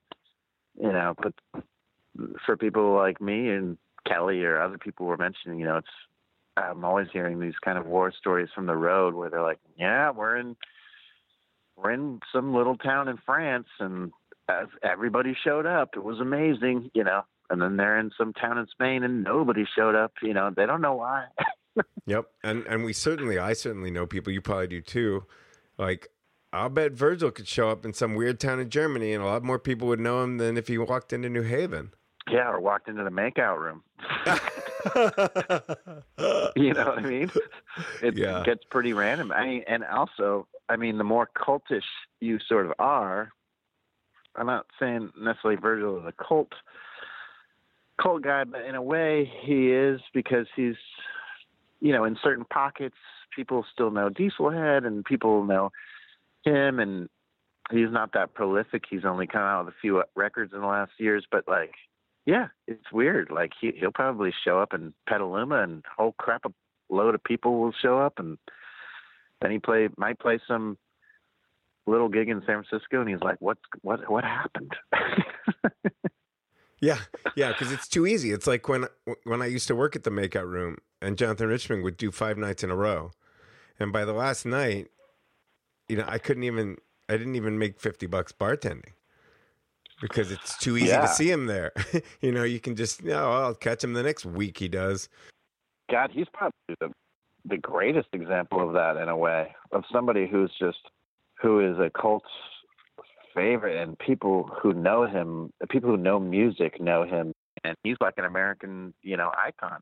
you 0.80 0.92
know, 0.92 1.14
but 1.20 1.34
for 2.44 2.56
people 2.56 2.94
like 2.94 3.20
me 3.20 3.48
and 3.50 3.78
Kelley 4.06 4.42
or 4.44 4.60
other 4.60 4.78
people 4.78 5.06
were 5.06 5.16
mentioning, 5.16 5.58
you 5.58 5.66
know, 5.66 5.78
it's, 5.78 5.88
I'm 6.56 6.84
always 6.84 7.08
hearing 7.12 7.40
these 7.40 7.58
kind 7.62 7.76
of 7.76 7.86
war 7.86 8.12
stories 8.16 8.48
from 8.54 8.66
the 8.66 8.76
road 8.76 9.14
where 9.14 9.28
they're 9.28 9.42
like, 9.42 9.58
yeah, 9.78 10.10
we're 10.10 10.36
in, 10.36 10.56
we're 11.76 11.92
in 11.92 12.20
some 12.32 12.54
little 12.54 12.76
town 12.76 13.08
in 13.08 13.18
France 13.24 13.66
and 13.78 14.12
everybody 14.82 15.36
showed 15.44 15.66
up. 15.66 15.90
It 15.94 16.04
was 16.04 16.20
amazing, 16.20 16.90
you 16.94 17.04
know. 17.04 17.22
And 17.50 17.60
then 17.60 17.76
they're 17.76 17.98
in 17.98 18.10
some 18.16 18.32
town 18.32 18.58
in 18.58 18.66
Spain 18.68 19.04
and 19.04 19.22
nobody 19.22 19.64
showed 19.76 19.94
up. 19.94 20.12
You 20.22 20.34
know, 20.34 20.50
they 20.54 20.66
don't 20.66 20.80
know 20.80 20.94
why. 20.94 21.26
Yep, 22.06 22.26
and 22.44 22.64
and 22.66 22.84
we 22.84 22.92
certainly, 22.92 23.38
I 23.38 23.52
certainly 23.52 23.90
know 23.90 24.06
people. 24.06 24.32
You 24.32 24.40
probably 24.40 24.68
do 24.68 24.80
too. 24.80 25.24
Like, 25.76 26.08
I'll 26.56 26.68
bet 26.70 26.92
Virgil 26.92 27.30
could 27.30 27.48
show 27.48 27.68
up 27.70 27.84
in 27.84 27.92
some 27.92 28.14
weird 28.14 28.40
town 28.40 28.60
in 28.60 28.70
Germany, 28.70 29.12
and 29.12 29.22
a 29.22 29.26
lot 29.26 29.42
more 29.42 29.58
people 29.58 29.88
would 29.88 30.00
know 30.00 30.22
him 30.22 30.38
than 30.38 30.56
if 30.56 30.68
he 30.68 30.78
walked 30.78 31.12
into 31.12 31.28
New 31.28 31.42
Haven. 31.42 31.92
yeah, 32.30 32.50
or 32.50 32.60
walked 32.60 32.88
into 32.88 33.04
the 33.04 33.10
makeout 33.10 33.58
room. 33.58 33.82
you 36.56 36.72
know 36.72 36.86
what 36.86 36.98
I 36.98 37.02
mean? 37.02 37.30
It 38.02 38.16
Yeah. 38.16 38.42
gets 38.44 38.64
pretty 38.70 38.92
random. 38.92 39.32
I 39.32 39.46
mean, 39.46 39.64
and 39.68 39.84
also, 39.84 40.46
I 40.68 40.76
mean, 40.76 40.98
the 40.98 41.04
more 41.04 41.28
cultish 41.36 41.82
you 42.20 42.38
sort 42.48 42.66
of 42.66 42.72
are, 42.78 43.30
I'm 44.34 44.46
not 44.46 44.66
saying 44.78 45.12
necessarily 45.18 45.60
Virgil 45.60 45.98
is 45.98 46.04
a 46.06 46.12
cult 46.24 46.52
cult 48.00 48.22
guy, 48.22 48.44
but 48.44 48.62
in 48.64 48.74
a 48.74 48.82
way 48.82 49.30
he 49.42 49.70
is 49.70 50.00
because 50.12 50.46
he's, 50.54 50.74
you 51.80 51.92
know, 51.92 52.04
in 52.04 52.16
certain 52.22 52.44
pockets, 52.44 52.96
people 53.34 53.64
still 53.72 53.90
know 53.90 54.10
Dieselhed 54.10 54.86
and 54.86 55.04
people 55.04 55.44
know 55.44 55.72
him, 56.46 56.78
and 56.78 57.08
he's 57.70 57.90
not 57.90 58.12
that 58.14 58.34
prolific. 58.34 58.84
He's 58.88 59.04
only 59.04 59.26
come 59.26 59.42
out 59.42 59.66
with 59.66 59.74
a 59.74 59.76
few 59.80 60.02
records 60.14 60.52
in 60.54 60.60
the 60.60 60.66
last 60.66 60.92
years, 60.98 61.26
but 61.30 61.44
like 61.46 61.74
yeah, 62.24 62.48
it's 62.66 62.92
weird. 62.92 63.30
Like 63.30 63.52
he 63.60 63.72
he'll 63.78 63.92
probably 63.92 64.32
show 64.44 64.60
up 64.60 64.74
in 64.74 64.92
Petaluma 65.08 65.62
and 65.62 65.84
whole 65.96 66.14
crap 66.18 66.44
a 66.44 66.52
load 66.88 67.14
of 67.14 67.24
people 67.24 67.60
will 67.60 67.74
show 67.82 67.98
up 67.98 68.14
and 68.18 68.38
then 69.40 69.50
he 69.50 69.58
play 69.58 69.88
might 69.96 70.18
play 70.18 70.40
some 70.46 70.78
little 71.86 72.08
gig 72.08 72.28
in 72.28 72.42
San 72.46 72.62
Francisco 72.64 73.00
and 73.00 73.08
he's 73.08 73.20
like, 73.20 73.36
What's 73.40 73.60
what 73.82 74.10
what 74.10 74.24
happened? 74.24 74.72
Yeah, 76.80 76.98
yeah, 77.36 77.52
because 77.52 77.72
it's 77.72 77.88
too 77.88 78.06
easy. 78.06 78.32
It's 78.32 78.46
like 78.46 78.68
when 78.68 78.86
when 79.24 79.40
I 79.40 79.46
used 79.46 79.66
to 79.68 79.74
work 79.74 79.96
at 79.96 80.04
the 80.04 80.10
makeout 80.10 80.46
room, 80.46 80.76
and 81.00 81.16
Jonathan 81.16 81.48
Richman 81.48 81.82
would 81.82 81.96
do 81.96 82.10
five 82.10 82.36
nights 82.36 82.62
in 82.62 82.70
a 82.70 82.76
row, 82.76 83.12
and 83.80 83.92
by 83.92 84.04
the 84.04 84.12
last 84.12 84.44
night, 84.44 84.88
you 85.88 85.96
know, 85.96 86.04
I 86.06 86.18
couldn't 86.18 86.44
even, 86.44 86.76
I 87.08 87.16
didn't 87.16 87.34
even 87.36 87.58
make 87.58 87.80
fifty 87.80 88.06
bucks 88.06 88.32
bartending 88.32 88.92
because 90.00 90.30
it's 90.30 90.56
too 90.58 90.76
easy 90.76 90.88
Yeah. 90.88 91.00
to 91.02 91.08
see 91.08 91.30
him 91.30 91.46
there. 91.46 91.72
you 92.20 92.32
know, 92.32 92.42
you 92.44 92.60
can 92.60 92.76
just, 92.76 93.02
no, 93.02 93.32
I'll 93.32 93.54
catch 93.54 93.82
him 93.82 93.94
the 93.94 94.02
next 94.02 94.24
week. 94.26 94.58
He 94.58 94.68
does. 94.68 95.08
God, 95.90 96.10
he's 96.12 96.26
probably 96.32 96.52
the 96.80 96.90
the 97.48 97.56
greatest 97.56 98.08
example 98.12 98.66
of 98.66 98.74
that 98.74 98.96
in 98.96 99.08
a 99.08 99.16
way, 99.16 99.54
of 99.70 99.84
somebody 99.92 100.26
who's 100.26 100.50
just 100.58 100.78
who 101.40 101.60
is 101.60 101.78
a 101.78 101.90
cult 101.90 102.24
favorite 103.34 103.80
and 103.80 103.96
people 103.98 104.50
who 104.62 104.72
know 104.72 105.06
him 105.06 105.50
people 105.70 105.90
who 105.90 105.96
know 105.96 106.18
music 106.18 106.80
know 106.80 107.04
him 107.04 107.32
and 107.64 107.76
he's 107.84 107.96
like 108.00 108.14
an 108.16 108.24
American, 108.24 108.94
you 109.02 109.16
know, 109.16 109.30
icon. 109.46 109.80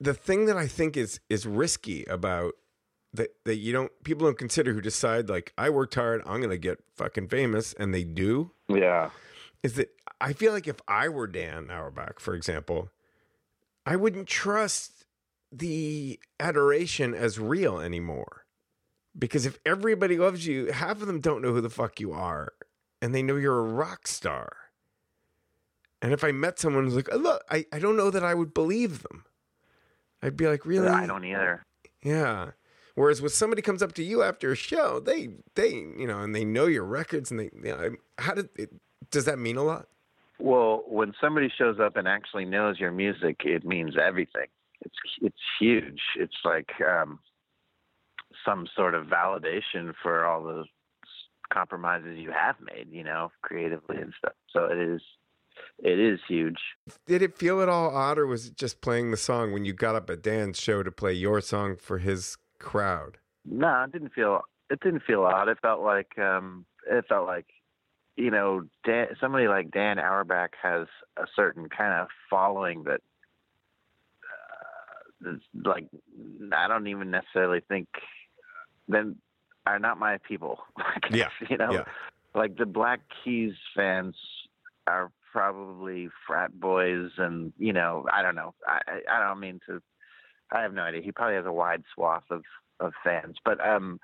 the 0.00 0.14
thing 0.14 0.46
that 0.46 0.56
I 0.56 0.66
think 0.68 0.96
is 0.96 1.18
is 1.28 1.46
risky 1.46 2.04
about 2.04 2.52
that 3.14 3.30
that 3.44 3.56
you 3.56 3.72
don't 3.72 3.90
people 4.04 4.26
don't 4.26 4.38
consider 4.38 4.72
who 4.72 4.80
decide 4.80 5.28
like 5.28 5.52
I 5.58 5.70
worked 5.70 5.94
hard, 5.94 6.22
I'm 6.26 6.40
gonna 6.40 6.58
get 6.58 6.78
fucking 6.96 7.28
famous, 7.28 7.72
and 7.74 7.92
they 7.92 8.04
do. 8.04 8.52
Yeah. 8.68 9.10
Is 9.62 9.74
that 9.74 9.90
I 10.20 10.32
feel 10.32 10.52
like 10.52 10.68
if 10.68 10.80
I 10.86 11.08
were 11.08 11.26
Dan 11.26 11.70
Auerbach, 11.70 12.20
for 12.20 12.34
example, 12.34 12.90
I 13.84 13.96
wouldn't 13.96 14.28
trust 14.28 15.06
the 15.52 16.20
adoration 16.38 17.14
as 17.14 17.38
real 17.38 17.78
anymore. 17.80 18.44
Because 19.18 19.44
if 19.44 19.58
everybody 19.66 20.16
loves 20.16 20.46
you, 20.46 20.70
half 20.70 21.00
of 21.00 21.08
them 21.08 21.20
don't 21.20 21.42
know 21.42 21.52
who 21.52 21.60
the 21.60 21.68
fuck 21.68 21.98
you 21.98 22.12
are, 22.12 22.52
and 23.02 23.12
they 23.12 23.22
know 23.22 23.34
you're 23.36 23.58
a 23.58 23.62
rock 23.72 24.06
star. 24.06 24.56
And 26.00 26.12
if 26.12 26.22
I 26.22 26.30
met 26.30 26.58
someone 26.60 26.84
who's 26.84 26.94
like, 26.94 27.08
"Oh, 27.12 27.16
look, 27.16 27.42
I, 27.50 27.66
I 27.72 27.80
don't 27.80 27.96
know 27.96 28.10
that 28.10 28.24
I 28.24 28.34
would 28.34 28.54
believe 28.54 29.02
them. 29.02 29.24
I'd 30.22 30.36
be 30.36 30.46
like, 30.46 30.64
really? 30.64 30.88
I 30.88 31.06
don't 31.06 31.24
either. 31.24 31.64
Yeah. 32.02 32.50
Whereas 32.94 33.22
when 33.22 33.30
somebody 33.30 33.62
comes 33.62 33.82
up 33.82 33.92
to 33.94 34.02
you 34.02 34.22
after 34.22 34.52
a 34.52 34.56
show, 34.56 35.00
they 35.00 35.30
they 35.54 35.70
you 35.70 36.06
know, 36.06 36.20
and 36.20 36.34
they 36.34 36.44
know 36.44 36.66
your 36.66 36.84
records, 36.84 37.30
and 37.30 37.40
they 37.40 37.50
you 37.54 37.76
know, 37.76 37.96
how 38.18 38.34
did 38.34 38.48
it, 38.56 38.70
does 39.10 39.24
that 39.24 39.38
mean 39.38 39.56
a 39.56 39.62
lot? 39.62 39.88
Well, 40.38 40.84
when 40.86 41.12
somebody 41.20 41.52
shows 41.56 41.78
up 41.80 41.96
and 41.96 42.08
actually 42.08 42.46
knows 42.46 42.78
your 42.78 42.92
music, 42.92 43.42
it 43.44 43.64
means 43.64 43.94
everything. 44.00 44.46
It's 44.80 44.96
it's 45.20 45.36
huge. 45.60 46.00
It's 46.16 46.36
like 46.44 46.70
um, 46.80 47.18
some 48.44 48.66
sort 48.74 48.94
of 48.94 49.06
validation 49.06 49.92
for 50.02 50.24
all 50.24 50.42
the 50.42 50.64
compromises 51.52 52.18
you 52.18 52.30
have 52.30 52.56
made, 52.60 52.88
you 52.90 53.04
know, 53.04 53.30
creatively 53.42 53.96
and 53.98 54.12
stuff. 54.18 54.32
So 54.52 54.64
it 54.64 54.78
is 54.78 55.02
it 55.78 55.98
is 55.98 56.20
huge. 56.28 56.58
Did 57.06 57.22
it 57.22 57.36
feel 57.36 57.60
at 57.60 57.68
all 57.68 57.94
odd, 57.94 58.18
or 58.18 58.26
was 58.26 58.46
it 58.46 58.56
just 58.56 58.80
playing 58.80 59.10
the 59.10 59.16
song 59.16 59.52
when 59.52 59.64
you 59.64 59.72
got 59.72 59.94
up 59.94 60.08
at 60.10 60.22
Dan's 60.22 60.58
show 60.58 60.82
to 60.82 60.90
play 60.90 61.12
your 61.12 61.40
song 61.40 61.76
for 61.76 61.98
his 61.98 62.36
crowd? 62.60 63.16
No, 63.44 63.84
it 63.84 63.92
didn't 63.92 64.12
feel 64.12 64.42
it 64.70 64.80
didn't 64.80 65.02
feel 65.06 65.22
odd. 65.22 65.48
It 65.48 65.58
felt 65.60 65.80
like 65.80 66.18
um, 66.18 66.64
it 66.88 67.04
felt 67.08 67.26
like 67.26 67.46
you 68.16 68.30
know 68.30 68.62
Dan, 68.84 69.08
somebody 69.20 69.48
like 69.48 69.70
Dan 69.70 69.98
Auerbach 69.98 70.52
has 70.62 70.86
a 71.16 71.24
certain 71.34 71.68
kind 71.68 71.94
of 71.94 72.08
following 72.28 72.84
that 72.84 73.00
uh, 75.26 75.32
like 75.64 75.86
I 76.52 76.68
don't 76.68 76.86
even 76.86 77.10
necessarily 77.10 77.60
think 77.68 77.88
then 78.88 79.16
are 79.66 79.78
not 79.78 79.98
my 79.98 80.18
people. 80.18 80.58
Yeah, 81.12 81.28
you 81.48 81.56
know, 81.56 81.72
yeah. 81.72 81.84
like 82.36 82.56
the 82.56 82.66
Black 82.66 83.00
Keys 83.24 83.54
fans 83.74 84.14
are 84.86 85.10
probably 85.32 86.08
frat 86.24 86.58
boys, 86.58 87.10
and 87.18 87.52
you 87.58 87.72
know, 87.72 88.06
I 88.12 88.22
don't 88.22 88.36
know. 88.36 88.54
I 88.64 88.78
I 89.10 89.26
don't 89.26 89.40
mean 89.40 89.60
to. 89.66 89.82
I 90.52 90.62
have 90.62 90.74
no 90.74 90.82
idea. 90.82 91.02
He 91.02 91.12
probably 91.12 91.36
has 91.36 91.46
a 91.46 91.52
wide 91.52 91.84
swath 91.94 92.24
of 92.30 92.42
of 92.80 92.92
fans, 93.04 93.36
but 93.44 93.64
um, 93.66 94.00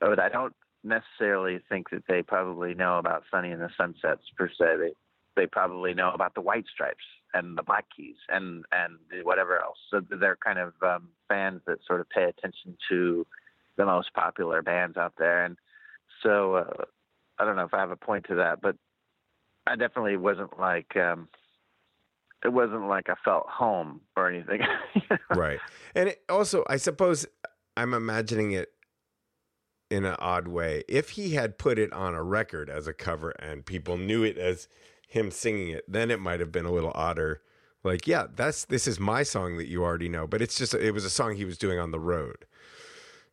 but 0.00 0.20
I 0.20 0.28
don't 0.28 0.54
necessarily 0.84 1.58
think 1.68 1.90
that 1.90 2.04
they 2.08 2.22
probably 2.22 2.74
know 2.74 2.98
about 2.98 3.24
Sonny 3.30 3.50
and 3.50 3.60
the 3.60 3.70
Sunsets 3.76 4.22
per 4.36 4.48
se. 4.48 4.76
They 4.78 4.92
they 5.36 5.46
probably 5.46 5.94
know 5.94 6.10
about 6.12 6.34
the 6.34 6.40
White 6.40 6.66
Stripes 6.72 7.04
and 7.34 7.56
the 7.56 7.62
Black 7.62 7.86
Keys 7.94 8.16
and 8.28 8.64
and 8.72 8.98
whatever 9.24 9.60
else. 9.60 9.78
So 9.90 10.00
they're 10.00 10.36
kind 10.36 10.58
of 10.58 10.74
um, 10.82 11.08
fans 11.28 11.62
that 11.66 11.78
sort 11.86 12.00
of 12.00 12.08
pay 12.10 12.24
attention 12.24 12.76
to 12.90 13.26
the 13.76 13.86
most 13.86 14.12
popular 14.14 14.62
bands 14.62 14.96
out 14.96 15.14
there, 15.18 15.44
and 15.44 15.56
so 16.22 16.56
uh, 16.56 16.84
I 17.38 17.44
don't 17.44 17.56
know 17.56 17.64
if 17.64 17.74
I 17.74 17.80
have 17.80 17.90
a 17.90 17.96
point 17.96 18.26
to 18.28 18.36
that, 18.36 18.60
but 18.60 18.76
I 19.66 19.76
definitely 19.76 20.16
wasn't 20.16 20.58
like 20.58 20.96
um, 20.96 21.28
it 22.44 22.52
wasn't 22.52 22.88
like 22.88 23.08
I 23.08 23.14
felt 23.24 23.46
home 23.48 24.00
or 24.16 24.28
anything. 24.28 24.60
right. 25.34 25.58
And 25.94 26.14
also, 26.28 26.64
I 26.68 26.76
suppose 26.76 27.26
I'm 27.76 27.94
imagining 27.94 28.52
it 28.52 28.70
in 29.90 30.04
an 30.04 30.16
odd 30.18 30.48
way. 30.48 30.84
If 30.88 31.10
he 31.10 31.34
had 31.34 31.58
put 31.58 31.78
it 31.78 31.92
on 31.92 32.14
a 32.14 32.22
record 32.22 32.70
as 32.70 32.86
a 32.86 32.92
cover 32.92 33.30
and 33.30 33.64
people 33.64 33.96
knew 33.96 34.22
it 34.22 34.38
as 34.38 34.68
him 35.06 35.30
singing 35.30 35.68
it, 35.68 35.84
then 35.88 36.10
it 36.10 36.20
might 36.20 36.40
have 36.40 36.52
been 36.52 36.66
a 36.66 36.72
little 36.72 36.92
odder. 36.94 37.42
Like, 37.82 38.06
yeah, 38.06 38.26
that's 38.34 38.64
this 38.66 38.86
is 38.86 39.00
my 39.00 39.22
song 39.22 39.56
that 39.56 39.68
you 39.68 39.82
already 39.82 40.08
know, 40.08 40.26
but 40.26 40.42
it's 40.42 40.56
just 40.56 40.74
it 40.74 40.92
was 40.92 41.04
a 41.04 41.10
song 41.10 41.36
he 41.36 41.44
was 41.44 41.58
doing 41.58 41.78
on 41.78 41.90
the 41.90 42.00
road, 42.00 42.44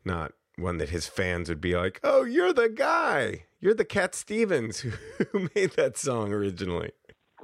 not 0.04 0.34
one 0.58 0.78
that 0.78 0.90
his 0.90 1.08
fans 1.08 1.50
would 1.50 1.60
be 1.60 1.76
like, 1.76 2.00
"Oh, 2.04 2.24
you're 2.24 2.54
the 2.54 2.70
guy. 2.70 3.46
You're 3.60 3.74
the 3.74 3.84
Cat 3.84 4.16
Stevens 4.16 4.80
who, 4.80 4.92
who 5.32 5.50
made 5.56 5.72
that 5.72 5.98
song 5.98 6.32
originally." 6.32 6.92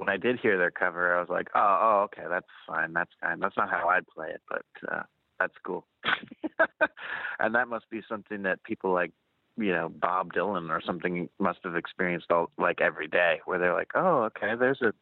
When 0.02 0.08
I 0.08 0.16
did 0.16 0.40
hear 0.40 0.58
their 0.58 0.72
cover, 0.72 1.16
I 1.16 1.20
was 1.20 1.28
like, 1.28 1.46
oh, 1.54 1.78
oh, 1.80 2.00
okay, 2.06 2.26
that's 2.28 2.48
fine, 2.66 2.92
that's 2.92 3.12
fine. 3.20 3.38
That's 3.38 3.56
not 3.56 3.70
how 3.70 3.88
I'd 3.88 4.06
play 4.08 4.30
it, 4.30 4.42
but 4.50 4.64
uh, 4.90 5.02
that's 5.38 5.54
cool. 5.64 5.86
and 7.38 7.54
that 7.54 7.68
must 7.68 7.88
be 7.88 8.00
something 8.08 8.42
that 8.42 8.64
people 8.64 8.92
like, 8.92 9.12
you 9.56 9.70
know, 9.70 9.88
Bob 9.88 10.32
Dylan 10.32 10.70
or 10.70 10.82
something 10.84 11.28
must 11.38 11.60
have 11.62 11.76
experienced 11.76 12.32
all 12.32 12.50
like 12.58 12.80
every 12.80 13.06
day, 13.06 13.36
where 13.44 13.60
they're 13.60 13.74
like, 13.74 13.92
oh, 13.94 14.24
okay, 14.24 14.54
there's 14.58 14.82
a 14.82 14.92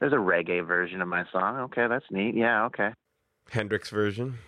there's 0.00 0.14
a 0.14 0.16
reggae 0.16 0.66
version 0.66 1.02
of 1.02 1.08
my 1.08 1.24
song. 1.30 1.58
Okay, 1.64 1.86
that's 1.86 2.06
neat. 2.10 2.34
Yeah, 2.34 2.64
okay. 2.66 2.90
Hendrix 3.50 3.90
version. 3.90 4.38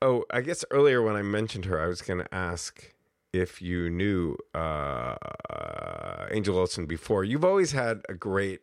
Oh, 0.00 0.24
I 0.30 0.40
guess 0.40 0.64
earlier 0.70 1.02
when 1.02 1.16
I 1.16 1.22
mentioned 1.22 1.66
her, 1.66 1.78
I 1.78 1.88
was 1.88 2.00
going 2.00 2.20
to 2.20 2.34
ask 2.34 2.94
if 3.34 3.60
you 3.60 3.90
knew 3.90 4.38
uh, 4.54 5.16
Angel 6.30 6.56
Olsen 6.56 6.86
before. 6.86 7.22
You've 7.22 7.44
always 7.44 7.72
had 7.72 8.00
a 8.08 8.14
great 8.14 8.60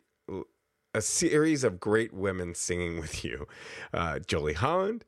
a 0.94 1.00
series 1.00 1.64
of 1.64 1.80
great 1.80 2.12
women 2.12 2.54
singing 2.54 2.98
with 3.00 3.24
you. 3.24 3.46
Uh, 3.92 4.18
Jolie 4.18 4.54
Holland, 4.54 5.04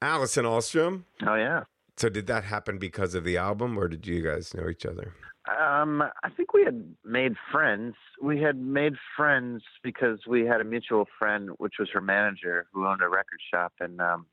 Allison 0.00 0.44
Allstrom. 0.44 1.04
Oh 1.26 1.34
yeah. 1.34 1.64
So 1.96 2.08
did 2.08 2.26
that 2.26 2.44
happen 2.44 2.78
because 2.78 3.14
of 3.14 3.24
the 3.24 3.36
album, 3.36 3.78
or 3.78 3.86
did 3.88 4.06
you 4.06 4.22
guys 4.22 4.54
know 4.54 4.68
each 4.68 4.86
other? 4.86 5.14
Um, 5.48 6.02
I 6.02 6.30
think 6.36 6.54
we 6.54 6.64
had 6.64 6.94
made 7.04 7.34
friends. 7.50 7.94
We 8.22 8.40
had 8.40 8.56
made 8.56 8.94
friends 9.16 9.62
because 9.82 10.20
we 10.26 10.46
had 10.46 10.60
a 10.60 10.64
mutual 10.64 11.06
friend, 11.18 11.50
which 11.58 11.74
was 11.78 11.88
her 11.92 12.00
manager, 12.00 12.66
who 12.72 12.86
owned 12.86 13.02
a 13.02 13.08
record 13.08 13.40
shop 13.52 13.72
in 13.80 14.00
um, 14.00 14.26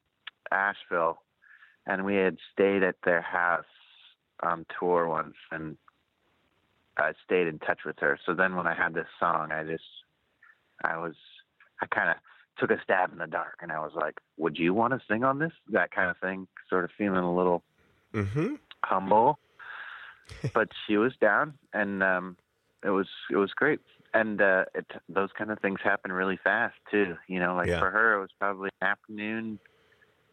Asheville, 0.51 1.17
and 1.85 2.05
we 2.05 2.15
had 2.15 2.37
stayed 2.53 2.83
at 2.83 2.95
their 3.03 3.21
house 3.21 3.65
on 4.41 4.65
tour 4.79 5.07
once, 5.07 5.35
and 5.51 5.77
I 6.97 7.13
stayed 7.25 7.47
in 7.47 7.59
touch 7.59 7.79
with 7.85 7.97
her. 7.99 8.19
So 8.25 8.33
then 8.33 8.55
when 8.55 8.67
I 8.67 8.75
had 8.75 8.93
this 8.93 9.07
song, 9.19 9.51
I 9.51 9.63
just 9.63 9.83
I 10.83 10.97
was 10.97 11.15
I 11.81 11.85
kind 11.87 12.09
of 12.09 12.15
took 12.57 12.71
a 12.71 12.81
stab 12.83 13.11
in 13.11 13.17
the 13.19 13.27
dark, 13.27 13.59
and 13.61 13.71
I 13.71 13.79
was 13.79 13.93
like, 13.95 14.19
"Would 14.37 14.57
you 14.57 14.73
want 14.73 14.93
to 14.93 15.01
sing 15.07 15.23
on 15.23 15.39
this?" 15.39 15.53
That 15.69 15.91
kind 15.91 16.09
of 16.09 16.17
thing, 16.17 16.47
sort 16.69 16.83
of 16.83 16.91
feeling 16.97 17.19
a 17.23 17.35
little 17.35 17.63
Mm-hmm. 18.13 18.55
humble. 18.83 19.39
but 20.53 20.69
she 20.87 20.97
was 20.97 21.13
down, 21.21 21.53
and 21.73 22.01
um, 22.03 22.37
it 22.83 22.89
was 22.89 23.07
it 23.31 23.35
was 23.37 23.51
great. 23.53 23.79
And 24.13 24.41
uh, 24.41 24.65
it, 24.73 24.85
those 25.07 25.29
kind 25.37 25.51
of 25.51 25.59
things 25.59 25.79
happen 25.83 26.11
really 26.11 26.39
fast 26.43 26.75
too. 26.89 27.15
You 27.27 27.39
know, 27.39 27.55
like 27.55 27.69
Yeah. 27.69 27.79
for 27.79 27.91
her, 27.91 28.15
it 28.17 28.21
was 28.21 28.31
probably 28.39 28.69
an 28.81 28.87
afternoon 28.87 29.59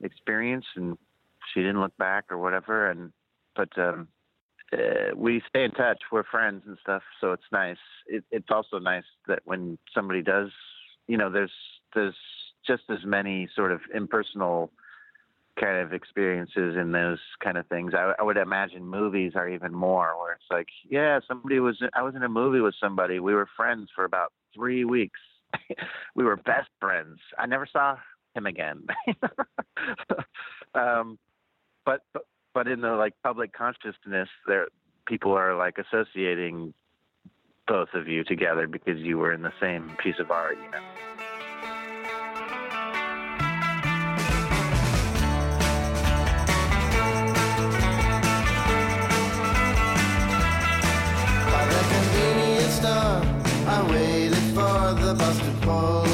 experience, 0.02 0.64
and 0.74 0.96
she 1.52 1.60
didn't 1.60 1.80
look 1.80 1.96
back 1.98 2.24
or 2.30 2.38
whatever. 2.38 2.90
And 2.90 3.12
but 3.54 3.76
um, 3.78 4.08
uh, 4.72 5.14
we 5.14 5.42
stay 5.48 5.64
in 5.64 5.70
touch. 5.72 6.02
We're 6.10 6.24
friends 6.24 6.62
and 6.66 6.76
stuff, 6.82 7.02
so 7.20 7.32
it's 7.32 7.50
nice. 7.52 7.76
It, 8.06 8.24
it's 8.30 8.48
also 8.50 8.78
nice 8.78 9.04
that 9.28 9.40
when 9.44 9.78
somebody 9.94 10.22
does, 10.22 10.50
you 11.06 11.16
know, 11.16 11.30
there's 11.30 11.52
there's 11.94 12.16
just 12.66 12.82
as 12.90 13.04
many 13.04 13.48
sort 13.54 13.70
of 13.70 13.80
impersonal 13.94 14.72
kind 15.58 15.78
of 15.78 15.92
experiences 15.92 16.76
in 16.76 16.92
those 16.92 17.18
kind 17.42 17.56
of 17.56 17.66
things. 17.68 17.92
I, 17.94 18.12
I 18.18 18.22
would 18.22 18.36
imagine 18.36 18.86
movies 18.86 19.32
are 19.36 19.48
even 19.48 19.72
more, 19.72 20.14
where 20.20 20.34
it's 20.34 20.44
like, 20.50 20.68
yeah, 20.88 21.20
somebody 21.26 21.60
was. 21.60 21.80
I 21.94 22.02
was 22.02 22.14
in 22.14 22.22
a 22.22 22.28
movie 22.28 22.60
with 22.60 22.74
somebody. 22.80 23.20
We 23.20 23.34
were 23.34 23.48
friends 23.56 23.88
for 23.94 24.04
about 24.04 24.32
three 24.54 24.84
weeks. 24.84 25.20
we 26.14 26.24
were 26.24 26.36
best 26.36 26.68
friends. 26.80 27.18
I 27.38 27.46
never 27.46 27.66
saw 27.72 27.96
him 28.34 28.46
again. 28.46 28.86
um, 30.74 31.18
but, 31.84 32.00
but 32.12 32.24
but 32.56 32.66
in 32.66 32.80
the 32.80 32.92
like 32.92 33.12
public 33.22 33.52
consciousness, 33.52 34.30
there 34.46 34.68
people 35.06 35.32
are 35.32 35.54
like 35.54 35.76
associating 35.76 36.72
both 37.68 37.90
of 37.92 38.08
you 38.08 38.24
together 38.24 38.66
because 38.66 38.98
you 38.98 39.18
were 39.18 39.30
in 39.30 39.42
the 39.42 39.52
same 39.60 39.94
piece 40.02 40.18
of 40.18 40.30
art. 40.30 40.56
You 40.64 40.70
know. 40.70 40.80
I 53.68 53.82
waited 53.90 54.38
for 54.54 54.94
the 54.94 55.14
bus 55.18 55.38
to 55.40 55.50
pull 55.60 56.05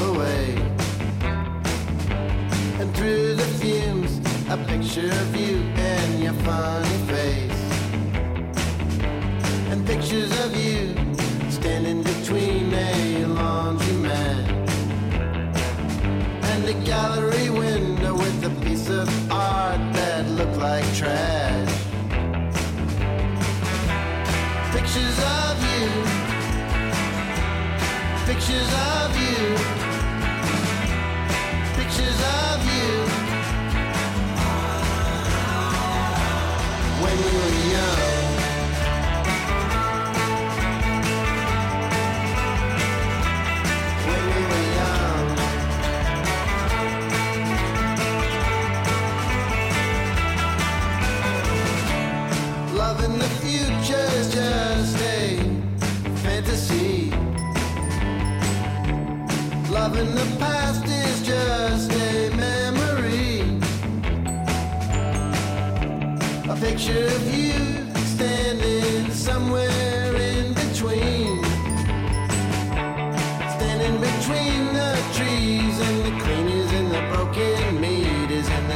Pictures 28.33 28.73
of 28.73 29.15
you. 29.15 29.92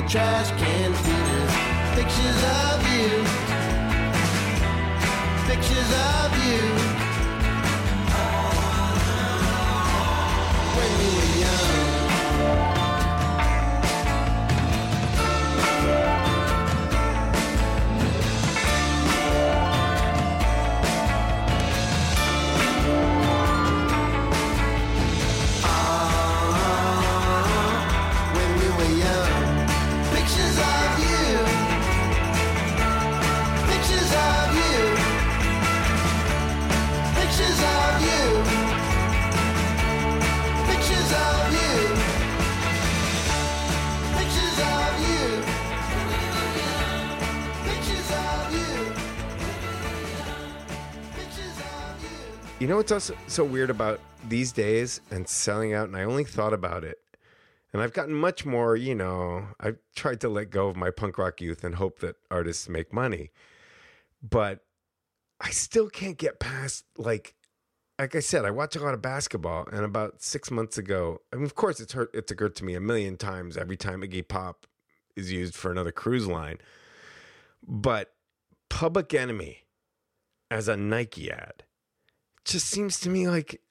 trash 0.10 0.51
can 0.51 0.93
filled 0.93 1.49
pictures 1.95 2.43
of 2.64 2.82
you, 2.93 3.24
pictures 5.47 5.91
of 5.93 6.45
you. 6.47 6.77
You. 52.60 52.68
Know 52.68 52.78
what's 52.78 52.91
also 52.91 53.16
so 53.28 53.43
weird 53.43 53.70
about 53.70 53.99
these 54.28 54.51
days 54.51 55.01
and 55.12 55.28
selling 55.28 55.74
out? 55.74 55.88
And 55.88 55.95
I 55.95 56.03
only 56.03 56.24
thought 56.24 56.53
about 56.53 56.84
it. 56.84 56.97
And 57.74 57.82
I've 57.82 57.93
gotten 57.93 58.14
much 58.14 58.45
more, 58.45 58.76
you 58.76 58.95
know, 58.95 59.47
I've 59.60 59.78
tried 59.95 60.22
to 60.22 60.30
let 60.30 60.49
go 60.49 60.70
of 60.70 60.76
my 60.76 60.89
punk 60.89 61.18
rock 61.18 61.41
youth 61.41 61.64
and 61.64 61.76
hope 61.76 61.99
that 61.99 62.16
artists 62.32 62.68
make 62.68 62.93
money. 62.93 63.32
But 64.24 64.62
I 65.39 65.51
still 65.51 65.89
can't 65.89 66.18
get 66.18 66.39
past, 66.39 66.86
like, 66.97 67.36
like 67.99 68.16
I 68.16 68.20
said, 68.20 68.45
I 68.45 68.51
watch 68.51 68.76
a 68.76 68.84
lot 68.84 68.93
of 68.93 69.01
basketball. 69.01 69.68
And 69.72 69.84
about 69.84 70.22
six 70.24 70.49
months 70.49 70.78
ago, 70.78 71.20
I 71.32 71.36
mean, 71.36 71.45
of 71.45 71.55
course, 71.55 71.80
it's 71.80 71.93
hurt, 71.93 72.10
it's 72.14 72.32
occurred 72.32 72.55
to 72.55 72.66
me 72.66 72.74
a 72.74 72.80
million 72.80 73.18
times 73.18 73.58
every 73.58 73.78
time 73.78 74.01
Iggy 74.01 74.28
Pop 74.28 74.66
is 75.16 75.32
used 75.32 75.53
for 75.53 75.72
another 75.72 75.91
cruise 75.91 76.28
line. 76.28 76.58
But 77.68 78.14
Public 78.70 79.14
Enemy 79.14 79.66
as 80.49 80.68
a 80.68 80.78
Nike 80.78 81.30
ad 81.30 81.64
just 82.48 82.68
seems 82.68 83.00
to 83.02 83.10
me 83.10 83.28
like 83.28 83.62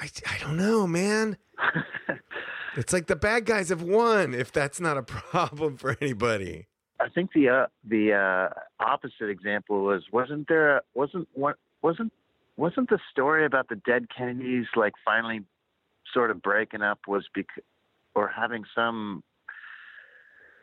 I, 0.00 0.08
I 0.26 0.38
don't 0.40 0.56
know, 0.56 0.86
man. 0.86 1.36
it's 2.76 2.92
like 2.92 3.06
the 3.06 3.16
bad 3.16 3.44
guys 3.46 3.68
have 3.68 3.82
won 3.82 4.34
if 4.34 4.52
that's 4.52 4.80
not 4.80 4.96
a 4.96 5.02
problem 5.02 5.76
for 5.76 5.96
anybody. 6.00 6.66
I 7.00 7.08
think 7.08 7.32
the 7.32 7.48
uh, 7.48 7.66
the 7.84 8.12
uh, 8.12 8.84
opposite 8.84 9.28
example 9.28 9.84
was 9.84 10.02
wasn't 10.12 10.48
there 10.48 10.78
a, 10.78 10.80
wasn't 10.94 11.28
what 11.34 11.56
wasn't 11.82 12.12
wasn't 12.56 12.88
the 12.88 12.98
story 13.10 13.44
about 13.44 13.68
the 13.68 13.76
dead 13.76 14.06
Kennedys 14.16 14.66
like 14.76 14.94
finally 15.04 15.40
sort 16.12 16.30
of 16.30 16.40
breaking 16.42 16.82
up 16.82 17.00
was 17.06 17.24
because 17.34 17.64
or 18.14 18.28
having 18.28 18.64
some 18.74 19.22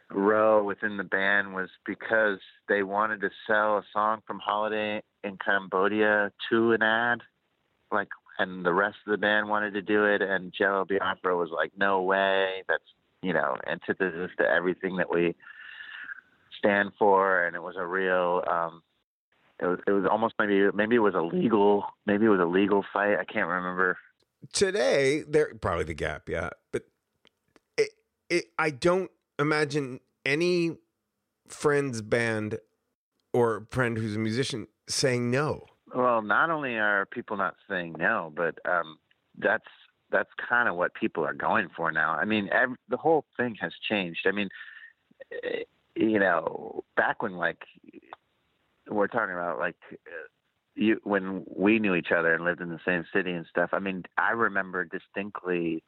row 0.10 0.64
within 0.64 0.98
the 0.98 1.04
band 1.04 1.54
was 1.54 1.70
because 1.86 2.40
they 2.68 2.84
wanted 2.84 3.22
to 3.22 3.30
sell 3.48 3.78
a 3.78 3.84
song 3.94 4.22
from 4.26 4.40
Holiday 4.40 5.02
in 5.24 5.38
Cambodia 5.44 6.32
to 6.50 6.72
an 6.72 6.82
ad, 6.82 7.20
like, 7.92 8.10
and 8.40 8.66
the 8.66 8.74
rest 8.74 8.98
of 9.06 9.12
the 9.12 9.18
band 9.18 9.50
wanted 9.50 9.74
to 9.74 9.82
do 9.82 10.06
it, 10.06 10.22
and 10.22 10.54
Jello 10.58 10.86
Biafra 10.86 11.36
was 11.36 11.50
like, 11.52 11.72
"No 11.78 12.02
way, 12.02 12.64
that's 12.68 12.84
you 13.22 13.34
know 13.34 13.56
antithesis 13.68 14.32
to 14.38 14.50
everything 14.50 14.98
that 14.98 15.12
we 15.12 15.36
stand 16.58 16.92
for," 16.98 17.44
and 17.44 17.56
it 17.56 17.62
was 17.62 17.76
a 17.78 17.86
real. 17.86 18.44
um 18.50 18.84
it 19.60 19.68
was, 19.68 19.80
it 19.86 19.92
was 19.92 20.06
almost 20.10 20.34
maybe 20.40 20.72
maybe 20.74 20.96
it 20.96 21.00
was 21.00 21.14
a 21.14 21.22
legal 21.22 21.86
maybe 22.08 22.26
it 22.26 22.30
was 22.30 22.40
a 22.40 22.46
legal 22.46 22.84
fight 22.92 23.20
I 23.20 23.26
can't 23.26 23.48
remember 23.48 23.96
Today, 24.54 25.24
they're 25.28 25.54
probably 25.54 25.84
the 25.84 25.94
gap, 25.94 26.28
yeah. 26.28 26.50
But 26.72 26.84
it, 27.78 27.90
it, 28.30 28.46
I 28.58 28.72
don't 28.72 29.12
imagine 29.38 30.00
any 30.26 30.78
friend's 31.48 32.02
band 32.02 32.58
or 33.34 33.68
friend 33.70 33.98
who's 33.98 34.16
a 34.16 34.20
musician 34.20 34.68
saying 34.90 35.30
no. 35.30 35.66
Well, 35.94 36.22
not 36.22 36.50
only 36.50 36.76
are 36.76 37.06
people 37.06 37.38
not 37.38 37.56
saying 37.70 37.96
no, 37.98 38.32
but 38.36 38.58
um, 38.70 38.98
that's 39.38 39.66
that's 40.12 40.30
kind 40.50 40.68
of 40.68 40.76
what 40.76 40.94
people 40.94 41.26
are 41.26 41.34
going 41.34 41.70
for 41.76 41.92
now. 41.92 42.12
I 42.14 42.26
mean, 42.26 42.50
ev- 42.52 42.76
the 42.90 42.98
whole 42.98 43.26
thing 43.38 43.56
has 43.62 43.72
changed. 43.90 44.22
I 44.26 44.32
mean, 44.32 44.50
eh, 45.32 45.64
you 45.96 46.20
know, 46.20 46.84
back 46.96 47.22
when 47.22 47.34
like 47.38 47.60
we're 48.90 49.08
talking 49.08 49.34
about 49.34 49.60
like 49.60 49.76
uh, 49.94 50.28
you 50.76 51.00
when 51.04 51.46
we 51.56 51.80
knew 51.80 51.96
each 51.96 52.12
other 52.16 52.34
and 52.34 52.44
lived 52.44 52.62
in 52.62 52.70
the 52.70 52.80
same 52.86 53.06
city 53.14 53.32
and 53.32 53.46
stuff. 53.50 53.72
I 53.74 53.80
mean, 53.80 54.04
I 54.18 54.32
remember 54.32 54.86
distinctly 54.86 55.84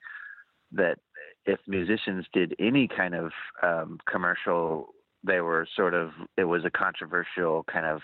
that 0.72 0.98
if 1.46 1.60
musicians 1.68 2.26
did 2.34 2.56
any 2.60 2.88
kind 2.88 3.16
of 3.16 3.32
um, 3.62 4.00
commercial, 4.10 4.90
they 5.24 5.42
were 5.42 5.68
sort 5.76 5.94
of 5.94 6.12
it 6.38 6.46
was 6.46 6.66
a 6.66 6.72
controversial 6.72 7.64
kind 7.72 7.86
of 7.86 8.02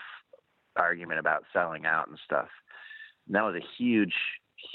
argument 0.76 1.20
about 1.20 1.44
selling 1.52 1.86
out 1.86 2.08
and 2.08 2.18
stuff. 2.24 2.48
And 3.26 3.36
that 3.36 3.42
was 3.42 3.56
a 3.56 3.82
huge, 3.82 4.14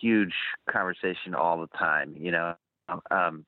huge 0.01 0.33
conversation 0.69 1.35
all 1.35 1.59
the 1.59 1.77
time, 1.77 2.15
you 2.17 2.31
know. 2.31 2.55
Um, 3.11 3.45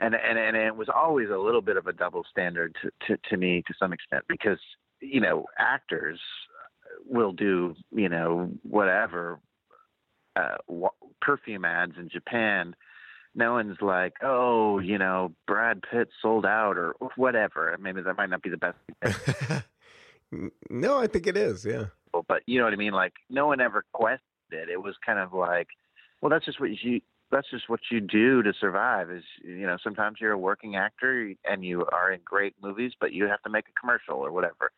and 0.00 0.14
and 0.14 0.38
and 0.38 0.56
it 0.56 0.74
was 0.74 0.88
always 0.88 1.28
a 1.28 1.38
little 1.38 1.60
bit 1.60 1.76
of 1.76 1.86
a 1.86 1.92
double 1.92 2.24
standard 2.30 2.74
to, 2.82 2.90
to, 3.06 3.20
to 3.28 3.36
me 3.36 3.62
to 3.66 3.74
some 3.78 3.92
extent 3.92 4.24
because 4.28 4.58
you 5.00 5.20
know 5.20 5.44
actors 5.58 6.18
will 7.06 7.32
do 7.32 7.74
you 7.92 8.08
know 8.08 8.50
whatever 8.62 9.38
uh, 10.36 10.56
perfume 11.20 11.64
ads 11.64 11.94
in 11.98 12.08
Japan. 12.08 12.74
No 13.34 13.52
one's 13.52 13.80
like, 13.80 14.14
oh, 14.22 14.80
you 14.80 14.98
know, 14.98 15.32
Brad 15.46 15.82
Pitt 15.88 16.08
sold 16.20 16.44
out 16.44 16.76
or 16.76 16.94
whatever. 17.16 17.76
Maybe 17.80 18.02
that 18.02 18.16
might 18.16 18.30
not 18.30 18.42
be 18.42 18.50
the 18.50 18.56
best 18.56 18.76
no, 20.70 20.98
I 20.98 21.06
think 21.06 21.26
it 21.26 21.36
is, 21.36 21.64
yeah. 21.64 21.86
but 22.12 22.42
you 22.46 22.58
know 22.58 22.64
what 22.64 22.72
I 22.72 22.76
mean. 22.76 22.92
Like, 22.92 23.14
no 23.28 23.46
one 23.46 23.60
ever 23.60 23.84
questioned 23.92 24.20
it. 24.52 24.68
It 24.68 24.82
was 24.82 24.94
kind 25.04 25.18
of 25.18 25.32
like, 25.32 25.68
well, 26.20 26.30
that's 26.30 26.44
just 26.44 26.60
what 26.60 26.70
you. 26.82 27.00
That's 27.32 27.48
just 27.48 27.68
what 27.68 27.78
you 27.92 28.00
do 28.00 28.42
to 28.42 28.52
survive. 28.60 29.10
Is 29.10 29.22
you 29.44 29.66
know, 29.66 29.76
sometimes 29.82 30.18
you're 30.20 30.32
a 30.32 30.38
working 30.38 30.74
actor 30.76 31.32
and 31.44 31.64
you 31.64 31.86
are 31.92 32.12
in 32.12 32.20
great 32.24 32.54
movies, 32.60 32.92
but 33.00 33.12
you 33.12 33.26
have 33.28 33.40
to 33.42 33.50
make 33.50 33.66
a 33.68 33.80
commercial 33.80 34.16
or 34.16 34.32
whatever. 34.32 34.72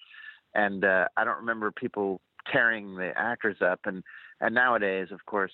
And 0.55 0.85
uh, 0.85 1.07
I 1.17 1.25
don't 1.25 1.39
remember 1.39 1.71
people 1.71 2.21
tearing 2.51 2.97
the 2.97 3.13
actors 3.17 3.57
up. 3.63 3.81
And 3.85 4.03
and 4.41 4.55
nowadays, 4.55 5.09
of 5.13 5.25
course, 5.25 5.53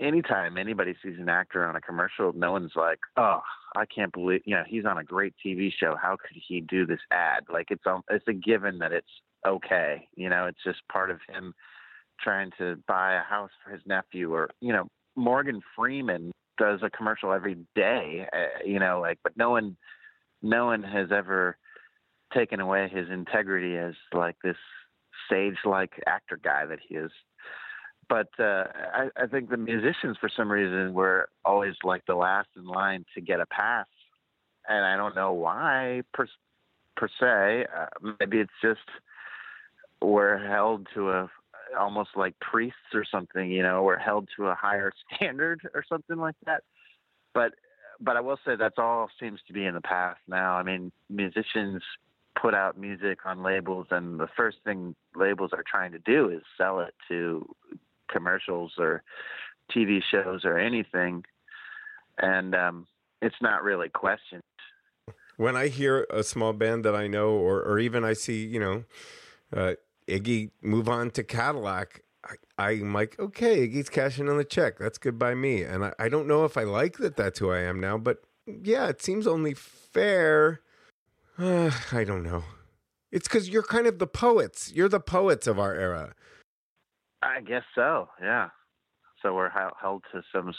anytime 0.00 0.56
anybody 0.56 0.94
sees 1.02 1.18
an 1.18 1.28
actor 1.28 1.64
on 1.66 1.76
a 1.76 1.80
commercial, 1.80 2.32
no 2.32 2.52
one's 2.52 2.72
like, 2.76 3.00
"Oh, 3.16 3.40
I 3.76 3.86
can't 3.86 4.12
believe 4.12 4.42
you 4.44 4.54
know 4.54 4.64
he's 4.66 4.84
on 4.84 4.98
a 4.98 5.04
great 5.04 5.34
TV 5.44 5.70
show. 5.72 5.96
How 6.00 6.16
could 6.16 6.40
he 6.46 6.60
do 6.60 6.86
this 6.86 7.00
ad?" 7.10 7.44
Like 7.52 7.70
it's 7.70 7.86
um, 7.86 8.02
it's 8.10 8.26
a 8.28 8.32
given 8.32 8.78
that 8.78 8.92
it's 8.92 9.08
okay. 9.46 10.08
You 10.16 10.28
know, 10.28 10.46
it's 10.46 10.62
just 10.64 10.86
part 10.90 11.10
of 11.10 11.20
him 11.28 11.54
trying 12.20 12.50
to 12.58 12.76
buy 12.86 13.14
a 13.14 13.22
house 13.22 13.50
for 13.64 13.72
his 13.72 13.82
nephew, 13.86 14.32
or 14.32 14.50
you 14.60 14.72
know, 14.72 14.88
Morgan 15.16 15.60
Freeman 15.76 16.32
does 16.58 16.80
a 16.82 16.90
commercial 16.90 17.32
every 17.32 17.56
day. 17.74 18.26
Uh, 18.32 18.64
you 18.64 18.78
know, 18.78 19.00
like, 19.00 19.18
but 19.22 19.36
no 19.36 19.50
one, 19.50 19.76
no 20.42 20.66
one 20.66 20.82
has 20.82 21.08
ever 21.12 21.56
taken 22.34 22.60
away 22.60 22.88
his 22.92 23.08
integrity 23.08 23.76
as 23.76 23.94
like 24.12 24.36
this 24.42 24.56
sage-like 25.30 25.92
actor 26.06 26.38
guy 26.42 26.66
that 26.66 26.78
he 26.86 26.96
is 26.96 27.10
but 28.08 28.28
uh, 28.38 28.64
I, 28.94 29.08
I 29.16 29.26
think 29.26 29.50
the 29.50 29.56
musicians, 29.56 30.16
for 30.20 30.30
some 30.34 30.50
reason, 30.50 30.94
were 30.94 31.28
always 31.44 31.74
like 31.84 32.06
the 32.06 32.14
last 32.14 32.48
in 32.56 32.66
line 32.66 33.04
to 33.14 33.20
get 33.20 33.40
a 33.40 33.46
pass, 33.46 33.86
and 34.68 34.84
I 34.84 34.96
don't 34.96 35.14
know 35.14 35.32
why 35.32 36.02
per 36.14 36.26
per 36.96 37.08
se. 37.20 37.66
Uh, 37.74 38.12
maybe 38.20 38.38
it's 38.38 38.50
just 38.62 38.80
we're 40.00 40.38
held 40.46 40.86
to 40.94 41.10
a 41.10 41.30
almost 41.78 42.10
like 42.16 42.34
priests 42.40 42.94
or 42.94 43.04
something, 43.10 43.50
you 43.50 43.62
know, 43.62 43.82
we're 43.82 43.98
held 43.98 44.28
to 44.36 44.46
a 44.46 44.54
higher 44.54 44.92
standard 45.14 45.68
or 45.74 45.84
something 45.88 46.16
like 46.16 46.36
that. 46.46 46.62
But 47.34 47.52
but 48.00 48.16
I 48.16 48.20
will 48.20 48.38
say 48.44 48.54
that's 48.56 48.78
all 48.78 49.08
seems 49.20 49.40
to 49.48 49.52
be 49.52 49.64
in 49.64 49.74
the 49.74 49.80
past 49.80 50.20
now. 50.28 50.54
I 50.54 50.62
mean, 50.62 50.92
musicians 51.10 51.82
put 52.40 52.54
out 52.54 52.78
music 52.78 53.18
on 53.24 53.42
labels, 53.42 53.88
and 53.90 54.20
the 54.20 54.28
first 54.36 54.58
thing 54.64 54.94
labels 55.16 55.50
are 55.52 55.64
trying 55.68 55.92
to 55.92 55.98
do 55.98 56.30
is 56.30 56.42
sell 56.56 56.80
it 56.80 56.94
to 57.08 57.44
commercials 58.08 58.72
or 58.78 59.02
TV 59.74 60.00
shows 60.10 60.44
or 60.44 60.58
anything, 60.58 61.24
and 62.18 62.54
um, 62.54 62.86
it's 63.22 63.40
not 63.40 63.62
really 63.62 63.88
questioned. 63.88 64.42
When 65.36 65.56
I 65.56 65.68
hear 65.68 66.06
a 66.10 66.22
small 66.22 66.52
band 66.52 66.84
that 66.84 66.96
I 66.96 67.06
know, 67.06 67.30
or 67.30 67.62
or 67.62 67.78
even 67.78 68.04
I 68.04 68.14
see, 68.14 68.44
you 68.44 68.58
know, 68.58 68.84
uh, 69.54 69.74
Iggy 70.08 70.50
move 70.62 70.88
on 70.88 71.10
to 71.12 71.22
Cadillac, 71.22 72.02
I, 72.58 72.70
I'm 72.70 72.92
like, 72.92 73.18
okay, 73.18 73.68
Iggy's 73.68 73.88
cashing 73.88 74.28
in 74.28 74.36
the 74.36 74.44
check. 74.44 74.78
That's 74.78 74.98
good 74.98 75.18
by 75.18 75.34
me. 75.34 75.62
And 75.62 75.84
I, 75.84 75.92
I 75.98 76.08
don't 76.08 76.26
know 76.26 76.44
if 76.44 76.56
I 76.56 76.64
like 76.64 76.98
that 76.98 77.16
that's 77.16 77.38
who 77.38 77.50
I 77.50 77.60
am 77.60 77.80
now, 77.80 77.98
but 77.98 78.22
yeah, 78.46 78.88
it 78.88 79.02
seems 79.02 79.26
only 79.26 79.54
fair. 79.54 80.60
Uh, 81.38 81.70
I 81.92 82.04
don't 82.04 82.22
know. 82.22 82.44
It's 83.10 83.28
because 83.28 83.48
you're 83.48 83.62
kind 83.62 83.86
of 83.86 83.98
the 83.98 84.06
poets. 84.06 84.72
You're 84.74 84.88
the 84.88 85.00
poets 85.00 85.46
of 85.46 85.58
our 85.58 85.74
era. 85.74 86.14
I 87.22 87.40
guess 87.40 87.64
so. 87.74 88.08
Yeah. 88.20 88.48
So 89.22 89.34
we're 89.34 89.50
held 89.50 90.04
to 90.12 90.22
some. 90.32 90.52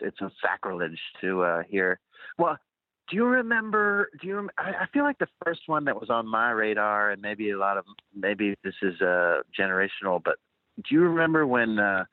It's 0.00 0.20
a 0.20 0.30
sacrilege 0.42 0.98
to 1.20 1.42
uh, 1.42 1.62
hear. 1.68 2.00
Well, 2.38 2.58
do 3.08 3.16
you 3.16 3.24
remember? 3.24 4.10
Do 4.20 4.26
you? 4.26 4.36
rem- 4.36 4.50
I, 4.58 4.70
I 4.82 4.86
feel 4.92 5.04
like 5.04 5.18
the 5.18 5.28
first 5.44 5.62
one 5.66 5.84
that 5.84 6.00
was 6.00 6.10
on 6.10 6.26
my 6.26 6.50
radar, 6.50 7.10
and 7.12 7.22
maybe 7.22 7.50
a 7.50 7.58
lot 7.58 7.76
of 7.76 7.84
maybe 8.14 8.56
this 8.64 8.74
is 8.82 9.00
uh, 9.00 9.42
generational, 9.56 10.20
but 10.24 10.36
do 10.76 10.94
you 10.94 11.02
remember 11.02 11.46
when 11.46 11.78
uh, 11.78 12.04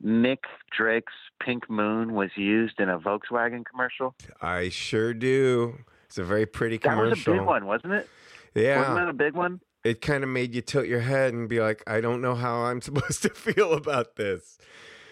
Nick 0.00 0.44
Drake's 0.76 1.12
"Pink 1.40 1.70
Moon" 1.70 2.14
was 2.14 2.30
used 2.36 2.80
in 2.80 2.88
a 2.88 2.98
Volkswagen 2.98 3.64
commercial? 3.64 4.14
I 4.40 4.68
sure 4.68 5.14
do. 5.14 5.78
It's 6.06 6.18
a 6.18 6.24
very 6.24 6.46
pretty 6.46 6.78
commercial. 6.78 7.04
That 7.04 7.10
was 7.10 7.26
a 7.26 7.30
big 7.32 7.46
one, 7.46 7.66
wasn't 7.66 7.92
it? 7.92 8.08
Yeah, 8.54 8.78
wasn't 8.78 8.96
that 8.96 9.08
a 9.08 9.12
big 9.12 9.34
one? 9.34 9.60
It 9.84 10.00
kind 10.00 10.24
of 10.24 10.30
made 10.30 10.54
you 10.54 10.62
tilt 10.62 10.86
your 10.86 11.00
head 11.00 11.34
and 11.34 11.48
be 11.48 11.60
like, 11.60 11.82
I 11.86 12.00
don't 12.00 12.22
know 12.22 12.34
how 12.34 12.62
I'm 12.64 12.80
supposed 12.80 13.22
to 13.22 13.28
feel 13.30 13.74
about 13.74 14.16
this. 14.16 14.58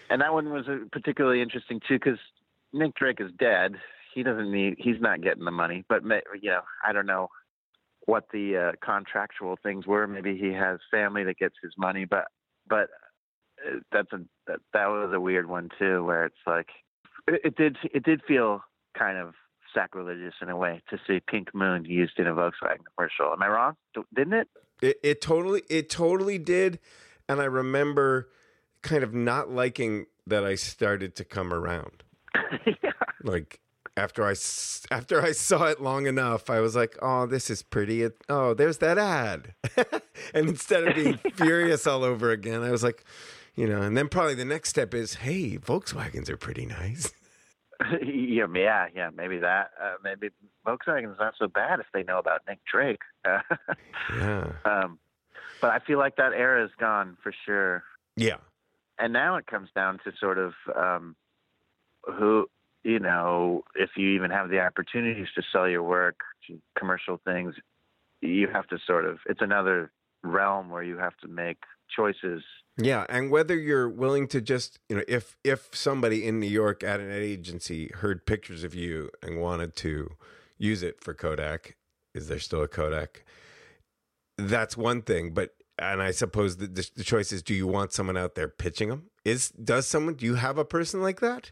And 0.09 0.21
that 0.21 0.33
one 0.33 0.51
was 0.51 0.65
uh, 0.67 0.85
particularly 0.91 1.41
interesting 1.41 1.79
too, 1.87 1.95
because 1.95 2.19
Nick 2.73 2.95
Drake 2.95 3.19
is 3.19 3.31
dead. 3.39 3.75
He 4.13 4.23
doesn't 4.23 4.51
need. 4.51 4.75
He's 4.77 4.99
not 4.99 5.21
getting 5.21 5.45
the 5.45 5.51
money. 5.51 5.85
But 5.87 6.03
you 6.03 6.49
know, 6.49 6.61
I 6.85 6.91
don't 6.91 7.05
know 7.05 7.29
what 8.05 8.25
the 8.33 8.57
uh, 8.57 8.71
contractual 8.85 9.57
things 9.63 9.87
were. 9.87 10.07
Maybe 10.07 10.37
he 10.37 10.51
has 10.53 10.79
family 10.91 11.23
that 11.23 11.37
gets 11.37 11.55
his 11.63 11.73
money. 11.77 12.05
But 12.05 12.25
but 12.67 12.89
uh, 13.65 13.79
that's 13.91 14.11
a 14.11 14.19
that, 14.47 14.59
that 14.73 14.87
was 14.87 15.11
a 15.13 15.19
weird 15.19 15.47
one 15.49 15.69
too, 15.79 16.03
where 16.03 16.25
it's 16.25 16.35
like 16.45 16.67
it, 17.27 17.41
it 17.43 17.55
did 17.55 17.77
it 17.93 18.03
did 18.03 18.21
feel 18.27 18.61
kind 18.97 19.17
of 19.17 19.33
sacrilegious 19.73 20.35
in 20.41 20.49
a 20.49 20.57
way 20.57 20.81
to 20.89 20.99
see 21.07 21.19
Pink 21.27 21.53
Moon 21.53 21.85
used 21.85 22.19
in 22.19 22.27
a 22.27 22.33
Volkswagen 22.33 22.83
commercial. 22.95 23.33
Am 23.33 23.41
I 23.41 23.47
wrong? 23.47 23.73
Didn't 24.15 24.33
it? 24.33 24.47
It, 24.81 24.99
it 25.03 25.21
totally, 25.21 25.63
it 25.69 25.89
totally 25.89 26.37
did. 26.37 26.79
And 27.27 27.41
I 27.41 27.45
remember 27.45 28.29
kind 28.81 29.03
of 29.03 29.13
not 29.13 29.49
liking 29.49 30.07
that 30.27 30.43
I 30.43 30.55
started 30.55 31.15
to 31.15 31.23
come 31.23 31.53
around. 31.53 32.03
yeah. 32.65 32.91
Like 33.23 33.61
after 33.95 34.25
I 34.25 34.35
after 34.91 35.21
I 35.21 35.31
saw 35.31 35.65
it 35.65 35.81
long 35.81 36.07
enough, 36.07 36.49
I 36.49 36.59
was 36.59 36.75
like, 36.75 36.97
oh, 37.01 37.25
this 37.25 37.49
is 37.49 37.61
pretty. 37.61 38.03
It, 38.03 38.17
oh, 38.29 38.53
there's 38.53 38.79
that 38.79 38.97
ad. 38.97 39.53
and 40.33 40.49
instead 40.49 40.87
of 40.87 40.95
being 40.95 41.19
furious 41.35 41.87
all 41.87 42.03
over 42.03 42.31
again, 42.31 42.63
I 42.63 42.71
was 42.71 42.83
like, 42.83 43.03
you 43.55 43.67
know, 43.67 43.81
and 43.81 43.95
then 43.95 44.09
probably 44.09 44.35
the 44.35 44.45
next 44.45 44.69
step 44.69 44.93
is, 44.93 45.15
hey, 45.15 45.57
Volkswagens 45.57 46.29
are 46.29 46.37
pretty 46.37 46.65
nice. 46.65 47.11
yeah, 48.05 48.45
yeah, 48.53 48.87
yeah. 48.95 49.09
Maybe 49.15 49.39
that. 49.39 49.71
Uh, 49.81 49.95
maybe 50.03 50.29
Volkswagen's 50.65 51.19
not 51.19 51.33
so 51.37 51.47
bad 51.47 51.79
if 51.79 51.85
they 51.93 52.03
know 52.03 52.19
about 52.19 52.41
Nick 52.47 52.59
Drake. 52.71 53.01
Yeah. 54.15 54.51
um, 54.65 54.99
but 55.61 55.71
I 55.71 55.79
feel 55.79 55.97
like 55.97 56.17
that 56.17 56.33
era 56.33 56.65
is 56.65 56.71
gone 56.77 57.17
for 57.23 57.33
sure. 57.45 57.83
Yeah. 58.17 58.37
And 58.99 59.13
now 59.13 59.37
it 59.37 59.47
comes 59.47 59.69
down 59.73 59.99
to 60.03 60.11
sort 60.19 60.37
of 60.37 60.53
um, 60.75 61.15
who, 62.03 62.49
you 62.83 62.99
know, 62.99 63.63
if 63.75 63.91
you 63.95 64.09
even 64.09 64.29
have 64.29 64.49
the 64.49 64.59
opportunities 64.59 65.27
to 65.35 65.41
sell 65.51 65.67
your 65.67 65.83
work, 65.83 66.19
to 66.47 66.59
commercial 66.77 67.19
things, 67.23 67.55
you 68.21 68.47
have 68.51 68.67
to 68.67 68.77
sort 68.85 69.05
of. 69.05 69.19
It's 69.25 69.41
another 69.41 69.91
realm 70.21 70.69
where 70.69 70.83
you 70.83 70.97
have 70.97 71.15
to 71.17 71.27
make 71.27 71.63
choices. 71.95 72.43
Yeah, 72.77 73.05
and 73.07 73.29
whether 73.29 73.55
you're 73.55 73.89
willing 73.89 74.27
to 74.29 74.41
just, 74.41 74.79
you 74.89 74.95
know, 74.95 75.03
if 75.07 75.37
if 75.43 75.75
somebody 75.75 76.25
in 76.25 76.39
New 76.39 76.47
York 76.47 76.83
at 76.83 76.99
an 76.99 77.11
agency 77.11 77.91
heard 77.95 78.25
pictures 78.25 78.63
of 78.63 78.73
you 78.73 79.11
and 79.21 79.39
wanted 79.39 79.75
to 79.77 80.09
use 80.57 80.81
it 80.81 81.03
for 81.03 81.13
Kodak, 81.13 81.77
is 82.15 82.27
there 82.27 82.39
still 82.39 82.63
a 82.63 82.67
Kodak? 82.67 83.25
That's 84.37 84.75
one 84.75 85.03
thing, 85.03 85.33
but 85.33 85.51
and 85.77 86.01
I 86.01 86.11
suppose 86.11 86.57
the, 86.57 86.67
the, 86.67 86.89
the 86.95 87.03
choice 87.03 87.31
is: 87.31 87.43
do 87.43 87.53
you 87.53 87.67
want 87.67 87.93
someone 87.93 88.17
out 88.17 88.33
there 88.33 88.47
pitching 88.47 88.89
them? 88.89 89.09
Is 89.23 89.49
does 89.49 89.87
someone? 89.87 90.15
Do 90.15 90.25
you 90.25 90.35
have 90.35 90.57
a 90.57 90.65
person 90.65 91.01
like 91.01 91.19
that? 91.19 91.51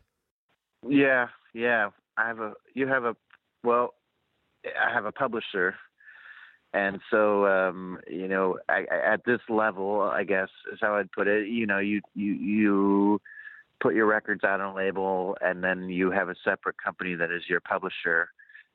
Yeah, 0.88 1.28
yeah. 1.54 1.90
I 2.18 2.28
have 2.28 2.40
a. 2.40 2.54
You 2.74 2.88
have 2.88 3.04
a. 3.04 3.16
Well, 3.64 3.94
I 4.66 4.92
have 4.94 5.06
a 5.06 5.12
publisher, 5.12 5.76
and 6.74 7.00
so 7.10 7.46
um, 7.48 8.00
you 8.10 8.28
know, 8.28 8.58
I, 8.70 8.86
at 8.92 9.26
this 9.26 9.42
level, 9.50 10.02
I 10.02 10.24
guess 10.24 10.50
is 10.72 10.80
how 10.82 10.96
I'd 10.96 11.12
put 11.12 11.28
it. 11.28 11.48
You 11.50 11.66
know, 11.66 11.80
you 11.80 12.02
you 12.16 12.34
you 12.34 13.22
put 13.82 13.96
your 13.96 14.06
records 14.06 14.44
out 14.44 14.62
on 14.62 14.76
label, 14.76 15.36
and 15.42 15.64
then 15.64 15.90
you 15.90 16.12
have 16.12 16.30
a 16.30 16.36
separate 16.44 16.76
company 16.84 17.16
that 17.16 17.32
is 17.32 17.44
your 17.50 17.60
publisher, 17.60 18.30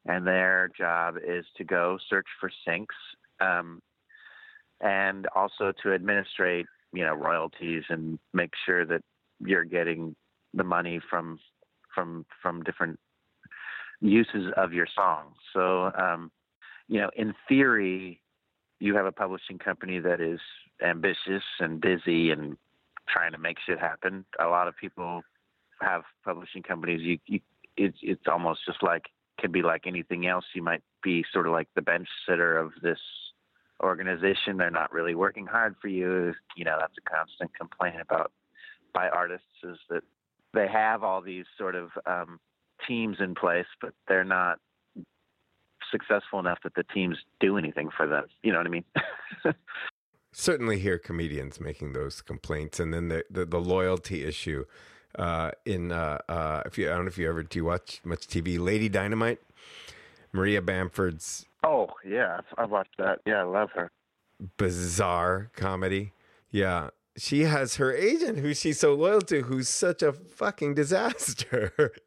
and 0.05 0.27
their 0.27 0.69
job 0.77 1.17
is 1.17 1.45
to 1.57 1.65
go 1.65 1.99
search 2.11 2.27
for 2.41 2.51
syncs, 2.67 2.87
um, 3.41 3.81
and 4.81 5.27
also 5.35 5.73
to 5.83 5.95
administrate, 5.95 6.67
you 6.93 7.05
know, 7.05 7.15
royalties 7.15 7.85
and 7.89 8.19
make 8.35 8.51
sure 8.67 8.85
that 8.85 9.01
you're 9.41 9.65
getting 9.65 10.15
the 10.53 10.65
money 10.65 11.01
from 11.09 11.39
from 11.95 12.27
from 12.43 12.63
different 12.63 12.99
uses 14.01 14.53
of 14.57 14.73
your 14.73 14.87
song. 14.95 15.33
So, 15.55 15.91
um, 15.99 16.31
you 16.89 17.01
know, 17.01 17.11
in 17.16 17.34
theory, 17.49 18.20
you 18.78 18.95
have 18.95 19.07
a 19.07 19.12
publishing 19.12 19.59
company 19.59 19.99
that 20.01 20.20
is 20.20 20.41
ambitious 20.82 21.43
and 21.61 21.80
busy 21.80 22.30
and 22.30 22.57
trying 23.09 23.32
to 23.32 23.39
make 23.39 23.57
shit 23.64 23.78
happen. 23.78 24.24
A 24.39 24.47
lot 24.47 24.68
of 24.68 24.76
people 24.76 25.22
have 25.80 26.03
publishing 26.24 26.62
companies. 26.62 27.01
You, 27.03 27.18
you 27.26 27.41
it's 27.76 27.99
it's 28.03 28.24
almost 28.30 28.61
just 28.66 28.82
like 28.82 29.05
can 29.39 29.53
be 29.53 29.62
like 29.62 29.87
anything 29.87 30.26
else. 30.26 30.45
You 30.55 30.62
might 30.62 30.82
be 31.03 31.24
sort 31.32 31.47
of 31.47 31.53
like 31.53 31.68
the 31.74 31.82
bench 31.82 32.09
sitter 32.26 32.57
of 32.57 32.72
this 32.82 32.99
organization. 33.82 34.57
They're 34.57 34.70
not 34.70 34.93
really 34.93 35.14
working 35.14 35.47
hard 35.47 35.76
for 35.80 35.89
you. 35.89 36.32
You 36.57 36.64
know, 36.64 36.76
that's 36.80 36.95
a 36.99 37.11
constant 37.11 37.55
complaint 37.55 38.01
about 38.01 38.32
by 38.95 39.09
artists 39.09 39.47
is 39.62 39.78
that 39.91 40.03
they 40.55 40.66
have 40.68 41.03
all 41.03 41.20
these 41.20 41.45
sort 41.59 41.74
of 41.74 41.91
um, 42.07 42.41
teams 42.89 43.18
in 43.20 43.34
place, 43.34 43.66
but 43.80 43.93
they're 44.09 44.24
not 44.24 44.59
successful 45.91 46.39
enough 46.39 46.59
that 46.64 46.74
the 46.74 46.84
teams 46.84 47.16
do 47.41 47.57
anything 47.59 47.89
for 47.97 48.07
them. 48.07 48.24
You 48.43 48.53
know 48.53 48.59
what 48.59 48.66
I 48.66 48.70
mean? 48.70 48.84
Certainly, 50.32 50.80
hear 50.80 50.99
comedians 50.99 51.61
making 51.61 51.93
those 51.95 52.20
complaints, 52.20 52.78
and 52.78 52.93
then 52.93 53.09
the 53.09 53.24
the, 53.30 53.47
the 53.47 53.61
loyalty 53.61 54.24
issue. 54.24 54.64
Uh, 55.18 55.51
in 55.64 55.93
uh, 55.93 56.18
uh, 56.28 56.62
if 56.66 56.76
you 56.76 56.89
I 56.91 56.95
don't 56.95 57.05
know 57.05 57.09
if 57.09 57.16
you 57.16 57.26
ever 57.28 57.43
do 57.43 57.59
you 57.59 57.64
watch 57.64 58.01
much 58.05 58.26
TV, 58.26 58.59
Lady 58.59 58.89
Dynamite, 58.91 59.41
Maria 60.32 60.61
Bamford's 60.61 61.47
oh 61.64 61.89
yeah, 62.05 62.41
I've 62.59 62.70
watched 62.70 62.97
that. 62.99 63.20
Yeah, 63.26 63.41
I 63.41 63.45
love 63.45 63.70
her. 63.74 63.91
bizarre 64.59 65.51
comedy. 65.57 66.12
Yeah. 66.51 66.91
She 67.18 67.45
has 67.45 67.76
her 67.76 67.95
agent 67.95 68.39
who 68.41 68.53
she's 68.53 68.78
so 68.78 68.93
loyal 68.95 69.22
to, 69.22 69.43
who's 69.43 69.70
such 69.70 70.03
a 70.03 70.12
fucking 70.12 70.74
disaster. 70.74 71.72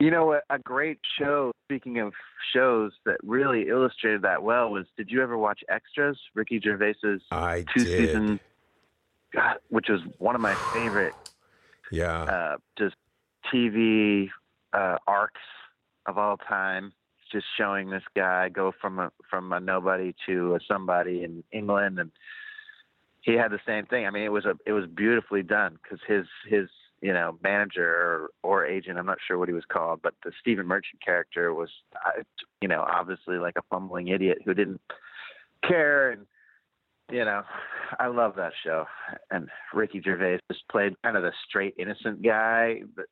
You 0.00 0.10
know, 0.10 0.32
a, 0.32 0.40
a 0.48 0.58
great 0.58 0.98
show. 1.18 1.52
Speaking 1.66 1.98
of 2.00 2.14
shows 2.54 2.92
that 3.04 3.18
really 3.22 3.68
illustrated 3.68 4.22
that 4.22 4.42
well 4.42 4.70
was. 4.70 4.86
Did 4.96 5.10
you 5.10 5.22
ever 5.22 5.36
watch 5.36 5.60
Extras? 5.68 6.18
Ricky 6.34 6.58
Gervais's 6.58 7.22
I 7.30 7.64
two 7.76 7.84
did. 7.84 8.08
season, 8.08 8.40
God, 9.32 9.58
which 9.68 9.88
was 9.88 10.00
one 10.18 10.34
of 10.34 10.40
my 10.40 10.54
favorite 10.72 11.14
Yeah. 11.92 12.22
uh, 12.22 12.56
just 12.78 12.96
TV 13.52 14.30
uh, 14.72 14.96
arcs 15.06 15.40
of 16.06 16.18
all 16.18 16.38
time. 16.38 16.92
Just 17.30 17.46
showing 17.56 17.90
this 17.90 18.02
guy 18.16 18.48
go 18.48 18.72
from 18.80 18.98
a 18.98 19.12
from 19.28 19.52
a 19.52 19.60
nobody 19.60 20.14
to 20.26 20.56
a 20.56 20.60
somebody 20.66 21.22
in 21.22 21.44
England, 21.52 22.00
and 22.00 22.10
he 23.20 23.34
had 23.34 23.52
the 23.52 23.60
same 23.64 23.86
thing. 23.86 24.06
I 24.06 24.10
mean, 24.10 24.24
it 24.24 24.32
was 24.32 24.46
a 24.46 24.54
it 24.66 24.72
was 24.72 24.86
beautifully 24.86 25.42
done 25.44 25.78
because 25.80 26.00
his 26.08 26.26
his 26.48 26.68
you 27.00 27.12
know 27.12 27.38
manager 27.42 27.84
or, 27.84 28.30
or 28.42 28.66
agent, 28.66 28.98
I'm 28.98 29.06
not 29.06 29.18
sure 29.26 29.38
what 29.38 29.48
he 29.48 29.54
was 29.54 29.64
called, 29.70 30.00
but 30.02 30.14
the 30.24 30.32
Stephen 30.40 30.66
Merchant 30.66 31.02
character 31.04 31.54
was 31.54 31.70
you 32.60 32.68
know 32.68 32.80
obviously 32.80 33.38
like 33.38 33.54
a 33.56 33.62
fumbling 33.70 34.08
idiot 34.08 34.38
who 34.44 34.54
didn't 34.54 34.80
care 35.66 36.10
and 36.10 36.26
you 37.10 37.24
know, 37.24 37.42
I 37.98 38.06
love 38.06 38.36
that 38.36 38.52
show. 38.64 38.86
And 39.30 39.48
Ricky 39.74 40.00
Gervais 40.00 40.38
just 40.50 40.66
played 40.70 40.94
kind 41.02 41.16
of 41.16 41.22
the 41.22 41.32
straight, 41.48 41.74
innocent 41.78 42.22
guy. 42.22 42.82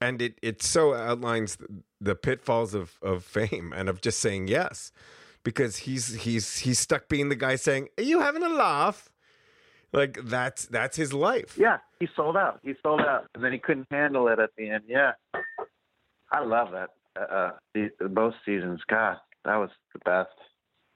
And 0.00 0.20
it, 0.20 0.36
it 0.42 0.62
so 0.62 0.94
outlines 0.94 1.58
the 2.00 2.16
pitfalls 2.16 2.74
of, 2.74 2.98
of 3.02 3.22
fame 3.22 3.72
and 3.76 3.88
of 3.88 4.00
just 4.00 4.18
saying 4.18 4.48
yes. 4.48 4.90
Because 5.44 5.76
he's 5.76 6.14
he's 6.14 6.58
he's 6.58 6.80
stuck 6.80 7.08
being 7.08 7.28
the 7.28 7.36
guy 7.36 7.54
saying, 7.54 7.88
Are 7.98 8.02
you 8.02 8.18
having 8.18 8.42
a 8.42 8.48
laugh? 8.48 9.11
Like 9.92 10.18
that's 10.24 10.66
that's 10.66 10.96
his 10.96 11.12
life. 11.12 11.56
yeah, 11.58 11.78
he 12.00 12.08
sold 12.16 12.36
out. 12.36 12.60
He 12.62 12.72
sold 12.82 13.00
out, 13.00 13.26
and 13.34 13.44
then 13.44 13.52
he 13.52 13.58
couldn't 13.58 13.86
handle 13.90 14.28
it 14.28 14.38
at 14.38 14.50
the 14.56 14.70
end. 14.70 14.84
Yeah, 14.88 15.12
I 16.30 16.42
love 16.44 16.68
that. 16.72 16.90
Uh, 17.14 17.50
the, 17.74 17.90
both 18.08 18.32
seasons, 18.46 18.80
God, 18.88 19.18
that 19.44 19.56
was 19.56 19.68
the 19.92 20.00
best. 20.04 20.30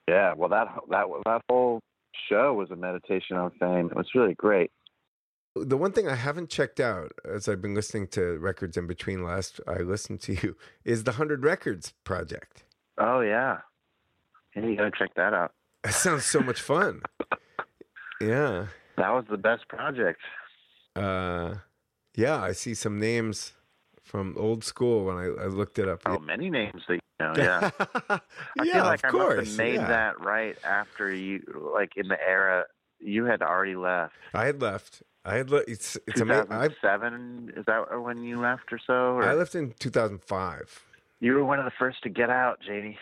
Yeah, 0.09 0.33
well, 0.35 0.49
that 0.49 0.69
that 0.89 1.05
that 1.27 1.43
whole 1.51 1.81
show 2.29 2.55
was 2.55 2.71
a 2.71 2.77
meditation 2.77 3.37
on 3.37 3.51
fame. 3.61 3.91
It 3.91 3.97
was 3.97 4.09
really 4.15 4.35
great. 4.35 4.71
The 5.55 5.77
one 5.77 5.93
thing 5.93 6.09
I 6.09 6.15
haven't 6.15 6.49
checked 6.51 6.81
out 6.81 7.13
as 7.25 7.49
I've 7.49 7.63
been 7.63 7.75
listening 7.75 8.09
to 8.09 8.39
records 8.39 8.77
in 8.77 8.87
between 8.87 9.23
last 9.23 9.61
I 9.67 9.79
listened 9.79 10.21
to 10.23 10.35
you 10.35 10.57
is 10.85 11.05
the 11.05 11.13
Hundred 11.13 11.45
Records 11.45 11.93
project. 12.05 12.65
Oh 12.97 13.21
yeah, 13.21 13.59
yeah, 14.55 14.67
you 14.67 14.77
gotta 14.77 14.91
check 14.99 15.15
that 15.17 15.35
out. 15.35 15.53
That 15.83 15.93
sounds 15.93 16.25
so 16.25 16.41
much 16.41 16.63
fun. 16.63 17.03
Yeah. 18.19 18.69
That 18.97 19.11
was 19.11 19.25
the 19.31 19.37
best 19.37 19.69
project. 19.69 20.21
Uh, 20.95 21.57
yeah, 22.15 22.43
I 22.43 22.53
see 22.53 22.75
some 22.75 22.99
names 22.99 23.53
from 24.03 24.35
old 24.39 24.65
school 24.65 25.05
when 25.05 25.17
I, 25.17 25.45
I 25.45 25.47
looked 25.47 25.79
it 25.79 25.89
up. 25.89 26.01
Oh, 26.07 26.19
many 26.19 26.49
names 26.49 26.83
that 26.89 26.95
you 26.95 27.01
know. 27.21 27.35
Yeah. 27.37 27.71
I 28.09 28.21
yeah, 28.65 28.73
feel 28.73 28.85
like 28.85 29.05
I 29.05 29.11
course. 29.11 29.39
must 29.39 29.49
have 29.51 29.59
made 29.59 29.75
yeah. 29.75 29.89
that 29.89 30.21
right 30.21 30.57
after 30.65 31.13
you, 31.13 31.43
like 31.75 31.93
in 31.97 32.09
the 32.09 32.19
era 32.21 32.65
you 33.01 33.25
had 33.25 33.43
already 33.43 33.77
left. 33.77 34.15
I 34.33 34.47
had 34.47 34.63
left. 34.63 35.03
I 35.25 35.35
had 35.37 35.51
le- 35.51 35.65
it's 35.67 35.99
it's 36.07 36.21
amazing. 36.21 36.47
2007 36.47 37.53
is 37.57 37.65
that 37.67 38.01
when 38.01 38.23
you 38.23 38.41
left 38.41 38.73
or 38.73 38.79
so? 38.87 38.93
Or? 38.93 39.25
I 39.25 39.35
left 39.35 39.55
in 39.55 39.75
2005. 39.79 40.85
You 41.19 41.35
were 41.35 41.45
one 41.45 41.59
of 41.59 41.65
the 41.65 41.73
first 41.79 42.03
to 42.05 42.09
get 42.09 42.31
out, 42.31 42.61
Jamie. 42.65 42.99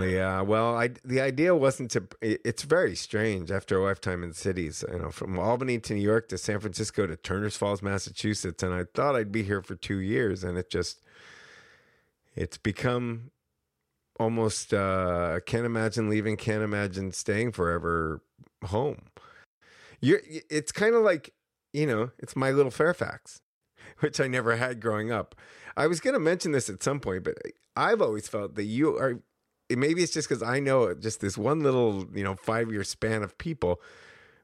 Yeah, 0.00 0.40
well, 0.42 0.76
I 0.76 0.90
the 1.04 1.20
idea 1.20 1.54
wasn't 1.54 1.90
to. 1.90 2.08
It's 2.22 2.62
very 2.62 2.94
strange 2.94 3.50
after 3.50 3.78
a 3.78 3.84
lifetime 3.84 4.22
in 4.22 4.32
cities. 4.32 4.82
You 4.90 4.98
know, 4.98 5.10
from 5.10 5.38
Albany 5.38 5.78
to 5.80 5.94
New 5.94 6.00
York 6.00 6.28
to 6.30 6.38
San 6.38 6.60
Francisco 6.60 7.06
to 7.06 7.16
Turners 7.16 7.56
Falls, 7.56 7.82
Massachusetts, 7.82 8.62
and 8.62 8.72
I 8.72 8.84
thought 8.94 9.14
I'd 9.14 9.32
be 9.32 9.42
here 9.42 9.60
for 9.60 9.74
two 9.74 9.98
years, 9.98 10.42
and 10.42 10.56
it 10.56 10.70
just 10.70 11.02
it's 12.34 12.56
become 12.56 13.30
almost. 14.18 14.72
uh 14.72 15.40
can't 15.44 15.66
imagine 15.66 16.08
leaving. 16.08 16.36
Can't 16.36 16.62
imagine 16.62 17.12
staying 17.12 17.52
forever. 17.52 18.22
Home. 18.64 19.02
You're. 20.00 20.20
It's 20.50 20.72
kind 20.72 20.94
of 20.94 21.02
like 21.02 21.34
you 21.74 21.86
know. 21.86 22.10
It's 22.18 22.36
my 22.36 22.50
little 22.52 22.70
Fairfax, 22.70 23.40
which 24.00 24.18
I 24.18 24.28
never 24.28 24.56
had 24.56 24.80
growing 24.80 25.12
up. 25.12 25.34
I 25.76 25.86
was 25.86 26.00
going 26.00 26.14
to 26.14 26.20
mention 26.20 26.52
this 26.52 26.68
at 26.70 26.82
some 26.82 27.00
point, 27.00 27.22
but 27.22 27.34
I've 27.76 28.02
always 28.02 28.26
felt 28.28 28.56
that 28.56 28.64
you 28.64 28.96
are 28.96 29.20
it- 29.68 29.78
maybe 29.78 30.02
it's 30.02 30.12
just 30.12 30.28
because 30.28 30.42
I 30.42 30.60
know 30.60 30.94
just 30.94 31.20
this 31.20 31.36
one 31.38 31.60
little, 31.60 32.06
you 32.14 32.24
know, 32.24 32.34
five 32.36 32.70
year 32.70 32.84
span 32.84 33.22
of 33.22 33.36
people, 33.38 33.80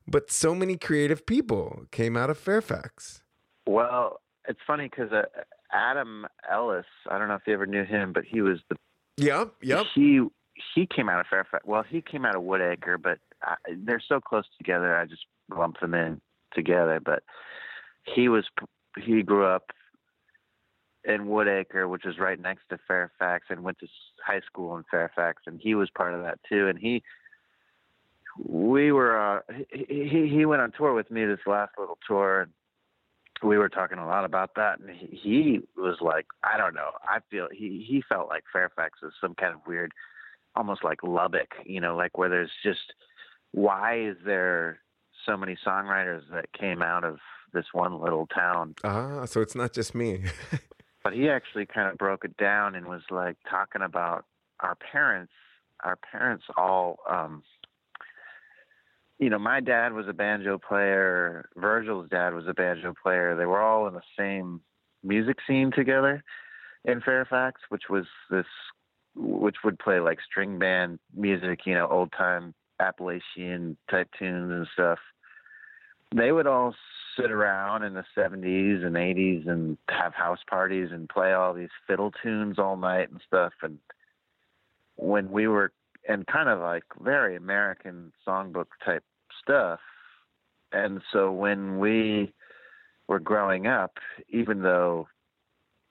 but 0.06 0.30
so 0.30 0.54
many 0.54 0.76
creative 0.76 1.26
people 1.26 1.86
came 1.90 2.16
out 2.16 2.30
of 2.30 2.38
Fairfax. 2.38 3.22
Well, 3.66 4.20
it's 4.46 4.60
funny 4.66 4.88
because 4.90 5.12
uh, 5.12 5.22
Adam 5.72 6.26
Ellis, 6.50 6.86
I 7.10 7.18
don't 7.18 7.28
know 7.28 7.34
if 7.34 7.42
you 7.46 7.54
ever 7.54 7.66
knew 7.66 7.84
him, 7.84 8.12
but 8.12 8.24
he 8.24 8.40
was 8.40 8.58
the 8.68 8.76
Yep, 9.16 9.54
yep. 9.62 9.86
he 9.94 10.22
he 10.74 10.86
came 10.86 11.08
out 11.08 11.20
of 11.20 11.26
Fairfax. 11.28 11.64
Well, 11.64 11.84
he 11.88 12.02
came 12.02 12.24
out 12.24 12.34
of 12.36 12.42
Woodacre, 12.42 13.00
but 13.00 13.18
I, 13.42 13.54
they're 13.84 14.02
so 14.06 14.20
close 14.20 14.44
together. 14.58 14.96
I 14.96 15.04
just 15.06 15.24
lumped 15.56 15.80
them 15.80 15.94
in 15.94 16.20
together. 16.52 17.00
But 17.04 17.22
he 18.04 18.28
was 18.28 18.44
he 19.00 19.22
grew 19.22 19.46
up 19.46 19.70
in 21.04 21.26
Woodacre, 21.26 21.88
which 21.88 22.06
is 22.06 22.18
right 22.18 22.40
next 22.40 22.62
to 22.70 22.78
Fairfax, 22.88 23.46
and 23.50 23.62
went 23.62 23.78
to 23.80 23.86
high 24.24 24.40
school 24.40 24.76
in 24.76 24.84
Fairfax, 24.90 25.42
and 25.46 25.60
he 25.60 25.74
was 25.74 25.90
part 25.90 26.14
of 26.14 26.22
that 26.22 26.38
too. 26.48 26.68
And 26.68 26.78
he 26.78 27.02
we 28.42 28.90
were 28.92 29.18
uh, 29.18 29.40
he 29.70 30.28
he 30.32 30.44
went 30.44 30.62
on 30.62 30.72
tour 30.72 30.94
with 30.94 31.10
me 31.10 31.24
this 31.24 31.40
last 31.46 31.72
little 31.78 31.98
tour. 32.06 32.42
And, 32.42 32.52
we 33.42 33.58
were 33.58 33.68
talking 33.68 33.98
a 33.98 34.06
lot 34.06 34.24
about 34.24 34.54
that, 34.56 34.80
and 34.80 34.90
he, 34.90 35.18
he 35.22 35.60
was 35.76 35.98
like, 36.00 36.26
I 36.42 36.56
don't 36.56 36.74
know. 36.74 36.90
I 37.02 37.18
feel 37.30 37.48
he 37.52 37.84
he 37.86 38.02
felt 38.08 38.28
like 38.28 38.44
Fairfax 38.52 39.00
is 39.02 39.12
some 39.20 39.34
kind 39.34 39.54
of 39.54 39.60
weird, 39.66 39.92
almost 40.54 40.84
like 40.84 41.02
Lubbock, 41.02 41.54
you 41.64 41.80
know, 41.80 41.96
like 41.96 42.16
where 42.16 42.28
there's 42.28 42.52
just 42.62 42.94
why 43.52 44.00
is 44.00 44.16
there 44.24 44.80
so 45.26 45.36
many 45.36 45.56
songwriters 45.66 46.22
that 46.32 46.52
came 46.52 46.82
out 46.82 47.04
of 47.04 47.18
this 47.52 47.66
one 47.72 48.00
little 48.00 48.26
town? 48.26 48.74
Ah, 48.82 49.24
so 49.26 49.40
it's 49.40 49.54
not 49.54 49.72
just 49.72 49.94
me. 49.94 50.24
But 51.04 51.12
he 51.12 51.28
actually 51.28 51.66
kind 51.66 51.88
of 51.88 51.98
broke 51.98 52.24
it 52.24 52.36
down 52.38 52.74
and 52.74 52.86
was 52.86 53.02
like 53.10 53.36
talking 53.48 53.82
about 53.82 54.24
our 54.60 54.74
parents. 54.74 55.32
Our 55.84 55.96
parents 55.96 56.44
all, 56.56 56.98
um, 57.08 57.42
you 59.18 59.28
know, 59.28 59.38
my 59.38 59.60
dad 59.60 59.92
was 59.92 60.06
a 60.08 60.14
banjo 60.14 60.58
player. 60.58 61.50
Virgil's 61.56 62.08
dad 62.08 62.32
was 62.32 62.46
a 62.48 62.54
banjo 62.54 62.94
player. 63.02 63.36
They 63.36 63.44
were 63.44 63.60
all 63.60 63.86
in 63.86 63.94
the 63.94 64.00
same 64.18 64.62
music 65.02 65.36
scene 65.46 65.70
together 65.70 66.24
in 66.86 67.02
Fairfax, 67.02 67.60
which 67.68 67.84
was 67.90 68.06
this, 68.30 68.46
which 69.14 69.56
would 69.62 69.78
play 69.78 70.00
like 70.00 70.18
string 70.24 70.58
band 70.58 70.98
music, 71.14 71.60
you 71.66 71.74
know, 71.74 71.86
old 71.88 72.12
time 72.16 72.54
Appalachian 72.80 73.76
type 73.90 74.08
tunes 74.18 74.50
and 74.50 74.66
stuff. 74.72 74.98
They 76.14 76.32
would 76.32 76.46
all 76.46 76.74
sit 77.16 77.30
around 77.30 77.84
in 77.84 77.94
the 77.94 78.04
70s 78.16 78.84
and 78.84 78.96
80s 78.96 79.48
and 79.48 79.78
have 79.88 80.14
house 80.14 80.40
parties 80.48 80.88
and 80.92 81.08
play 81.08 81.32
all 81.32 81.54
these 81.54 81.70
fiddle 81.86 82.12
tunes 82.22 82.58
all 82.58 82.76
night 82.76 83.10
and 83.10 83.20
stuff. 83.26 83.52
And 83.62 83.78
when 84.96 85.30
we 85.30 85.46
were, 85.46 85.72
and 86.08 86.26
kind 86.26 86.48
of 86.48 86.60
like 86.60 86.84
very 87.00 87.36
American 87.36 88.12
songbook 88.26 88.66
type 88.84 89.04
stuff. 89.42 89.80
And 90.72 91.00
so 91.12 91.32
when 91.32 91.78
we 91.78 92.32
were 93.08 93.20
growing 93.20 93.66
up, 93.66 93.98
even 94.28 94.62
though 94.62 95.08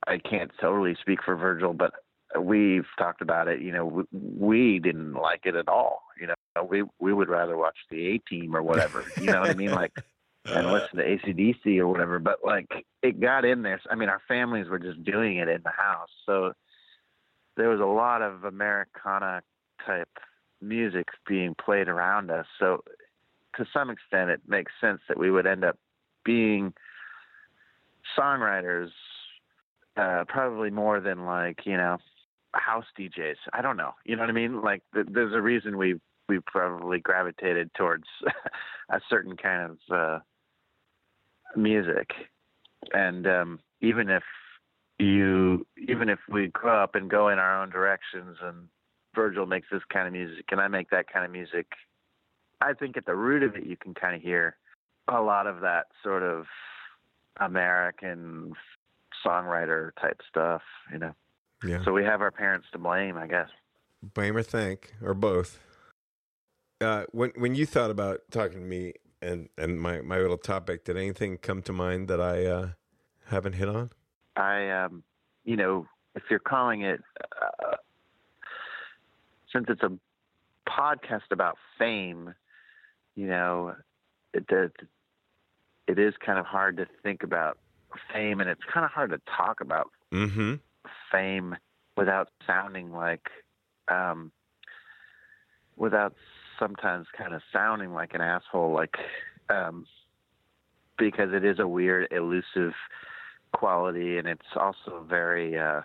I 0.05 0.17
can't 0.17 0.51
totally 0.59 0.95
speak 1.01 1.19
for 1.23 1.35
Virgil, 1.35 1.73
but 1.73 1.93
we've 2.39 2.85
talked 2.97 3.21
about 3.21 3.47
it, 3.47 3.61
you 3.61 3.71
know, 3.71 3.85
we, 3.85 4.03
we 4.11 4.79
didn't 4.79 5.13
like 5.13 5.41
it 5.45 5.55
at 5.55 5.67
all. 5.67 6.03
You 6.19 6.27
know, 6.27 6.63
we, 6.63 6.83
we 6.99 7.13
would 7.13 7.29
rather 7.29 7.57
watch 7.57 7.77
the 7.89 8.07
A 8.07 8.17
team 8.17 8.55
or 8.55 8.61
whatever, 8.61 9.05
you 9.17 9.27
know 9.27 9.41
what 9.41 9.49
I 9.49 9.53
mean? 9.53 9.71
Like, 9.71 9.93
and 10.45 10.71
listen 10.71 10.97
to 10.97 11.03
ACDC 11.03 11.77
or 11.77 11.87
whatever. 11.87 12.19
But 12.19 12.39
like 12.43 12.85
it 13.01 13.19
got 13.19 13.45
in 13.45 13.61
there. 13.61 13.79
I 13.89 13.95
mean, 13.95 14.09
our 14.09 14.21
families 14.27 14.67
were 14.67 14.79
just 14.79 15.03
doing 15.03 15.37
it 15.37 15.47
in 15.47 15.61
the 15.63 15.71
house, 15.71 16.09
so 16.25 16.53
there 17.55 17.69
was 17.69 17.79
a 17.79 17.85
lot 17.85 18.21
of 18.21 18.43
Americana 18.43 19.41
type 19.85 20.09
music 20.61 21.07
being 21.27 21.55
played 21.55 21.87
around 21.87 22.31
us. 22.31 22.45
So 22.59 22.83
to 23.57 23.65
some 23.73 23.89
extent, 23.89 24.29
it 24.31 24.41
makes 24.47 24.71
sense 24.81 25.01
that 25.07 25.17
we 25.17 25.29
would 25.29 25.45
end 25.45 25.63
up 25.63 25.77
being 26.25 26.73
songwriters, 28.17 28.89
uh, 29.97 30.23
probably 30.27 30.71
more 30.71 30.99
than 30.99 31.25
like 31.25 31.65
you 31.65 31.77
know 31.77 31.97
house 32.53 32.85
DJs. 32.97 33.35
I 33.51 33.61
don't 33.61 33.77
know. 33.77 33.91
You 34.05 34.15
know 34.15 34.23
what 34.23 34.29
I 34.29 34.33
mean? 34.33 34.61
Like 34.61 34.83
th- 34.93 35.07
there's 35.09 35.33
a 35.33 35.41
reason 35.41 35.77
we 35.77 35.99
we 36.29 36.39
probably 36.45 36.99
gravitated 36.99 37.71
towards 37.75 38.05
a 38.89 38.99
certain 39.09 39.35
kind 39.35 39.71
of 39.71 39.95
uh, 39.95 40.19
music, 41.55 42.11
and 42.93 43.27
um, 43.27 43.59
even 43.81 44.09
if 44.09 44.23
you 44.99 45.65
even 45.87 46.09
if 46.09 46.19
we 46.29 46.47
grow 46.47 46.83
up 46.83 46.95
and 46.95 47.09
go 47.09 47.29
in 47.29 47.39
our 47.39 47.61
own 47.61 47.69
directions, 47.69 48.37
and 48.41 48.67
Virgil 49.15 49.45
makes 49.45 49.67
this 49.71 49.81
kind 49.91 50.07
of 50.07 50.13
music, 50.13 50.45
and 50.51 50.59
I 50.59 50.67
make 50.67 50.89
that 50.89 51.11
kind 51.11 51.25
of 51.25 51.31
music, 51.31 51.67
I 52.61 52.73
think 52.73 52.97
at 52.97 53.05
the 53.05 53.15
root 53.15 53.43
of 53.43 53.55
it, 53.55 53.65
you 53.65 53.77
can 53.77 53.93
kind 53.93 54.15
of 54.15 54.21
hear 54.21 54.57
a 55.07 55.21
lot 55.21 55.47
of 55.47 55.61
that 55.61 55.87
sort 56.03 56.23
of 56.23 56.45
American 57.39 58.53
songwriter 59.25 59.91
type 60.01 60.21
stuff, 60.29 60.61
you 60.91 60.99
know. 60.99 61.13
yeah. 61.65 61.83
So 61.83 61.91
we 61.91 62.03
have 62.03 62.21
our 62.21 62.31
parents 62.31 62.67
to 62.71 62.77
blame, 62.77 63.17
I 63.17 63.27
guess. 63.27 63.49
Blame 64.01 64.37
or 64.37 64.43
thank, 64.43 64.93
or 65.01 65.13
both. 65.13 65.59
Uh, 66.81 67.05
when 67.11 67.31
when 67.37 67.55
you 67.55 67.65
thought 67.65 67.91
about 67.91 68.21
talking 68.31 68.59
to 68.59 68.65
me 68.65 68.93
and, 69.23 69.49
and 69.57 69.79
my, 69.79 70.01
my 70.01 70.17
little 70.17 70.37
topic, 70.37 70.85
did 70.85 70.97
anything 70.97 71.37
come 71.37 71.61
to 71.63 71.73
mind 71.73 72.07
that 72.09 72.21
I 72.21 72.45
uh, 72.45 72.69
haven't 73.27 73.53
hit 73.53 73.69
on? 73.69 73.91
I, 74.35 74.69
um, 74.69 75.03
you 75.43 75.55
know, 75.55 75.87
if 76.15 76.23
you're 76.29 76.39
calling 76.39 76.81
it, 76.81 77.01
uh, 77.41 77.75
since 79.51 79.65
it's 79.69 79.83
a 79.83 79.91
podcast 80.69 81.31
about 81.31 81.57
fame, 81.77 82.33
you 83.15 83.27
know, 83.27 83.75
it, 84.33 84.45
it 84.49 84.71
it 85.87 85.99
is 85.99 86.13
kind 86.25 86.39
of 86.39 86.45
hard 86.45 86.77
to 86.77 86.87
think 87.03 87.23
about 87.23 87.57
fame, 88.11 88.39
and 88.39 88.49
it's 88.49 88.61
kind 88.73 88.85
of 88.85 88.91
hard 88.91 89.11
to 89.11 89.21
talk 89.37 89.61
about 89.61 89.89
Mm-hmm. 90.11 90.55
fame 91.11 91.55
without 91.97 92.29
sounding 92.45 92.91
like, 92.91 93.27
um, 93.87 94.31
without 95.75 96.13
sometimes 96.63 97.07
kind 97.17 97.33
of 97.33 97.41
sounding 97.51 97.93
like 97.93 98.13
an 98.13 98.21
asshole, 98.21 98.73
like, 98.73 98.95
um, 99.49 99.85
because 100.97 101.29
it 101.33 101.43
is 101.43 101.59
a 101.59 101.67
weird, 101.67 102.07
elusive 102.11 102.73
quality, 103.51 104.17
and 104.17 104.27
it's 104.27 104.41
also 104.55 105.05
very, 105.09 105.57
uh, 105.57 105.81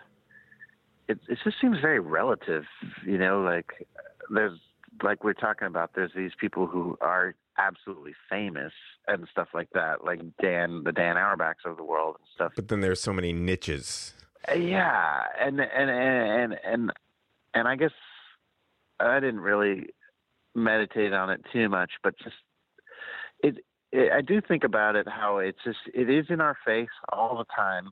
it, 1.08 1.18
it 1.28 1.38
just 1.42 1.56
seems 1.60 1.78
very 1.80 1.98
relative, 1.98 2.64
you 3.04 3.18
know, 3.18 3.40
like 3.40 3.86
there's, 4.30 4.58
like 5.02 5.24
we're 5.24 5.32
talking 5.32 5.66
about, 5.66 5.90
there's 5.94 6.12
these 6.14 6.32
people 6.40 6.66
who 6.66 6.96
are 7.00 7.34
absolutely 7.56 8.14
famous 8.30 8.72
and 9.08 9.26
stuff 9.32 9.48
like 9.52 9.70
that, 9.74 10.04
like 10.04 10.20
Dan, 10.40 10.84
the 10.84 10.92
Dan 10.92 11.16
Auerbachs 11.16 11.64
of 11.64 11.76
the 11.76 11.84
world 11.84 12.16
and 12.18 12.26
stuff. 12.34 12.52
But 12.54 12.68
then 12.68 12.80
there's 12.80 13.00
so 13.00 13.12
many 13.12 13.32
niches. 13.32 14.14
Yeah, 14.54 15.22
and 15.38 15.60
and 15.60 15.90
and 15.90 16.56
and 16.64 16.92
and 17.52 17.68
I 17.68 17.76
guess 17.76 17.90
I 19.00 19.20
didn't 19.20 19.40
really 19.40 19.88
meditate 20.54 21.12
on 21.12 21.30
it 21.30 21.40
too 21.52 21.68
much, 21.68 21.90
but 22.02 22.14
just 22.18 22.36
it, 23.42 23.58
it. 23.92 24.12
I 24.12 24.20
do 24.20 24.40
think 24.40 24.64
about 24.64 24.96
it 24.96 25.06
how 25.08 25.38
it's 25.38 25.58
just 25.64 25.78
it 25.94 26.10
is 26.10 26.26
in 26.28 26.40
our 26.40 26.56
face 26.66 26.88
all 27.12 27.38
the 27.38 27.44
time, 27.54 27.90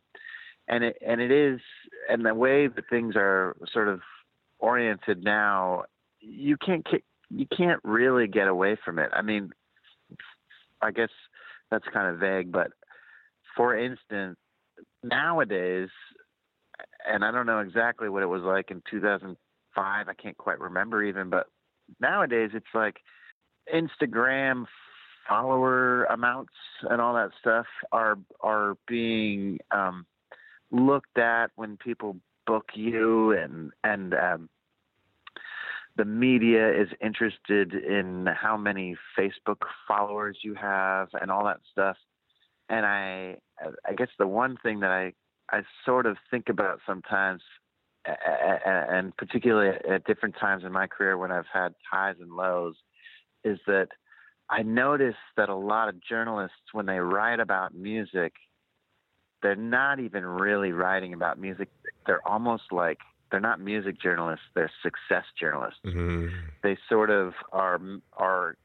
and 0.69 0.85
it 0.85 0.97
and 1.07 1.21
it 1.21 1.31
is 1.31 1.61
and 2.09 2.25
the 2.25 2.35
way 2.35 2.67
that 2.67 2.89
things 2.91 3.15
are 3.17 3.57
sort 3.73 3.89
of 3.89 4.01
oriented 4.59 5.23
now, 5.23 5.85
you 6.21 6.57
can't 6.57 6.87
you 7.31 7.47
can't 7.57 7.81
really 7.85 8.27
get 8.27 8.49
away 8.49 8.77
from 8.85 8.99
it. 8.99 9.11
I 9.13 9.23
mean, 9.23 9.51
I 10.81 10.91
guess 10.91 11.11
that's 11.71 11.87
kind 11.93 12.13
of 12.13 12.21
vague, 12.21 12.53
but 12.53 12.69
for 13.57 13.77
instance, 13.77 14.37
nowadays, 15.03 15.89
and 17.09 17.25
I 17.25 17.31
don't 17.31 17.47
know 17.47 17.61
exactly 17.61 18.09
what 18.09 18.23
it 18.23 18.27
was 18.27 18.43
like 18.43 18.71
in 18.71 18.83
2005. 18.91 19.37
I 20.09 20.15
can't 20.15 20.37
quite 20.37 20.61
remember 20.61 21.03
even, 21.03 21.31
but 21.31 21.47
nowadays 22.01 22.51
it's 22.55 22.67
like 22.75 22.97
Instagram 23.73 24.65
follower 25.29 26.05
amounts 26.05 26.53
and 26.89 27.01
all 27.01 27.15
that 27.15 27.31
stuff 27.41 27.67
are 27.93 28.19
are 28.41 28.77
being 28.87 29.59
um, 29.71 30.07
looked 30.71 31.19
at 31.19 31.51
when 31.57 31.77
people 31.77 32.17
book 32.47 32.71
you 32.75 33.33
and 33.33 33.73
and 33.83 34.15
um, 34.15 34.49
the 35.97 36.05
media 36.05 36.71
is 36.71 36.89
interested 37.01 37.73
in 37.73 38.27
how 38.27 38.57
many 38.57 38.97
Facebook 39.19 39.63
followers 39.89 40.39
you 40.43 40.55
have 40.55 41.09
and 41.21 41.31
all 41.31 41.45
that 41.45 41.61
stuff. 41.73 41.97
And 42.69 42.85
I, 42.85 43.37
I 43.89 43.95
guess 43.97 44.09
the 44.19 44.27
one 44.27 44.57
thing 44.63 44.81
that 44.81 44.91
I, 44.91 45.13
I 45.51 45.63
sort 45.85 46.07
of 46.07 46.17
think 46.31 46.49
about 46.49 46.81
sometimes, 46.87 47.43
and 48.07 49.17
particularly 49.17 49.77
at 49.89 50.05
different 50.05 50.37
times 50.41 50.65
in 50.65 50.73
my 50.73 50.87
career 50.87 51.19
when 51.19 51.33
I've 51.33 51.47
had 51.53 51.75
highs 51.91 52.17
and 52.21 52.33
lows, 52.33 52.75
is 53.45 53.59
that 53.67 53.89
I 54.49 54.63
notice 54.63 55.17
that 55.37 55.49
a 55.49 55.55
lot 55.55 55.89
of 55.89 56.03
journalists, 56.03 56.73
when 56.73 56.87
they 56.87 56.99
write 56.99 57.41
about 57.41 57.75
music, 57.75 58.35
they're 59.43 59.57
not 59.57 60.01
even 60.01 60.25
really 60.25 60.73
writing 60.73 61.13
about 61.13 61.39
music. 61.39 61.69
They're 62.07 62.27
almost 62.27 62.65
like 62.71 62.99
they're 63.31 63.41
not 63.41 63.61
music 63.61 64.01
journalists; 64.01 64.45
they're 64.55 64.71
success 64.83 65.25
journalists. 65.39 65.81
Mm-hmm. 65.85 66.29
They 66.63 66.77
sort 66.89 67.11
of 67.11 67.35
are 67.53 67.81
are 68.17 68.57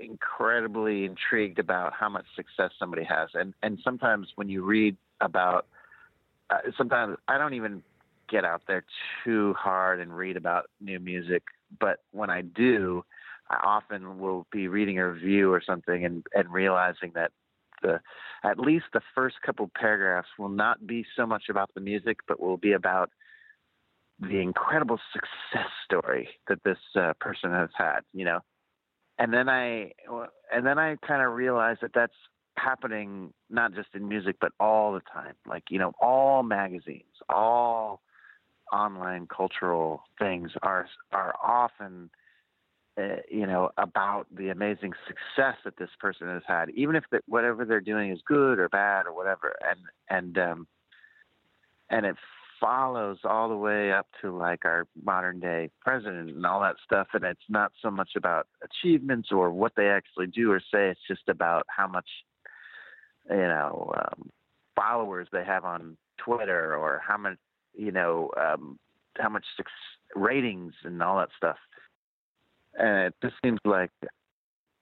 incredibly 0.00 1.04
intrigued 1.04 1.58
about 1.58 1.92
how 1.92 2.08
much 2.08 2.24
success 2.36 2.70
somebody 2.78 3.04
has, 3.04 3.30
and 3.34 3.54
and 3.62 3.78
sometimes 3.82 4.28
when 4.36 4.48
you 4.48 4.64
read 4.64 4.96
about, 5.20 5.66
uh, 6.50 6.58
sometimes 6.76 7.16
I 7.28 7.38
don't 7.38 7.54
even 7.54 7.82
get 8.32 8.44
out 8.44 8.62
there 8.66 8.84
too 9.22 9.54
hard 9.56 10.00
and 10.00 10.16
read 10.16 10.36
about 10.36 10.64
new 10.80 10.98
music, 10.98 11.42
but 11.78 11.98
when 12.10 12.30
I 12.30 12.40
do, 12.40 13.04
I 13.50 13.56
often 13.64 14.18
will 14.18 14.46
be 14.50 14.66
reading 14.66 14.98
a 14.98 15.08
review 15.08 15.52
or 15.52 15.62
something 15.64 16.04
and 16.04 16.26
and 16.34 16.52
realizing 16.52 17.12
that 17.14 17.30
the 17.82 18.00
at 18.42 18.58
least 18.58 18.86
the 18.92 19.02
first 19.14 19.36
couple 19.44 19.70
paragraphs 19.78 20.28
will 20.38 20.48
not 20.48 20.86
be 20.86 21.04
so 21.16 21.26
much 21.26 21.44
about 21.50 21.70
the 21.74 21.80
music, 21.80 22.18
but 22.26 22.40
will 22.40 22.56
be 22.56 22.72
about 22.72 23.10
the 24.18 24.38
incredible 24.38 24.98
success 25.12 25.68
story 25.84 26.28
that 26.48 26.62
this 26.64 26.78
uh, 26.96 27.12
person 27.20 27.50
has 27.50 27.70
had, 27.76 28.00
you 28.12 28.24
know. 28.24 28.40
And 29.18 29.32
then 29.32 29.48
I 29.48 29.92
and 30.50 30.64
then 30.64 30.78
I 30.78 30.96
kind 31.06 31.22
of 31.22 31.34
realized 31.34 31.80
that 31.82 31.92
that's 31.94 32.14
happening 32.56 33.32
not 33.50 33.74
just 33.74 33.88
in 33.94 34.08
music 34.08 34.36
but 34.40 34.52
all 34.58 34.92
the 34.94 35.02
time. 35.12 35.34
Like, 35.46 35.64
you 35.70 35.78
know, 35.78 35.92
all 36.00 36.42
magazines, 36.42 37.14
all 37.28 38.00
online 38.72 39.26
cultural 39.26 40.02
things 40.18 40.50
are 40.62 40.88
are 41.12 41.34
often 41.42 42.10
uh, 42.98 43.16
you 43.30 43.46
know 43.46 43.70
about 43.76 44.26
the 44.34 44.48
amazing 44.48 44.92
success 45.06 45.56
that 45.64 45.76
this 45.78 45.90
person 46.00 46.26
has 46.26 46.42
had 46.46 46.70
even 46.70 46.96
if 46.96 47.04
the, 47.10 47.20
whatever 47.26 47.64
they're 47.64 47.80
doing 47.80 48.10
is 48.10 48.20
good 48.26 48.58
or 48.58 48.68
bad 48.68 49.06
or 49.06 49.14
whatever 49.14 49.54
and 49.68 49.80
and 50.08 50.38
um 50.38 50.66
and 51.90 52.06
it 52.06 52.16
follows 52.62 53.18
all 53.24 53.48
the 53.48 53.56
way 53.56 53.92
up 53.92 54.06
to 54.20 54.30
like 54.30 54.64
our 54.64 54.86
modern 55.02 55.40
day 55.40 55.68
president 55.80 56.30
and 56.30 56.46
all 56.46 56.60
that 56.60 56.76
stuff. 56.84 57.08
And 57.12 57.24
it's 57.24 57.40
not 57.48 57.72
so 57.82 57.90
much 57.90 58.10
about 58.16 58.46
achievements 58.62 59.30
or 59.32 59.50
what 59.50 59.72
they 59.76 59.88
actually 59.88 60.28
do 60.28 60.52
or 60.52 60.60
say. 60.60 60.88
It's 60.88 61.00
just 61.08 61.28
about 61.28 61.66
how 61.68 61.88
much, 61.88 62.08
you 63.28 63.36
know, 63.36 63.92
um, 63.96 64.30
followers 64.76 65.26
they 65.32 65.44
have 65.44 65.64
on 65.64 65.96
Twitter 66.18 66.76
or 66.76 67.02
how 67.04 67.16
much, 67.16 67.36
you 67.74 67.92
know, 67.92 68.30
um, 68.40 68.78
how 69.18 69.28
much 69.28 69.44
ratings 70.14 70.74
and 70.84 71.02
all 71.02 71.18
that 71.18 71.30
stuff. 71.36 71.58
And 72.74 73.06
it 73.06 73.14
just 73.22 73.34
seems 73.44 73.58
like 73.64 73.90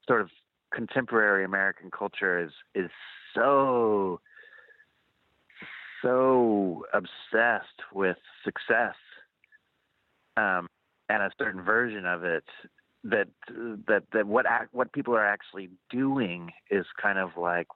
sort 0.07 0.21
of 0.21 0.29
contemporary 0.73 1.43
American 1.43 1.91
culture 1.91 2.41
is 2.43 2.51
is 2.73 2.89
so 3.35 4.21
so 6.01 6.85
obsessed 6.93 7.67
with 7.93 8.17
success 8.43 8.95
um, 10.37 10.67
and 11.09 11.21
a 11.21 11.29
certain 11.37 11.61
version 11.61 12.05
of 12.05 12.23
it 12.23 12.45
that 13.03 13.27
that 13.87 14.03
that 14.13 14.27
what 14.27 14.45
act, 14.45 14.73
what 14.73 14.91
people 14.93 15.15
are 15.15 15.25
actually 15.25 15.69
doing 15.89 16.51
is 16.69 16.85
kind 17.01 17.19
of 17.19 17.31
like 17.37 17.67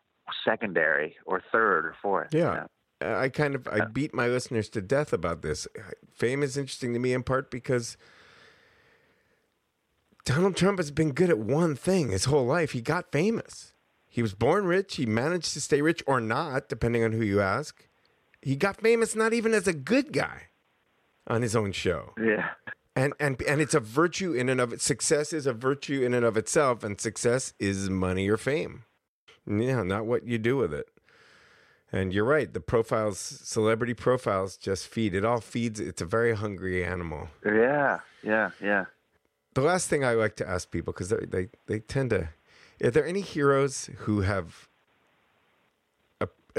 secondary 0.44 1.16
or 1.26 1.42
third 1.52 1.86
or 1.86 1.96
fourth. 2.02 2.30
Yeah. 2.32 2.40
You 2.40 2.58
know? 2.58 2.68
I 3.02 3.30
kind 3.30 3.56
of 3.56 3.68
I 3.68 3.86
beat 3.86 4.14
my 4.14 4.28
listeners 4.28 4.70
to 4.70 4.82
death 4.82 5.12
about 5.12 5.42
this. 5.42 5.68
Fame 6.14 6.44
is 6.44 6.58
interesting 6.58 6.94
to 6.94 7.00
me 7.00 7.14
in 7.14 7.24
part 7.24 7.52
because 7.52 7.98
Donald 10.24 10.56
Trump 10.56 10.80
has 10.80 10.92
been 10.92 11.12
good 11.12 11.30
at 11.30 11.38
one 11.38 11.76
thing 11.76 12.10
his 12.10 12.26
whole 12.26 12.46
life. 12.46 12.72
He 12.72 12.82
got 12.82 13.12
famous. 13.12 13.74
He 14.08 14.22
was 14.22 14.34
born 14.34 14.66
rich. 14.66 14.96
He 14.96 15.06
managed 15.06 15.54
to 15.54 15.62
stay 15.62 15.82
rich 15.82 16.02
or 16.08 16.22
not, 16.22 16.70
depending 16.70 17.04
on 17.04 17.12
who 17.12 17.22
you 17.22 17.42
ask. 17.42 17.88
He 18.42 18.56
got 18.56 18.80
famous 18.80 19.16
not 19.16 19.34
even 19.34 19.54
as 19.54 19.68
a 19.68 19.74
good 19.74 20.14
guy 20.14 20.44
on 21.28 21.42
his 21.42 21.56
own 21.56 21.74
show. 21.74 22.14
Yeah. 22.18 22.50
And 22.96 23.14
and 23.20 23.42
and 23.42 23.60
it's 23.60 23.74
a 23.74 23.80
virtue 23.80 24.34
in 24.34 24.48
and 24.48 24.62
of 24.62 24.72
it. 24.72 24.82
Success 24.82 25.34
is 25.34 25.46
a 25.46 25.54
virtue 25.54 26.02
in 26.02 26.14
and 26.14 26.26
of 26.26 26.38
itself, 26.38 26.84
and 26.84 27.00
success 27.00 27.54
is 27.60 27.90
money 27.90 28.30
or 28.30 28.38
fame. 28.38 28.84
Yeah, 29.46 29.84
not 29.84 30.06
what 30.06 30.26
you 30.26 30.38
do 30.38 30.56
with 30.56 30.74
it. 30.74 30.88
And 31.96 32.14
you're 32.14 32.26
right. 32.26 32.54
The 32.54 32.60
profiles, 32.60 33.18
celebrity 33.18 33.94
profiles, 33.94 34.58
just 34.58 34.86
feed. 34.86 35.16
It 35.16 35.24
all 35.24 35.40
feeds. 35.40 35.80
It's 35.80 36.02
a 36.02 36.06
very 36.06 36.36
hungry 36.36 36.84
animal. 36.84 37.30
Yeah, 37.46 38.00
yeah, 38.22 38.52
yeah. 38.62 38.86
The 39.54 39.62
last 39.62 39.88
thing 39.88 40.04
I 40.04 40.12
like 40.12 40.36
to 40.36 40.48
ask 40.48 40.70
people 40.70 40.92
because 40.92 41.08
they, 41.08 41.26
they 41.26 41.48
they 41.68 41.80
tend 41.80 42.10
to. 42.10 42.28
Are 42.84 42.92
there 42.92 43.06
any 43.06 43.22
heroes 43.22 43.90
who 44.00 44.22
have 44.22 44.68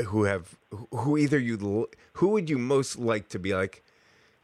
who 0.07 0.25
have 0.25 0.57
who 0.91 1.19
either 1.19 1.39
you 1.39 1.89
who 2.15 2.29
would 2.29 2.49
you 2.49 2.57
most 2.57 2.99
like 2.99 3.29
to 3.29 3.39
be 3.39 3.55
like 3.55 3.85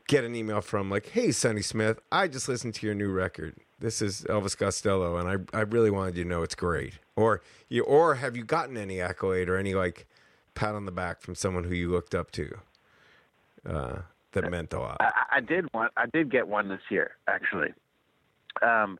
get 0.08 0.24
an 0.24 0.34
email 0.34 0.60
from 0.60 0.90
like 0.90 1.10
hey 1.10 1.30
Sonny 1.30 1.62
Smith 1.62 1.98
I 2.10 2.28
just 2.28 2.48
listened 2.48 2.74
to 2.76 2.86
your 2.86 2.94
new 2.94 3.10
record 3.10 3.56
this 3.78 4.00
is 4.00 4.22
Elvis 4.28 4.56
Costello 4.56 5.16
and 5.16 5.46
I 5.52 5.58
I 5.58 5.62
really 5.62 5.90
wanted 5.90 6.16
you 6.16 6.24
to 6.24 6.28
know 6.28 6.42
it's 6.42 6.54
great 6.54 6.94
or 7.16 7.42
you 7.68 7.82
or 7.84 8.16
have 8.16 8.36
you 8.36 8.44
gotten 8.44 8.76
any 8.76 9.00
accolade 9.00 9.48
or 9.48 9.56
any 9.56 9.74
like 9.74 10.06
pat 10.54 10.74
on 10.74 10.84
the 10.84 10.92
back 10.92 11.20
from 11.20 11.34
someone 11.34 11.64
who 11.64 11.74
you 11.74 11.90
looked 11.90 12.14
up 12.14 12.30
to 12.30 12.58
uh, 13.68 13.98
that 14.32 14.50
meant 14.50 14.72
a 14.72 14.78
lot 14.78 14.96
I, 15.00 15.36
I 15.36 15.40
did 15.40 15.66
one 15.72 15.88
I 15.96 16.06
did 16.06 16.30
get 16.30 16.46
one 16.46 16.68
this 16.68 16.82
year 16.90 17.12
actually 17.28 17.72
um 18.62 18.98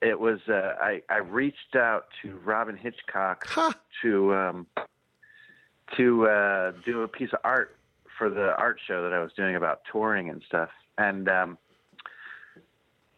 it 0.00 0.18
was 0.18 0.38
uh, 0.48 0.74
I 0.80 1.02
I 1.08 1.18
reached 1.18 1.74
out 1.74 2.04
to 2.22 2.36
Robyn 2.44 2.76
Hitchcock 2.76 3.46
huh. 3.48 3.72
to 4.02 4.34
um 4.34 4.66
to 5.96 6.26
uh, 6.26 6.72
do 6.84 7.02
a 7.02 7.08
piece 7.08 7.32
of 7.32 7.40
art 7.44 7.76
for 8.18 8.28
the 8.28 8.54
art 8.58 8.78
show 8.86 9.02
that 9.02 9.12
I 9.12 9.20
was 9.20 9.32
doing 9.36 9.56
about 9.56 9.82
touring 9.90 10.28
and 10.28 10.42
stuff. 10.46 10.70
And 10.98 11.28
um, 11.28 11.58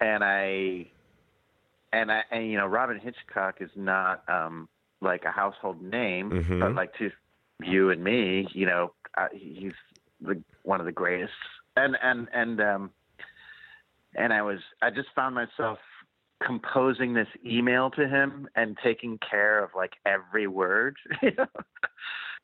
and 0.00 0.22
I 0.22 0.86
and 1.92 2.12
I 2.12 2.22
and 2.30 2.50
you 2.50 2.58
know 2.58 2.66
Robyn 2.66 3.00
Hitchcock 3.00 3.56
is 3.60 3.70
not 3.74 4.22
um, 4.28 4.68
like 5.00 5.24
a 5.24 5.30
household 5.30 5.82
name, 5.82 6.30
mm-hmm. 6.30 6.60
but 6.60 6.74
like 6.74 6.94
to 6.98 7.10
you 7.62 7.90
and 7.90 8.02
me, 8.02 8.46
you 8.52 8.66
know, 8.66 8.92
uh, 9.16 9.28
he's 9.32 9.72
the, 10.20 10.42
one 10.62 10.80
of 10.80 10.86
the 10.86 10.92
greatest. 10.92 11.32
And 11.76 11.96
and 12.02 12.28
and 12.32 12.60
um, 12.60 12.90
and 14.14 14.32
I 14.32 14.42
was 14.42 14.58
I 14.82 14.90
just 14.90 15.08
found 15.14 15.34
myself 15.34 15.78
composing 16.44 17.12
this 17.14 17.28
email 17.44 17.90
to 17.90 18.08
him 18.08 18.48
and 18.56 18.76
taking 18.82 19.18
care 19.18 19.62
of 19.62 19.70
like 19.76 19.92
every 20.06 20.46
word. 20.46 20.96
You 21.22 21.32
know? 21.36 21.46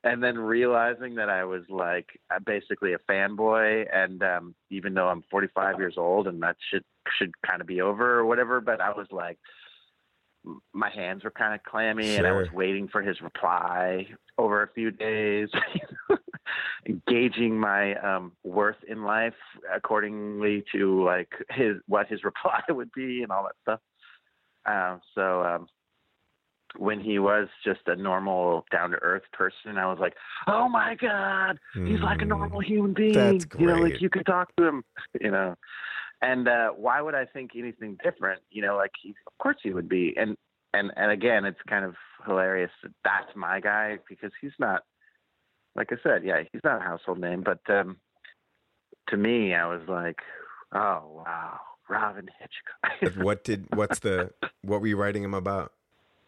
and 0.04 0.22
then 0.22 0.38
realizing 0.38 1.16
that 1.16 1.28
I 1.28 1.44
was 1.44 1.62
like 1.68 2.20
basically 2.44 2.92
a 2.92 2.98
fanboy, 3.10 3.86
and 3.92 4.22
um, 4.22 4.54
even 4.70 4.94
though 4.94 5.08
I'm 5.08 5.24
45 5.30 5.78
years 5.78 5.94
old 5.96 6.28
and 6.28 6.40
that 6.42 6.56
should 6.70 6.84
should 7.18 7.32
kind 7.42 7.60
of 7.60 7.66
be 7.66 7.80
over 7.80 8.18
or 8.18 8.24
whatever, 8.24 8.60
but 8.60 8.80
I 8.80 8.90
was 8.90 9.06
like, 9.10 9.38
my 10.72 10.90
hands 10.90 11.24
were 11.24 11.30
kind 11.30 11.54
of 11.54 11.62
clammy, 11.64 12.04
sure. 12.04 12.18
and 12.18 12.26
I 12.26 12.32
was 12.32 12.48
waiting 12.52 12.88
for 12.88 13.02
his 13.02 13.20
reply 13.20 14.06
over 14.38 14.62
a 14.62 14.68
few 14.72 14.90
days, 14.90 15.48
gauging 17.08 17.58
my 17.58 17.94
um, 17.96 18.32
worth 18.44 18.76
in 18.88 19.02
life 19.02 19.34
accordingly 19.74 20.64
to 20.72 21.04
like 21.04 21.30
his 21.50 21.76
what 21.86 22.06
his 22.08 22.22
reply 22.24 22.60
would 22.68 22.90
be 22.92 23.22
and 23.22 23.32
all 23.32 23.44
that 23.44 23.56
stuff. 23.62 23.80
Uh, 24.64 24.98
so 25.14 25.42
um, 25.42 25.66
when 26.78 27.00
he 27.00 27.18
was 27.18 27.48
just 27.64 27.80
a 27.86 27.96
normal, 27.96 28.64
down 28.70 28.90
to 28.90 28.98
earth 29.02 29.22
person, 29.32 29.78
I 29.78 29.86
was 29.86 29.98
like, 30.00 30.14
"Oh 30.46 30.68
my 30.68 30.94
god, 30.94 31.58
he's 31.74 32.00
like 32.02 32.22
a 32.22 32.24
normal 32.24 32.60
Mm, 32.60 32.64
human 32.64 32.92
being." 32.94 33.50
You 33.58 33.66
know, 33.66 33.80
like 33.80 34.00
you 34.00 34.10
could 34.10 34.26
talk 34.26 34.54
to 34.56 34.64
him. 34.64 34.84
You 35.20 35.30
know, 35.30 35.54
And 36.22 36.48
uh, 36.48 36.70
why 36.70 37.00
would 37.00 37.14
I 37.14 37.26
think 37.26 37.52
anything 37.56 37.98
different? 38.02 38.42
You 38.50 38.62
know, 38.62 38.76
like 38.76 38.92
he, 39.02 39.10
of 39.26 39.38
course 39.38 39.56
he 39.62 39.72
would 39.72 39.88
be. 39.88 40.14
And 40.16 40.36
and 40.72 40.92
and 40.96 41.10
again, 41.10 41.44
it's 41.44 41.60
kind 41.68 41.84
of 41.84 41.94
hilarious 42.26 42.70
that 42.82 42.92
that's 43.04 43.36
my 43.36 43.60
guy 43.60 43.98
because 44.08 44.32
he's 44.40 44.52
not. 44.58 44.82
Like 45.74 45.88
I 45.92 45.96
said, 46.02 46.24
yeah, 46.24 46.42
he's 46.50 46.62
not 46.64 46.80
a 46.80 46.84
household 46.84 47.18
name, 47.18 47.44
but 47.44 47.60
um, 47.68 47.98
to 49.10 49.16
me, 49.18 49.54
I 49.54 49.66
was 49.66 49.82
like, 49.86 50.20
oh 50.74 51.22
wow, 51.26 51.60
Robyn 51.88 52.28
Hitchcock. 52.38 53.22
what 53.22 53.44
did 53.44 53.66
what's 53.74 53.98
the 53.98 54.30
what 54.62 54.80
were 54.80 54.86
you 54.86 54.96
writing 54.96 55.22
him 55.22 55.34
about? 55.34 55.72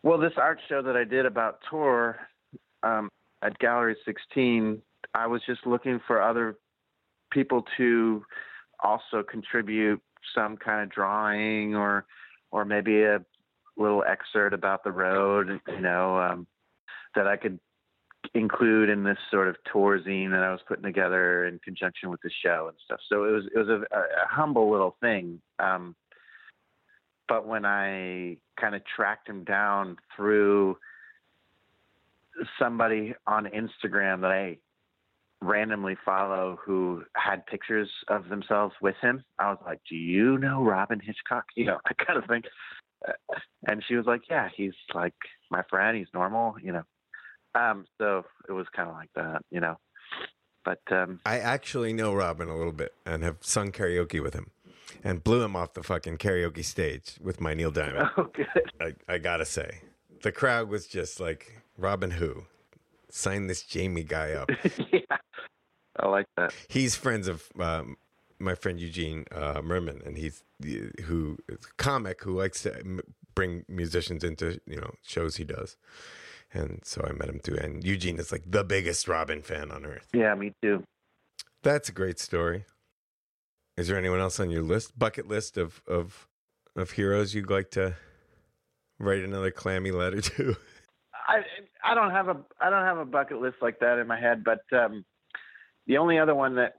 Well, 0.03 0.19
this 0.19 0.33
art 0.37 0.61
show 0.69 0.83
that 0.83 0.97
I 0.97 1.05
did 1.05 1.27
about 1.27 1.61
tour 1.69 2.19
um, 2.83 3.11
at 3.43 3.59
Gallery 3.59 3.97
16, 4.05 4.81
I 5.15 5.27
was 5.27 5.43
just 5.47 5.67
looking 5.67 6.01
for 6.07 6.23
other 6.23 6.57
people 7.33 7.65
to 7.77 8.25
also 8.83 9.23
contribute 9.23 10.01
some 10.35 10.57
kind 10.57 10.83
of 10.83 10.91
drawing 10.91 11.75
or 11.75 12.07
or 12.51 12.65
maybe 12.65 13.03
a 13.03 13.25
little 13.77 14.05
excerpt 14.05 14.55
about 14.55 14.83
the 14.83 14.91
road, 14.91 15.61
you 15.69 15.81
know, 15.81 16.19
um, 16.19 16.47
that 17.15 17.27
I 17.27 17.37
could 17.37 17.59
include 18.35 18.89
in 18.89 19.05
this 19.05 19.19
sort 19.31 19.49
of 19.49 19.57
tour 19.71 20.01
zine 20.01 20.31
that 20.31 20.43
I 20.43 20.51
was 20.51 20.61
putting 20.67 20.83
together 20.83 21.47
in 21.47 21.59
conjunction 21.61 22.11
with 22.11 22.21
the 22.23 22.31
show 22.43 22.67
and 22.69 22.77
stuff. 22.85 23.01
So 23.09 23.25
it 23.25 23.31
was 23.31 23.45
it 23.55 23.59
was 23.59 23.69
a, 23.69 23.97
a 23.97 24.29
humble 24.29 24.71
little 24.71 24.97
thing. 25.01 25.41
Um, 25.59 25.95
but 27.29 27.47
when 27.47 27.65
I 27.65 28.39
kind 28.59 28.75
of 28.75 28.83
tracked 28.85 29.29
him 29.29 29.45
down 29.45 29.97
through 30.17 30.79
somebody 32.59 33.15
on 33.27 33.47
Instagram 33.47 34.23
that 34.23 34.31
I 34.31 34.59
randomly 35.41 35.97
follow 36.05 36.59
who 36.65 37.05
had 37.15 37.47
pictures 37.47 37.91
of 38.09 38.29
themselves 38.29 38.75
with 38.81 38.97
him, 39.01 39.25
I 39.39 39.51
was 39.51 39.59
like, 39.65 39.81
"Do 39.89 39.97
you 39.97 40.39
know 40.39 40.63
Robyn 40.63 41.01
Hitchcock?" 41.01 41.45
You 41.57 41.67
know, 41.67 41.79
that 41.87 42.07
kind 42.07 42.19
of 42.19 42.27
think. 42.27 42.47
And 43.67 43.85
she 43.87 43.95
was 43.95 44.07
like, 44.07 44.23
"Yeah, 44.29 44.49
he's 44.55 44.75
like 44.95 45.15
my 45.51 45.63
friend. 45.71 45.97
He's 45.97 46.09
normal." 46.13 46.57
You 46.63 46.73
know. 46.73 46.83
Um, 47.55 47.87
so 47.99 48.25
it 48.49 48.53
was 48.53 48.67
kind 48.75 48.89
of 48.89 48.95
like 48.95 49.11
that, 49.15 49.43
you 49.51 49.61
know. 49.61 49.77
But 50.65 50.81
um, 50.91 51.21
I 51.25 51.39
actually 51.39 51.93
know 51.93 52.13
Robyn 52.13 52.49
a 52.49 52.57
little 52.57 52.73
bit 52.73 52.93
and 53.07 53.23
have 53.23 53.39
sung 53.41 53.73
karaoke 53.73 54.23
with 54.23 54.35
him 54.35 54.51
and 55.03 55.23
blew 55.23 55.43
him 55.43 55.57
off 55.57 55.75
the 55.75 55.83
fucking 55.83 56.19
karaoke 56.19 56.65
stage 56.65 57.15
with 57.23 57.41
my 57.41 57.55
Neil 57.55 57.71
Diamond. 57.71 58.11
oh, 58.17 58.25
good. 58.35 58.47
I, 58.81 58.95
I 59.09 59.19
gotta 59.19 59.45
say, 59.45 59.81
the 60.23 60.33
crowd 60.33 60.69
was 60.69 60.87
just 60.87 61.21
like, 61.21 61.63
Robyn 61.77 62.11
who? 62.13 62.45
Sign 63.11 63.47
this 63.47 63.63
Jamie 63.63 64.03
guy 64.03 64.33
up. 64.33 64.51
yeah, 64.93 65.01
I 65.99 66.09
like 66.09 66.27
that. 66.37 66.55
He's 66.69 66.95
friends 66.95 67.29
of 67.29 67.49
um, 67.59 67.97
my 68.39 68.55
friend 68.55 68.79
Eugene 68.81 69.25
uh, 69.33 69.61
Mirman, 69.61 70.07
and 70.07 70.17
he's 70.17 70.43
who 71.05 71.39
is 71.49 71.59
a 71.65 71.75
comic 71.77 72.23
who 72.23 72.39
likes 72.39 72.63
to 72.63 73.03
bring 73.35 73.65
musicians 73.69 74.25
into 74.25 74.61
you 74.67 74.77
know 74.77 74.95
shows 75.03 75.37
he 75.37 75.45
does. 75.45 75.77
And 76.53 76.81
so 76.83 77.05
I 77.07 77.13
met 77.13 77.29
him 77.29 77.41
too. 77.41 77.57
And 77.57 77.85
Eugene 77.85 78.19
is 78.19 78.33
like 78.33 78.45
the 78.47 78.65
biggest 78.65 79.07
Robyn 79.07 79.43
fan 79.43 79.71
on 79.71 79.85
earth. 79.85 80.09
Yeah, 80.15 80.35
me 80.35 80.55
too. 80.63 80.83
That's 81.63 81.89
a 81.89 81.93
great 81.93 82.19
story. 82.19 82.65
Is 83.77 83.89
there 83.89 83.99
anyone 83.99 84.21
else 84.21 84.41
on 84.41 84.51
your 84.51 84.63
list, 84.63 84.99
bucket 84.99 85.29
list 85.29 85.57
of 85.57 85.83
of 85.87 86.29
of 86.75 86.93
heroes 86.93 87.35
you'd 87.35 87.51
like 87.51 87.71
to 87.73 87.97
write 88.99 89.23
another 89.23 89.51
clammy 89.51 89.91
letter 89.91 90.21
to? 90.21 90.57
I 91.29 91.43
I 91.85 91.95
don't 91.95 92.11
have 92.11 92.29
a 92.29 92.37
I 92.61 92.71
don't 92.71 92.85
have 92.85 92.99
a 92.99 93.05
bucket 93.05 93.41
list 93.41 93.57
like 93.61 93.81
that 93.81 93.99
in 93.99 94.07
my 94.07 94.19
head, 94.19 94.43
but 94.43 94.61
um, 94.73 95.05
the 95.89 95.97
only 95.97 96.19
other 96.19 96.35
one 96.35 96.55
that 96.57 96.75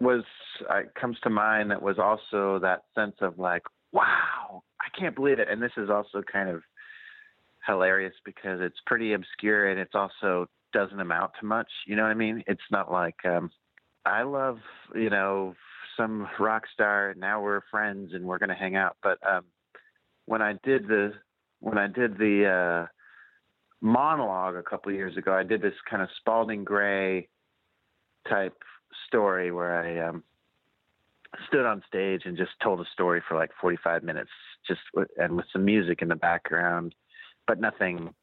was 0.00 0.22
uh, 0.70 0.82
comes 1.00 1.16
to 1.22 1.30
mind 1.30 1.70
that 1.70 1.82
was 1.82 1.98
also 1.98 2.58
that 2.60 2.82
sense 2.94 3.16
of 3.20 3.38
like, 3.38 3.62
wow, 3.92 4.62
I 4.80 4.98
can't 4.98 5.16
believe 5.16 5.38
it, 5.38 5.48
and 5.50 5.60
this 5.60 5.72
is 5.76 5.90
also 5.90 6.22
kind 6.30 6.48
of 6.48 6.62
hilarious 7.66 8.14
because 8.24 8.60
it's 8.60 8.76
pretty 8.86 9.14
obscure 9.14 9.70
and 9.70 9.80
it's 9.80 9.94
also 9.94 10.46
doesn't 10.72 11.00
amount 11.00 11.32
to 11.40 11.46
much. 11.46 11.68
You 11.86 11.96
know 11.96 12.02
what 12.02 12.10
I 12.10 12.14
mean? 12.14 12.44
It's 12.46 12.60
not 12.70 12.92
like 12.92 13.16
um, 13.24 13.50
I 14.04 14.22
love 14.22 14.58
you 14.94 15.10
know 15.10 15.54
some 15.96 16.28
rock 16.38 16.64
star. 16.72 17.14
Now 17.16 17.42
we're 17.42 17.62
friends 17.70 18.10
and 18.12 18.24
we're 18.24 18.38
gonna 18.38 18.54
hang 18.54 18.76
out, 18.76 18.96
but 19.02 19.18
um, 19.26 19.44
when 20.26 20.42
I 20.42 20.54
did 20.62 20.86
the 20.86 21.14
when 21.60 21.78
I 21.78 21.86
did 21.86 22.18
the 22.18 22.84
uh, 22.84 22.86
monologue 23.80 24.56
a 24.56 24.62
couple 24.62 24.92
years 24.92 25.16
ago. 25.16 25.32
I 25.32 25.42
did 25.42 25.62
this 25.62 25.74
kind 25.88 26.02
of 26.02 26.08
Spalding 26.20 26.64
Gray 26.64 27.28
type 28.28 28.54
story 29.06 29.50
where 29.52 29.80
I 29.82 30.08
um, 30.08 30.22
stood 31.48 31.66
on 31.66 31.82
stage 31.86 32.22
and 32.24 32.36
just 32.36 32.52
told 32.62 32.80
a 32.80 32.84
story 32.92 33.22
for 33.28 33.36
like 33.36 33.50
45 33.60 34.02
minutes, 34.02 34.30
just 34.66 34.80
with, 34.94 35.08
and 35.16 35.36
with 35.36 35.46
some 35.52 35.64
music 35.64 36.02
in 36.02 36.08
the 36.08 36.16
background, 36.16 36.94
but 37.46 37.60
nothing. 37.60 38.14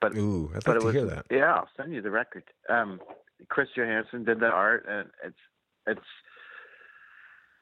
But 0.00 0.16
Ooh, 0.16 0.50
I'd 0.54 0.64
but 0.64 0.72
like 0.72 0.80
to 0.80 0.86
was 0.86 0.94
hear 0.94 1.06
that. 1.06 1.26
yeah. 1.30 1.54
I'll 1.54 1.68
send 1.76 1.92
you 1.92 2.00
the 2.00 2.10
record. 2.10 2.44
Um, 2.68 3.00
Chris 3.48 3.68
Johanson 3.76 4.24
did 4.24 4.40
the 4.40 4.46
art, 4.46 4.86
and 4.88 5.08
it's 5.24 5.36
it's 5.86 6.06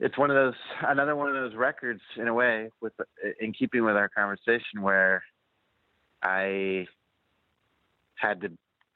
it's 0.01 0.19
one 0.19 0.31
of 0.31 0.37
those 0.37 0.55
another 0.87 1.17
one 1.17 1.29
of 1.29 1.35
those 1.35 1.57
records 1.57 2.01
in 2.17 2.29
a 2.29 2.35
way 2.35 2.71
with 2.81 2.93
in 3.41 3.53
keeping 3.53 3.85
with 3.85 3.97
our 3.97 4.09
conversation 4.09 4.83
where 4.83 5.23
I 6.23 6.87
had 8.17 8.41
to 8.43 8.51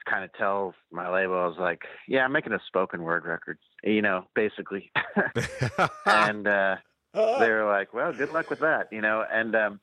kind 0.04 0.24
of 0.24 0.32
tell 0.34 0.74
my 0.90 1.12
label 1.12 1.34
I 1.34 1.46
was 1.46 1.58
like, 1.58 1.82
yeah, 2.08 2.24
I'm 2.24 2.32
making 2.32 2.52
a 2.52 2.60
spoken 2.66 3.02
word 3.02 3.24
record, 3.24 3.58
you 3.82 4.02
know, 4.02 4.26
basically. 4.34 4.90
and 6.06 6.46
uh 6.46 6.76
they 7.14 7.50
were 7.50 7.66
like, 7.70 7.92
well, 7.92 8.12
good 8.12 8.32
luck 8.32 8.50
with 8.50 8.60
that, 8.60 8.88
you 8.90 9.00
know, 9.00 9.24
and 9.30 9.54
um 9.54 9.80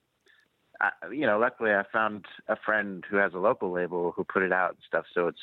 I, 0.81 0.91
you 1.11 1.25
know, 1.25 1.39
luckily 1.39 1.71
I 1.71 1.83
found 1.91 2.25
a 2.47 2.55
friend 2.55 3.03
who 3.09 3.17
has 3.17 3.33
a 3.33 3.39
local 3.39 3.71
label 3.71 4.13
who 4.15 4.23
put 4.23 4.43
it 4.43 4.53
out 4.53 4.71
and 4.71 4.79
stuff, 4.87 5.05
so 5.13 5.27
it's 5.27 5.39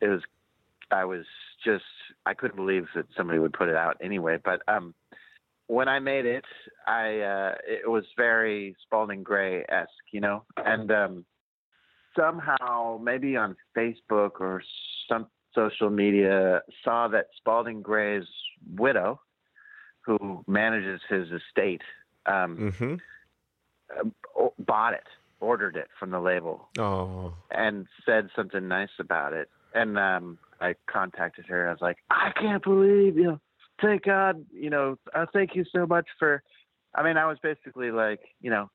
it 0.00 0.08
was 0.08 0.22
I 0.90 1.04
was 1.04 1.24
just 1.64 1.84
I 2.26 2.34
couldn't 2.34 2.56
believe 2.56 2.86
that 2.94 3.06
somebody 3.16 3.38
would 3.38 3.52
put 3.52 3.68
it 3.68 3.76
out 3.76 3.96
anyway, 4.02 4.38
but 4.42 4.62
um 4.68 4.94
when 5.66 5.88
I 5.88 5.98
made 5.98 6.26
it, 6.26 6.44
I 6.86 7.20
uh, 7.20 7.54
it 7.66 7.88
was 7.88 8.04
very 8.16 8.76
Spalding 8.82 9.22
Gray 9.22 9.64
esque, 9.68 9.90
you 10.12 10.20
know, 10.20 10.44
and 10.56 10.90
um, 10.90 11.24
somehow 12.16 12.98
maybe 13.02 13.36
on 13.36 13.56
Facebook 13.76 14.40
or 14.40 14.62
some 15.08 15.26
social 15.54 15.90
media 15.90 16.62
saw 16.82 17.08
that 17.08 17.26
Spalding 17.36 17.82
Gray's 17.82 18.26
widow, 18.76 19.20
who 20.00 20.44
manages 20.46 21.00
his 21.08 21.28
estate, 21.30 21.82
um, 22.26 22.72
hmm 22.76 22.94
bought 24.58 24.94
it, 24.94 25.04
ordered 25.40 25.76
it 25.76 25.88
from 25.98 26.10
the 26.10 26.20
label, 26.20 26.68
Oh, 26.78 27.34
and 27.50 27.86
said 28.04 28.28
something 28.34 28.66
nice 28.66 28.88
about 28.98 29.32
it. 29.32 29.48
And 29.74 29.98
um, 29.98 30.38
I 30.60 30.74
contacted 30.90 31.46
her. 31.46 31.68
I 31.68 31.72
was 31.72 31.80
like, 31.80 31.98
I 32.10 32.30
can't 32.40 32.62
believe 32.62 33.16
you. 33.16 33.24
Know, 33.24 33.40
thank 33.80 34.04
God, 34.04 34.44
you 34.52 34.70
know, 34.70 34.98
uh, 35.14 35.26
thank 35.32 35.54
you 35.54 35.64
so 35.72 35.86
much 35.86 36.06
for. 36.18 36.42
I 36.94 37.02
mean, 37.02 37.16
I 37.16 37.26
was 37.26 37.38
basically 37.42 37.90
like, 37.90 38.20
you 38.40 38.50
know, 38.50 38.70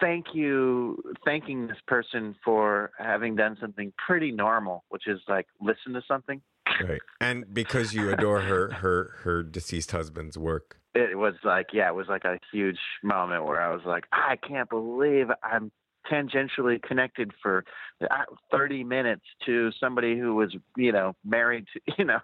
thank 0.00 0.26
you, 0.34 1.02
thanking 1.24 1.66
this 1.66 1.78
person 1.86 2.34
for 2.44 2.90
having 2.98 3.36
done 3.36 3.56
something 3.60 3.92
pretty 4.04 4.32
normal, 4.32 4.84
which 4.88 5.06
is 5.06 5.20
like 5.28 5.46
listen 5.60 5.92
to 5.94 6.02
something. 6.06 6.40
right. 6.82 7.00
And 7.20 7.52
because 7.52 7.94
you 7.94 8.10
adore 8.10 8.40
her, 8.40 8.72
her, 8.72 9.14
her 9.22 9.42
deceased 9.42 9.92
husband's 9.92 10.36
work. 10.36 10.78
It 10.94 11.18
was 11.18 11.34
like, 11.44 11.68
yeah, 11.72 11.88
it 11.88 11.94
was 11.94 12.06
like 12.08 12.24
a 12.24 12.38
huge 12.52 12.78
moment 13.02 13.44
where 13.44 13.60
I 13.60 13.72
was 13.74 13.82
like, 13.84 14.04
I 14.12 14.36
can't 14.36 14.68
believe 14.68 15.26
I'm 15.42 15.70
tangentially 16.10 16.80
connected 16.82 17.32
for 17.42 17.64
uh, 18.00 18.24
30 18.50 18.84
minutes 18.84 19.24
to 19.44 19.70
somebody 19.78 20.18
who 20.18 20.34
was, 20.34 20.54
you 20.76 20.92
know, 20.92 21.14
married 21.24 21.66
to, 21.72 21.94
you 21.98 22.04
know, 22.04 22.20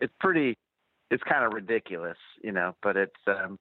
it's 0.00 0.12
pretty, 0.20 0.58
it's 1.10 1.22
kind 1.22 1.44
of 1.44 1.52
ridiculous, 1.52 2.18
you 2.42 2.52
know, 2.52 2.74
but 2.82 2.96
it's, 2.96 3.12
um, 3.26 3.58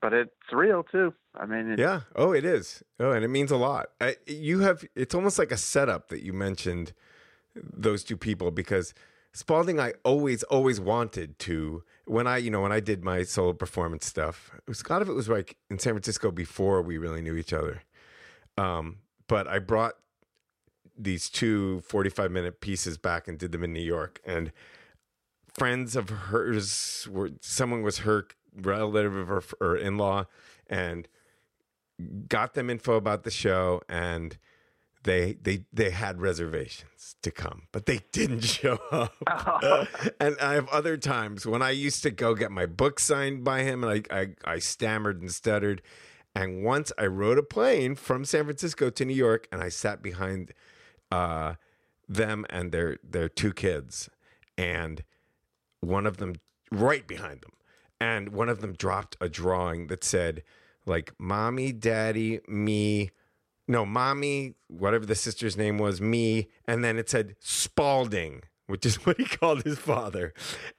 but 0.00 0.12
it's 0.12 0.30
real 0.52 0.82
too. 0.82 1.14
I 1.34 1.46
mean, 1.46 1.76
Yeah. 1.78 2.02
Oh, 2.16 2.32
it 2.32 2.44
is. 2.44 2.82
Oh, 2.98 3.12
and 3.12 3.24
it 3.24 3.28
means 3.28 3.50
a 3.50 3.56
lot. 3.56 3.90
I, 4.00 4.16
you 4.26 4.60
have. 4.60 4.84
It's 4.94 5.14
almost 5.14 5.38
like 5.38 5.52
a 5.52 5.56
setup 5.56 6.08
that 6.08 6.22
you 6.22 6.32
mentioned 6.32 6.92
those 7.54 8.04
two 8.04 8.16
people 8.16 8.50
because 8.50 8.94
Spalding, 9.32 9.78
I 9.78 9.92
always, 10.04 10.42
always 10.44 10.80
wanted 10.80 11.38
to. 11.40 11.84
When 12.04 12.26
I, 12.26 12.38
you 12.38 12.50
know, 12.50 12.62
when 12.62 12.72
I 12.72 12.80
did 12.80 13.04
my 13.04 13.22
solo 13.22 13.52
performance 13.52 14.06
stuff, 14.06 14.50
it 14.56 14.68
was 14.68 14.82
a 14.82 14.92
lot 14.92 15.02
of 15.02 15.08
it 15.08 15.12
was 15.12 15.28
like 15.28 15.56
in 15.70 15.78
San 15.78 15.92
Francisco 15.92 16.32
before 16.32 16.82
we 16.82 16.98
really 16.98 17.22
knew 17.22 17.36
each 17.36 17.52
other. 17.52 17.82
Um, 18.58 18.98
but 19.28 19.46
I 19.46 19.60
brought 19.60 19.94
these 20.98 21.30
two 21.30 21.80
45 21.82 22.32
minute 22.32 22.60
pieces 22.60 22.98
back 22.98 23.28
and 23.28 23.38
did 23.38 23.52
them 23.52 23.62
in 23.62 23.72
New 23.72 23.80
York. 23.80 24.20
And 24.26 24.50
friends 25.56 25.94
of 25.94 26.10
hers 26.10 27.06
were, 27.08 27.30
someone 27.40 27.82
was 27.82 27.98
her 27.98 28.26
relative 28.54 29.30
or, 29.30 29.42
or 29.60 29.76
in 29.76 29.96
law, 29.96 30.26
and 30.66 31.08
got 32.28 32.54
them 32.54 32.70
info 32.70 32.94
about 32.94 33.24
the 33.24 33.30
show. 33.30 33.82
And 33.88 34.36
they 35.02 35.34
they 35.42 35.64
they 35.72 35.90
had 35.90 36.20
reservations 36.20 37.16
to 37.22 37.30
come, 37.30 37.62
but 37.72 37.86
they 37.86 38.00
didn't 38.12 38.40
show 38.44 38.78
up. 38.90 39.14
and 40.20 40.36
I 40.40 40.54
have 40.54 40.68
other 40.68 40.96
times 40.96 41.46
when 41.46 41.62
I 41.62 41.70
used 41.70 42.02
to 42.02 42.10
go 42.10 42.34
get 42.34 42.50
my 42.50 42.66
book 42.66 43.00
signed 43.00 43.44
by 43.44 43.62
him, 43.62 43.84
and 43.84 44.06
I 44.10 44.16
I, 44.20 44.28
I 44.44 44.58
stammered 44.58 45.20
and 45.20 45.30
stuttered. 45.30 45.82
And 46.34 46.62
once 46.62 46.92
I 46.96 47.06
rode 47.06 47.38
a 47.38 47.42
plane 47.42 47.96
from 47.96 48.24
San 48.24 48.44
Francisco 48.44 48.88
to 48.90 49.04
New 49.04 49.14
York, 49.14 49.48
and 49.50 49.60
I 49.60 49.68
sat 49.68 50.00
behind 50.00 50.52
uh, 51.10 51.54
them 52.08 52.46
and 52.50 52.70
their 52.70 52.98
their 53.02 53.28
two 53.28 53.52
kids, 53.52 54.08
and 54.56 55.02
one 55.80 56.06
of 56.06 56.18
them 56.18 56.34
right 56.70 57.06
behind 57.06 57.40
them, 57.40 57.52
and 58.00 58.30
one 58.30 58.48
of 58.48 58.60
them 58.60 58.72
dropped 58.72 59.16
a 59.20 59.28
drawing 59.28 59.88
that 59.88 60.02
said 60.02 60.42
like 60.86 61.12
"mommy, 61.18 61.72
daddy, 61.72 62.40
me." 62.48 63.10
No, 63.68 63.86
mommy, 63.86 64.54
whatever 64.66 65.06
the 65.06 65.14
sister's 65.14 65.56
name 65.56 65.78
was, 65.78 66.00
me, 66.00 66.48
and 66.66 66.82
then 66.82 66.98
it 66.98 67.08
said 67.08 67.36
Spalding, 67.38 68.42
which 68.66 68.84
is 68.84 68.96
what 69.06 69.16
he 69.18 69.24
called 69.24 69.62
his 69.62 69.78
father. 69.78 70.34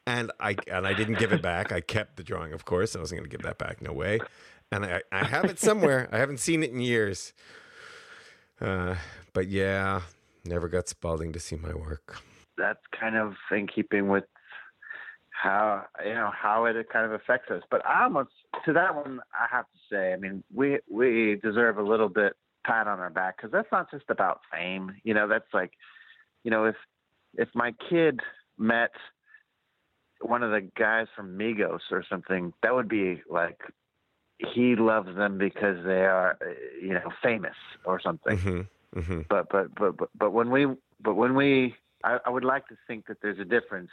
And 0.05 0.31
I 0.39 0.57
and 0.69 0.85
I 0.87 0.93
didn't 0.93 1.19
give 1.19 1.31
it 1.31 1.41
back. 1.41 1.71
I 1.71 1.81
kept 1.81 2.17
the 2.17 2.23
drawing, 2.23 2.53
of 2.53 2.65
course. 2.65 2.95
I 2.95 2.99
wasn't 2.99 3.19
going 3.19 3.29
to 3.29 3.37
give 3.37 3.43
that 3.45 3.57
back. 3.57 3.81
No 3.81 3.93
way. 3.93 4.19
And 4.71 4.85
I, 4.85 5.01
I 5.11 5.25
have 5.25 5.45
it 5.45 5.59
somewhere. 5.59 6.07
I 6.11 6.17
haven't 6.17 6.39
seen 6.39 6.63
it 6.63 6.71
in 6.71 6.79
years. 6.79 7.33
Uh, 8.61 8.95
but 9.33 9.47
yeah, 9.47 10.01
never 10.45 10.69
got 10.69 10.87
Spalding 10.87 11.33
to 11.33 11.39
see 11.39 11.57
my 11.57 11.73
work. 11.73 12.17
That's 12.57 12.81
kind 12.97 13.17
of 13.17 13.35
in 13.51 13.67
keeping 13.67 14.07
with 14.07 14.25
how 15.41 15.85
you 16.05 16.13
know 16.13 16.29
how 16.31 16.65
it 16.65 16.75
kind 16.89 17.05
of 17.05 17.13
affects 17.13 17.49
us. 17.49 17.63
But 17.71 17.83
I 17.85 18.03
almost 18.03 18.29
to 18.65 18.73
that 18.73 18.95
one, 18.95 19.21
I 19.33 19.47
have 19.49 19.65
to 19.65 19.79
say, 19.89 20.13
I 20.13 20.17
mean, 20.17 20.43
we 20.53 20.79
we 20.87 21.39
deserve 21.41 21.79
a 21.79 21.83
little 21.83 22.09
bit 22.09 22.33
pat 22.63 22.87
on 22.87 22.99
our 22.99 23.09
back 23.09 23.37
because 23.37 23.51
that's 23.51 23.71
not 23.71 23.89
just 23.89 24.05
about 24.09 24.41
fame. 24.53 24.93
You 25.03 25.15
know, 25.15 25.27
that's 25.27 25.51
like, 25.51 25.71
you 26.43 26.51
know, 26.51 26.65
if 26.65 26.75
if 27.33 27.49
my 27.55 27.73
kid 27.89 28.19
met 28.59 28.91
one 30.19 30.43
of 30.43 30.51
the 30.51 30.61
guys 30.77 31.07
from 31.15 31.39
Migos 31.39 31.79
or 31.89 32.05
something, 32.07 32.53
that 32.61 32.75
would 32.75 32.87
be 32.87 33.23
like 33.27 33.59
he 34.53 34.75
loves 34.75 35.15
them 35.15 35.39
because 35.39 35.83
they 35.83 36.05
are, 36.05 36.37
you 36.79 36.93
know, 36.93 37.09
famous 37.23 37.55
or 37.83 37.99
something. 37.99 38.37
Mm-hmm, 38.37 38.99
mm-hmm. 38.99 39.21
But, 39.27 39.49
but 39.49 39.73
but 39.73 39.97
but 39.97 40.09
but 40.15 40.33
when 40.33 40.51
we 40.51 40.67
but 41.01 41.15
when 41.15 41.33
we, 41.33 41.73
I, 42.03 42.19
I 42.27 42.29
would 42.29 42.45
like 42.45 42.67
to 42.67 42.77
think 42.85 43.07
that 43.07 43.17
there's 43.23 43.39
a 43.39 43.45
difference 43.45 43.89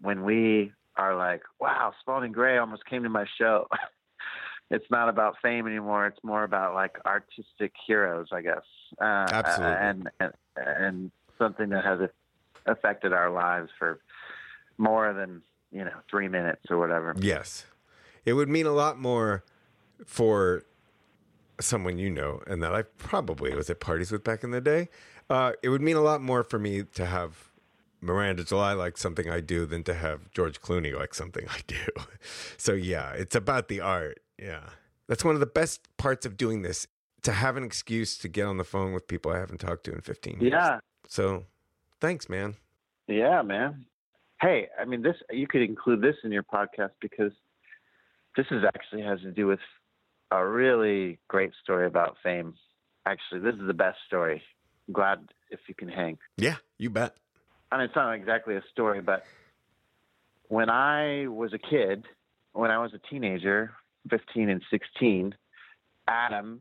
when 0.00 0.24
we 0.24 0.72
are 0.98 1.16
like, 1.16 1.42
wow, 1.60 1.92
Spalding 2.00 2.32
Gray 2.32 2.58
almost 2.58 2.84
came 2.84 3.04
to 3.04 3.08
my 3.08 3.24
show. 3.38 3.66
it's 4.70 4.84
not 4.90 5.08
about 5.08 5.36
fame 5.40 5.66
anymore. 5.66 6.06
It's 6.06 6.22
more 6.22 6.44
about 6.44 6.74
like 6.74 6.96
artistic 7.06 7.72
heroes, 7.86 8.28
I 8.32 8.42
guess. 8.42 8.64
Uh, 9.00 9.26
Absolutely. 9.32 9.76
and, 9.76 10.10
and 10.20 10.32
and 10.56 11.10
something 11.38 11.70
that 11.70 11.84
has 11.84 12.00
affected 12.66 13.12
our 13.12 13.30
lives 13.30 13.70
for 13.78 14.00
more 14.76 15.12
than 15.12 15.42
you 15.70 15.84
know 15.84 15.94
three 16.10 16.28
minutes 16.28 16.62
or 16.68 16.78
whatever. 16.78 17.14
Yes. 17.18 17.64
It 18.24 18.34
would 18.34 18.48
mean 18.48 18.66
a 18.66 18.72
lot 18.72 18.98
more 18.98 19.44
for 20.04 20.64
someone 21.60 21.98
you 21.98 22.10
know 22.10 22.40
and 22.46 22.62
that 22.62 22.74
I 22.74 22.82
probably 22.82 23.54
was 23.54 23.68
at 23.70 23.80
parties 23.80 24.12
with 24.12 24.24
back 24.24 24.44
in 24.44 24.50
the 24.50 24.60
day. 24.60 24.88
Uh, 25.30 25.52
it 25.62 25.68
would 25.68 25.82
mean 25.82 25.96
a 25.96 26.00
lot 26.00 26.22
more 26.22 26.42
for 26.42 26.58
me 26.58 26.82
to 26.94 27.06
have 27.06 27.50
Miranda 28.00 28.44
July 28.44 28.72
like 28.72 28.96
something 28.96 29.28
I 29.28 29.40
do 29.40 29.66
than 29.66 29.82
to 29.84 29.94
have 29.94 30.30
George 30.30 30.60
Clooney 30.60 30.96
like 30.96 31.14
something 31.14 31.46
I 31.48 31.60
do. 31.66 31.76
So 32.56 32.72
yeah, 32.72 33.12
it's 33.12 33.34
about 33.36 33.68
the 33.68 33.80
art. 33.80 34.20
Yeah. 34.38 34.70
That's 35.06 35.24
one 35.24 35.34
of 35.34 35.40
the 35.40 35.46
best 35.46 35.80
parts 35.96 36.26
of 36.26 36.36
doing 36.36 36.62
this 36.62 36.86
to 37.22 37.32
have 37.32 37.56
an 37.56 37.64
excuse 37.64 38.18
to 38.18 38.28
get 38.28 38.46
on 38.46 38.58
the 38.58 38.64
phone 38.64 38.92
with 38.92 39.06
people 39.08 39.32
I 39.32 39.38
haven't 39.38 39.58
talked 39.58 39.84
to 39.84 39.92
in 39.92 40.00
15 40.00 40.40
years. 40.40 40.52
Yeah, 40.52 40.78
So 41.06 41.44
thanks, 42.00 42.28
man. 42.28 42.56
Yeah, 43.06 43.42
man. 43.42 43.86
Hey, 44.40 44.68
I 44.78 44.84
mean, 44.84 45.02
this 45.02 45.16
you 45.30 45.46
could 45.46 45.62
include 45.62 46.00
this 46.00 46.16
in 46.24 46.30
your 46.30 46.42
podcast 46.42 46.92
because 47.00 47.32
this 48.36 48.46
is 48.50 48.64
actually 48.64 49.02
has 49.02 49.20
to 49.22 49.32
do 49.32 49.46
with 49.46 49.60
a 50.30 50.46
really 50.46 51.18
great 51.28 51.52
story 51.62 51.86
about 51.86 52.16
fame. 52.22 52.54
Actually, 53.06 53.40
this 53.40 53.54
is 53.54 53.66
the 53.66 53.74
best 53.74 53.98
story. 54.06 54.42
I'm 54.86 54.94
glad 54.94 55.20
if 55.50 55.60
you 55.68 55.74
can 55.74 55.88
hang. 55.88 56.18
Yeah, 56.36 56.56
you 56.76 56.90
bet. 56.90 57.16
I 57.70 57.76
mean, 57.76 57.86
it's 57.86 57.96
not 57.96 58.12
exactly 58.12 58.56
a 58.56 58.62
story, 58.72 59.00
but 59.00 59.24
when 60.48 60.70
I 60.70 61.26
was 61.28 61.52
a 61.52 61.58
kid, 61.58 62.04
when 62.52 62.70
I 62.70 62.78
was 62.78 62.92
a 62.94 62.98
teenager, 63.10 63.72
15 64.10 64.48
and 64.48 64.62
16, 64.70 65.34
Adam 66.06 66.60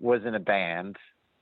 was 0.00 0.22
in 0.24 0.34
a 0.34 0.40
band 0.40 0.96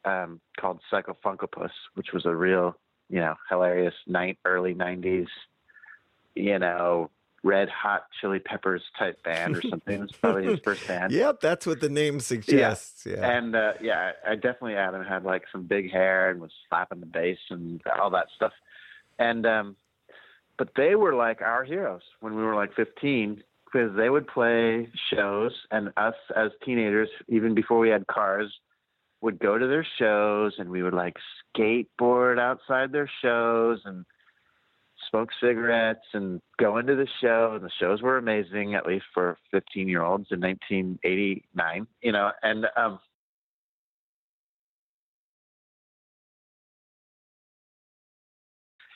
um, 0.04 0.40
called 0.58 0.80
Psycho 0.90 1.16
Funkopus, 1.24 1.70
which 1.94 2.12
was 2.12 2.24
a 2.24 2.34
real, 2.34 2.76
you 3.10 3.20
know, 3.20 3.34
hilarious 3.50 3.94
night, 4.06 4.38
early 4.44 4.74
90s, 4.74 5.26
you 6.34 6.58
know, 6.58 7.10
red 7.42 7.68
hot 7.68 8.06
chili 8.20 8.38
peppers 8.38 8.82
type 8.98 9.22
band 9.22 9.56
or 9.56 9.62
something. 9.62 9.94
It 9.94 10.00
was 10.00 10.12
probably 10.12 10.46
his 10.46 10.60
first 10.60 10.86
band. 10.88 11.12
Yep, 11.12 11.40
that's 11.40 11.66
what 11.66 11.80
the 11.80 11.88
name 11.88 12.20
suggests. 12.20 13.06
Yeah. 13.06 13.28
And 13.28 13.54
uh, 13.54 13.74
yeah, 13.80 14.12
I 14.26 14.34
definitely 14.34 14.74
Adam 14.74 15.04
had 15.04 15.24
like 15.24 15.44
some 15.52 15.64
big 15.64 15.90
hair 15.90 16.30
and 16.30 16.40
was 16.40 16.50
slapping 16.68 17.00
the 17.00 17.06
bass 17.06 17.38
and 17.50 17.80
all 18.00 18.10
that 18.10 18.26
stuff. 18.34 18.52
And 19.18 19.46
um, 19.46 19.76
but 20.58 20.70
they 20.76 20.94
were 20.94 21.14
like 21.14 21.42
our 21.42 21.64
heroes 21.64 22.02
when 22.20 22.34
we 22.34 22.42
were 22.42 22.54
like 22.54 22.74
15 22.74 23.42
because 23.64 23.96
they 23.96 24.08
would 24.08 24.26
play 24.26 24.88
shows 25.12 25.52
and 25.70 25.92
us 25.96 26.14
as 26.34 26.50
teenagers, 26.64 27.08
even 27.28 27.54
before 27.54 27.78
we 27.78 27.88
had 27.88 28.06
cars, 28.06 28.52
would 29.20 29.38
go 29.38 29.58
to 29.58 29.66
their 29.66 29.86
shows 29.98 30.54
and 30.58 30.70
we 30.70 30.82
would 30.82 30.94
like 30.94 31.16
skateboard 31.56 32.38
outside 32.38 32.92
their 32.92 33.10
shows 33.22 33.80
and 33.84 34.04
smoke 35.10 35.30
cigarettes 35.40 36.06
and 36.14 36.40
go 36.58 36.78
into 36.78 36.94
the 36.94 37.08
show. 37.20 37.52
And 37.54 37.64
the 37.64 37.70
shows 37.80 38.02
were 38.02 38.18
amazing 38.18 38.74
at 38.74 38.86
least 38.86 39.04
for 39.12 39.36
15 39.50 39.88
year 39.88 40.02
olds 40.02 40.28
in 40.30 40.40
1989 40.40 41.86
you 42.02 42.12
know 42.12 42.30
and 42.42 42.66
um 42.76 42.98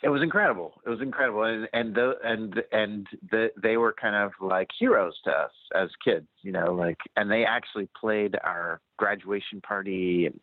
it 0.03 0.09
was 0.09 0.23
incredible. 0.23 0.81
It 0.87 0.89
was 0.89 1.01
incredible. 1.01 1.45
And 1.45 1.69
and 1.73 1.95
the, 1.95 2.15
and 2.25 2.63
and 2.73 3.07
the, 3.31 3.51
they 3.61 3.77
were 3.77 3.93
kind 3.93 4.17
of 4.17 4.33
like 4.41 4.69
heroes 4.79 5.15
to 5.25 5.31
us 5.31 5.53
as 5.75 5.89
kids 6.05 6.27
you 6.43 6.53
know 6.53 6.73
like 6.73 6.99
and 7.17 7.31
they 7.31 7.45
actually 7.45 7.89
played 7.99 8.37
our 8.43 8.81
graduation 8.97 9.61
party. 9.61 10.27
And 10.27 10.41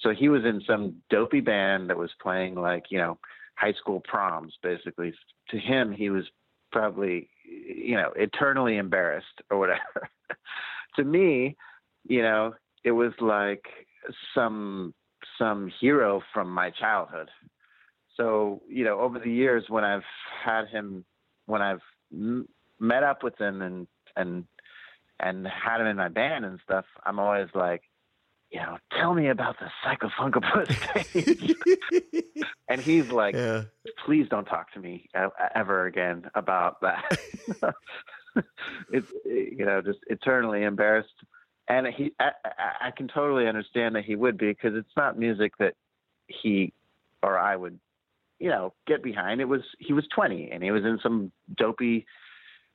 so 0.00 0.10
he 0.10 0.28
was 0.28 0.44
in 0.44 0.62
some 0.66 0.96
dopey 1.10 1.40
band 1.40 1.90
that 1.90 1.96
was 1.96 2.10
playing 2.22 2.54
like 2.54 2.84
you 2.90 2.98
know 2.98 3.18
high 3.56 3.74
school 3.74 4.00
proms 4.00 4.54
basically. 4.62 5.12
To 5.50 5.58
him 5.58 5.92
he 5.92 6.10
was 6.10 6.24
probably 6.72 7.28
you 7.44 7.96
know 7.96 8.12
eternally 8.16 8.78
embarrassed 8.78 9.42
or 9.50 9.58
whatever. 9.58 10.08
To 10.96 11.04
me 11.04 11.58
you 12.08 12.22
know 12.22 12.54
it 12.82 12.92
was 12.92 13.12
like 13.20 13.66
some 14.34 14.94
some 15.38 15.70
hero 15.78 16.22
from 16.32 16.48
my 16.48 16.70
childhood 16.70 17.28
so 18.16 18.62
you 18.68 18.84
know 18.84 19.00
over 19.00 19.18
the 19.18 19.30
years 19.30 19.64
when 19.68 19.84
i've 19.84 20.04
had 20.44 20.66
him 20.68 21.04
when 21.46 21.62
i've 21.62 21.82
m- 22.12 22.48
met 22.78 23.02
up 23.02 23.22
with 23.22 23.38
him 23.40 23.62
and 23.62 23.86
and 24.16 24.44
and 25.20 25.46
had 25.46 25.80
him 25.80 25.86
in 25.86 25.96
my 25.96 26.08
band 26.08 26.44
and 26.44 26.58
stuff 26.64 26.84
i'm 27.04 27.18
always 27.18 27.48
like 27.54 27.82
you 28.50 28.60
know 28.60 28.78
tell 28.98 29.14
me 29.14 29.28
about 29.28 29.56
the 29.58 29.66
Psycho 29.82 30.08
Funkopus 30.18 30.72
stage 31.12 31.54
and 32.68 32.80
he's 32.80 33.08
like 33.10 33.34
yeah. 33.34 33.64
please 34.04 34.26
don't 34.28 34.44
talk 34.44 34.72
to 34.72 34.80
me 34.80 35.08
ever 35.54 35.86
again 35.86 36.30
about 36.34 36.80
that. 36.80 37.18
it's 38.92 39.06
you 39.24 39.64
know 39.64 39.80
just 39.82 39.98
eternally 40.08 40.62
embarrassed, 40.62 41.08
and 41.68 41.86
he 41.88 42.12
I- 42.20 42.32
I 42.80 42.90
can 42.96 43.08
totally 43.08 43.46
understand 43.46 43.96
that 43.96 44.04
he 44.04 44.14
would 44.14 44.38
be 44.38 44.48
because 44.48 44.74
it's 44.74 44.96
not 44.96 45.18
music 45.18 45.56
that 45.58 45.74
he 46.28 46.72
or 47.22 47.38
I 47.38 47.56
would 47.56 47.78
you 48.38 48.48
know 48.50 48.72
get 48.86 49.02
behind. 49.02 49.40
It 49.40 49.46
was 49.48 49.62
he 49.78 49.92
was 49.92 50.06
20 50.14 50.50
and 50.52 50.62
he 50.62 50.70
was 50.70 50.84
in 50.84 50.98
some 51.02 51.32
dopey 51.56 52.06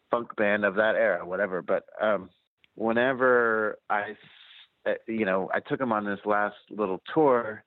funk 0.10 0.36
band 0.36 0.66
of 0.66 0.76
that 0.76 0.96
era, 0.96 1.26
whatever. 1.26 1.62
But 1.62 1.84
um, 2.02 2.30
whenever 2.76 3.78
I 3.90 4.16
uh, 4.86 4.94
you 5.08 5.26
know 5.26 5.50
I 5.54 5.60
took 5.60 5.80
him 5.80 5.92
on 5.92 6.06
this 6.06 6.20
last 6.26 6.56
little 6.70 7.02
tour 7.14 7.64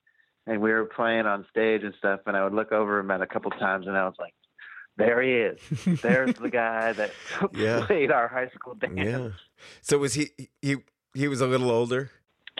and 0.47 0.61
we 0.61 0.71
were 0.71 0.85
playing 0.85 1.25
on 1.25 1.45
stage 1.49 1.81
and 1.83 1.93
stuff 1.97 2.19
and 2.25 2.35
I 2.37 2.43
would 2.43 2.53
look 2.53 2.71
over 2.71 2.99
him 2.99 3.09
at 3.11 3.21
a 3.21 3.27
couple 3.27 3.49
times 3.51 3.87
and 3.87 3.97
I 3.97 4.05
was 4.05 4.15
like, 4.19 4.33
there 4.97 5.21
he 5.21 5.31
is. 5.33 6.01
There's 6.01 6.35
the 6.35 6.49
guy 6.49 6.93
that 6.93 7.11
Yeah. 7.53 7.85
played 7.85 8.11
our 8.11 8.27
high 8.27 8.49
school 8.49 8.75
dance. 8.75 8.93
Yeah. 8.95 9.29
So 9.81 9.97
was 9.97 10.13
he 10.13 10.29
he 10.61 10.77
he 11.13 11.27
was 11.27 11.41
a 11.41 11.47
little 11.47 11.71
older? 11.71 12.11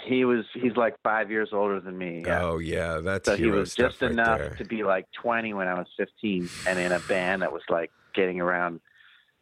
He 0.03 0.25
was 0.25 0.45
he's 0.53 0.75
like 0.75 0.95
five 1.03 1.31
years 1.31 1.49
older 1.53 1.79
than 1.79 1.97
me. 1.97 2.23
Yeah. 2.25 2.41
Oh 2.43 2.57
yeah, 2.59 2.99
that's 2.99 3.27
so 3.29 3.35
he 3.37 3.49
was 3.49 3.73
just 3.75 4.01
right 4.01 4.11
enough 4.11 4.39
there. 4.39 4.55
to 4.57 4.65
be 4.65 4.83
like 4.83 5.05
20 5.21 5.53
when 5.53 5.67
I 5.67 5.73
was 5.75 5.87
15 5.97 6.49
and 6.67 6.79
in 6.79 6.91
a 6.91 6.99
band 6.99 7.41
that 7.41 7.51
was 7.51 7.61
like 7.69 7.91
getting 8.13 8.39
around 8.41 8.81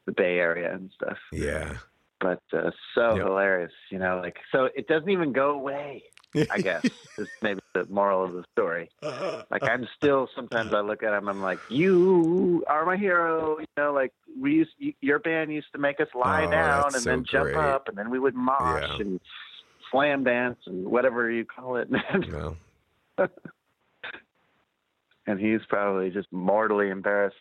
the 0.05 0.11
Bay 0.11 0.37
Area 0.39 0.73
and 0.73 0.91
stuff. 0.93 1.17
Yeah. 1.31 1.77
But 2.19 2.41
uh, 2.53 2.71
so 2.95 3.15
Yep. 3.15 3.25
hilarious, 3.25 3.71
you 3.89 3.97
know, 3.99 4.19
like 4.23 4.37
so 4.51 4.69
it 4.75 4.87
doesn't 4.87 5.09
even 5.09 5.33
go 5.33 5.51
away. 5.51 6.03
I 6.49 6.59
guess 6.61 6.83
is 7.17 7.27
maybe 7.41 7.59
the 7.73 7.85
moral 7.89 8.23
of 8.23 8.33
the 8.33 8.43
story. 8.53 8.89
Like 9.01 9.63
I'm 9.63 9.87
still 9.97 10.29
sometimes 10.35 10.71
I 10.73 10.81
look 10.81 11.03
at 11.03 11.13
him, 11.13 11.27
I'm 11.27 11.41
like, 11.41 11.59
you 11.67 12.63
are 12.67 12.85
my 12.85 12.95
hero. 12.95 13.57
You 13.59 13.65
know, 13.75 13.91
like 13.91 14.13
we 14.39 14.53
used 14.53 14.71
your 15.01 15.19
band 15.19 15.51
used 15.51 15.67
to 15.73 15.79
make 15.79 15.99
us 15.99 16.07
lie 16.15 16.45
Oh, 16.47 16.51
down 16.51 16.85
and 16.95 17.03
so 17.03 17.09
then 17.09 17.25
jump 17.29 17.51
great. 17.53 17.57
up, 17.57 17.87
and 17.87 17.97
then 17.97 18.09
we 18.11 18.19
would 18.19 18.35
mosh 18.35 18.83
Yeah. 18.83 18.97
and 18.99 19.19
slam 19.93 20.25
dance 20.25 20.57
and 20.65 20.85
whatever 20.85 21.31
you 21.31 21.45
call 21.45 21.77
it. 21.77 21.87
no. 22.29 22.57
and 25.27 25.39
he's 25.39 25.61
probably 25.69 26.09
just 26.09 26.27
mortally 26.31 26.89
embarrassed 26.89 27.37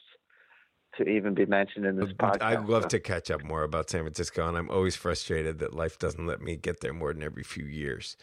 to 0.98 1.08
even 1.08 1.34
be 1.34 1.46
mentioned 1.46 1.86
in 1.86 1.96
this 1.96 2.12
podcast. 2.12 2.42
I'd 2.42 2.66
love 2.66 2.82
so. 2.82 2.88
to 2.90 3.00
catch 3.00 3.30
up 3.30 3.42
more 3.42 3.62
about 3.62 3.90
San 3.90 4.02
Francisco, 4.02 4.46
and 4.46 4.56
I'm 4.56 4.70
always 4.70 4.94
frustrated 4.94 5.58
that 5.60 5.72
life 5.74 5.98
doesn't 5.98 6.26
let 6.26 6.40
me 6.42 6.56
get 6.56 6.80
there 6.80 6.92
more 6.92 7.12
than 7.14 7.22
every 7.22 7.42
few 7.42 7.64
years. 7.64 8.16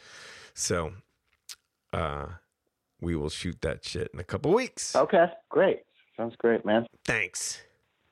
So, 0.53 0.93
uh, 1.91 2.27
we 3.01 3.15
will 3.15 3.29
shoot 3.29 3.61
that 3.61 3.83
shit 3.83 4.11
in 4.13 4.19
a 4.19 4.23
couple 4.23 4.53
weeks. 4.53 4.95
Okay, 4.95 5.25
great. 5.49 5.79
Sounds 6.15 6.35
great, 6.37 6.63
man. 6.63 6.85
Thanks. 7.05 7.61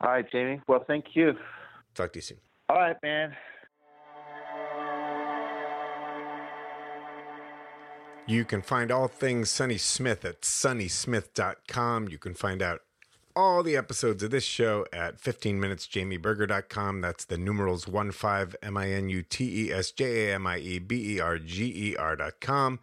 All 0.02 0.10
right, 0.10 0.26
Jamie. 0.32 0.62
Well, 0.68 0.84
thank 0.88 1.06
you. 1.14 1.34
Talk 1.94 2.14
to 2.14 2.18
you 2.18 2.22
soon. 2.22 2.38
All 2.70 2.78
right, 2.78 2.96
man. 3.04 3.36
You 8.30 8.44
can 8.44 8.62
find 8.62 8.92
all 8.92 9.08
things 9.08 9.50
Sonny 9.50 9.78
Smith 9.78 10.26
at 10.26 10.42
sonnysmith.com. 10.42 12.10
You 12.10 12.18
can 12.18 12.34
find 12.34 12.62
out 12.62 12.82
all 13.34 13.64
the 13.64 13.78
episodes 13.78 14.22
of 14.22 14.32
this 14.32 14.44
show 14.44 14.86
at 14.92 15.18
15minutesjamieberger.com. 15.18 17.00
That's 17.00 17.24
the 17.24 17.38
numerals 17.38 17.86
15 17.86 18.56
M 18.62 18.76
I 18.76 18.90
N 18.90 19.08
U 19.08 19.22
T 19.22 19.68
E 19.68 19.72
S 19.72 19.92
J 19.92 20.28
A 20.32 20.36
M 20.36 20.46
I 20.46 20.58
E 20.58 20.78
B 20.78 21.16
E 21.16 21.20
R 21.22 21.40
G 21.40 21.92
E 21.92 21.96
R.com. 21.96 22.82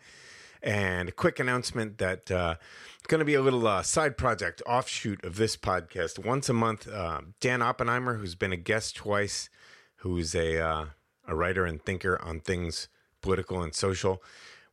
And 0.62 1.10
a 1.10 1.12
quick 1.12 1.38
announcement 1.38 1.98
that 1.98 2.30
uh, 2.30 2.54
it's 2.96 3.06
going 3.06 3.18
to 3.18 3.26
be 3.26 3.34
a 3.34 3.42
little 3.42 3.66
uh, 3.66 3.82
side 3.82 4.16
project 4.16 4.62
offshoot 4.66 5.22
of 5.26 5.36
this 5.36 5.58
podcast. 5.58 6.24
Once 6.24 6.48
a 6.48 6.54
month, 6.54 6.88
uh, 6.88 7.20
Dan 7.40 7.60
Oppenheimer, 7.60 8.14
who's 8.14 8.34
been 8.34 8.52
a 8.52 8.56
guest 8.56 8.96
twice, 8.96 9.50
who's 9.96 10.34
a 10.34 10.58
uh, 10.58 10.86
a 11.28 11.36
writer 11.36 11.66
and 11.66 11.82
thinker 11.82 12.18
on 12.22 12.40
things 12.40 12.88
political 13.20 13.62
and 13.62 13.74
social. 13.74 14.22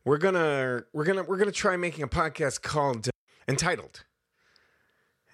We're 0.04 0.18
gonna 0.18 0.82
we're 0.92 1.04
gonna 1.04 1.22
we're 1.22 1.36
gonna 1.36 1.52
try 1.52 1.76
making 1.76 2.02
a 2.02 2.08
podcast 2.08 2.62
called 2.62 3.08
entitled, 3.46 4.04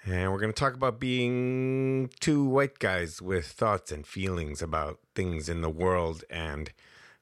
and 0.04 0.30
we're 0.30 0.40
gonna 0.40 0.52
talk 0.52 0.74
about 0.74 1.00
being 1.00 2.10
two 2.20 2.44
white 2.44 2.78
guys 2.78 3.22
with 3.22 3.46
thoughts 3.46 3.90
and 3.90 4.06
feelings 4.06 4.60
about 4.60 4.98
things 5.14 5.48
in 5.48 5.62
the 5.62 5.70
world 5.70 6.22
and 6.28 6.70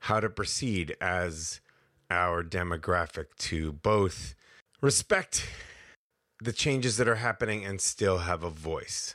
how 0.00 0.18
to 0.18 0.28
proceed 0.28 0.96
as 1.00 1.60
our 2.10 2.42
demographic 2.42 3.26
to 3.38 3.70
both 3.72 4.34
respect 4.80 5.48
the 6.40 6.52
changes 6.52 6.96
that 6.96 7.06
are 7.08 7.16
happening 7.16 7.64
and 7.64 7.80
still 7.80 8.18
have 8.18 8.42
a 8.42 8.50
voice. 8.50 9.14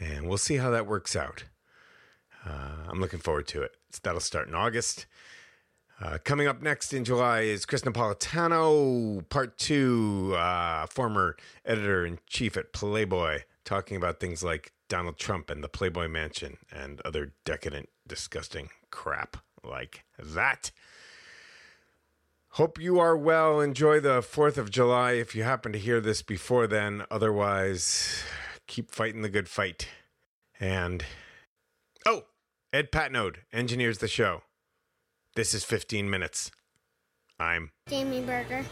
And 0.00 0.28
we'll 0.28 0.38
see 0.38 0.56
how 0.56 0.70
that 0.70 0.86
works 0.88 1.14
out. 1.14 1.44
Uh, 2.44 2.88
I'm 2.88 3.00
looking 3.00 3.20
forward 3.20 3.46
to 3.48 3.62
it. 3.62 3.76
That'll 4.02 4.20
start 4.20 4.48
in 4.48 4.54
August. 4.54 5.06
Uh, 6.00 6.18
coming 6.24 6.48
up 6.48 6.60
next 6.62 6.92
in 6.92 7.04
July 7.04 7.40
is 7.40 7.64
Chris 7.64 7.82
Napolitano, 7.82 9.28
part 9.28 9.56
two, 9.58 10.34
uh, 10.36 10.86
former 10.86 11.36
editor 11.64 12.04
in 12.04 12.18
chief 12.26 12.56
at 12.56 12.72
Playboy, 12.72 13.40
talking 13.64 13.96
about 13.96 14.18
things 14.18 14.42
like 14.42 14.72
Donald 14.88 15.16
Trump 15.16 15.48
and 15.48 15.62
the 15.62 15.68
Playboy 15.68 16.08
Mansion 16.08 16.58
and 16.72 17.00
other 17.04 17.32
decadent, 17.44 17.88
disgusting 18.06 18.68
crap 18.90 19.36
like 19.64 20.04
that. 20.18 20.72
Hope 22.56 22.78
you 22.78 22.98
are 22.98 23.16
well. 23.16 23.60
Enjoy 23.60 23.98
the 24.00 24.20
4th 24.20 24.58
of 24.58 24.70
July 24.70 25.12
if 25.12 25.34
you 25.34 25.42
happen 25.42 25.72
to 25.72 25.78
hear 25.78 26.00
this 26.00 26.20
before 26.20 26.66
then. 26.66 27.04
Otherwise, 27.10 28.22
keep 28.66 28.90
fighting 28.90 29.22
the 29.22 29.30
good 29.30 29.48
fight. 29.48 29.88
And, 30.60 31.04
oh, 32.04 32.24
Ed 32.72 32.92
Patnode 32.92 33.36
engineers 33.52 33.98
the 33.98 34.08
show. 34.08 34.42
This 35.34 35.54
is 35.54 35.64
15 35.64 36.10
minutes. 36.10 36.50
I'm 37.40 37.70
Jamie 37.88 38.20
Berger. 38.20 38.66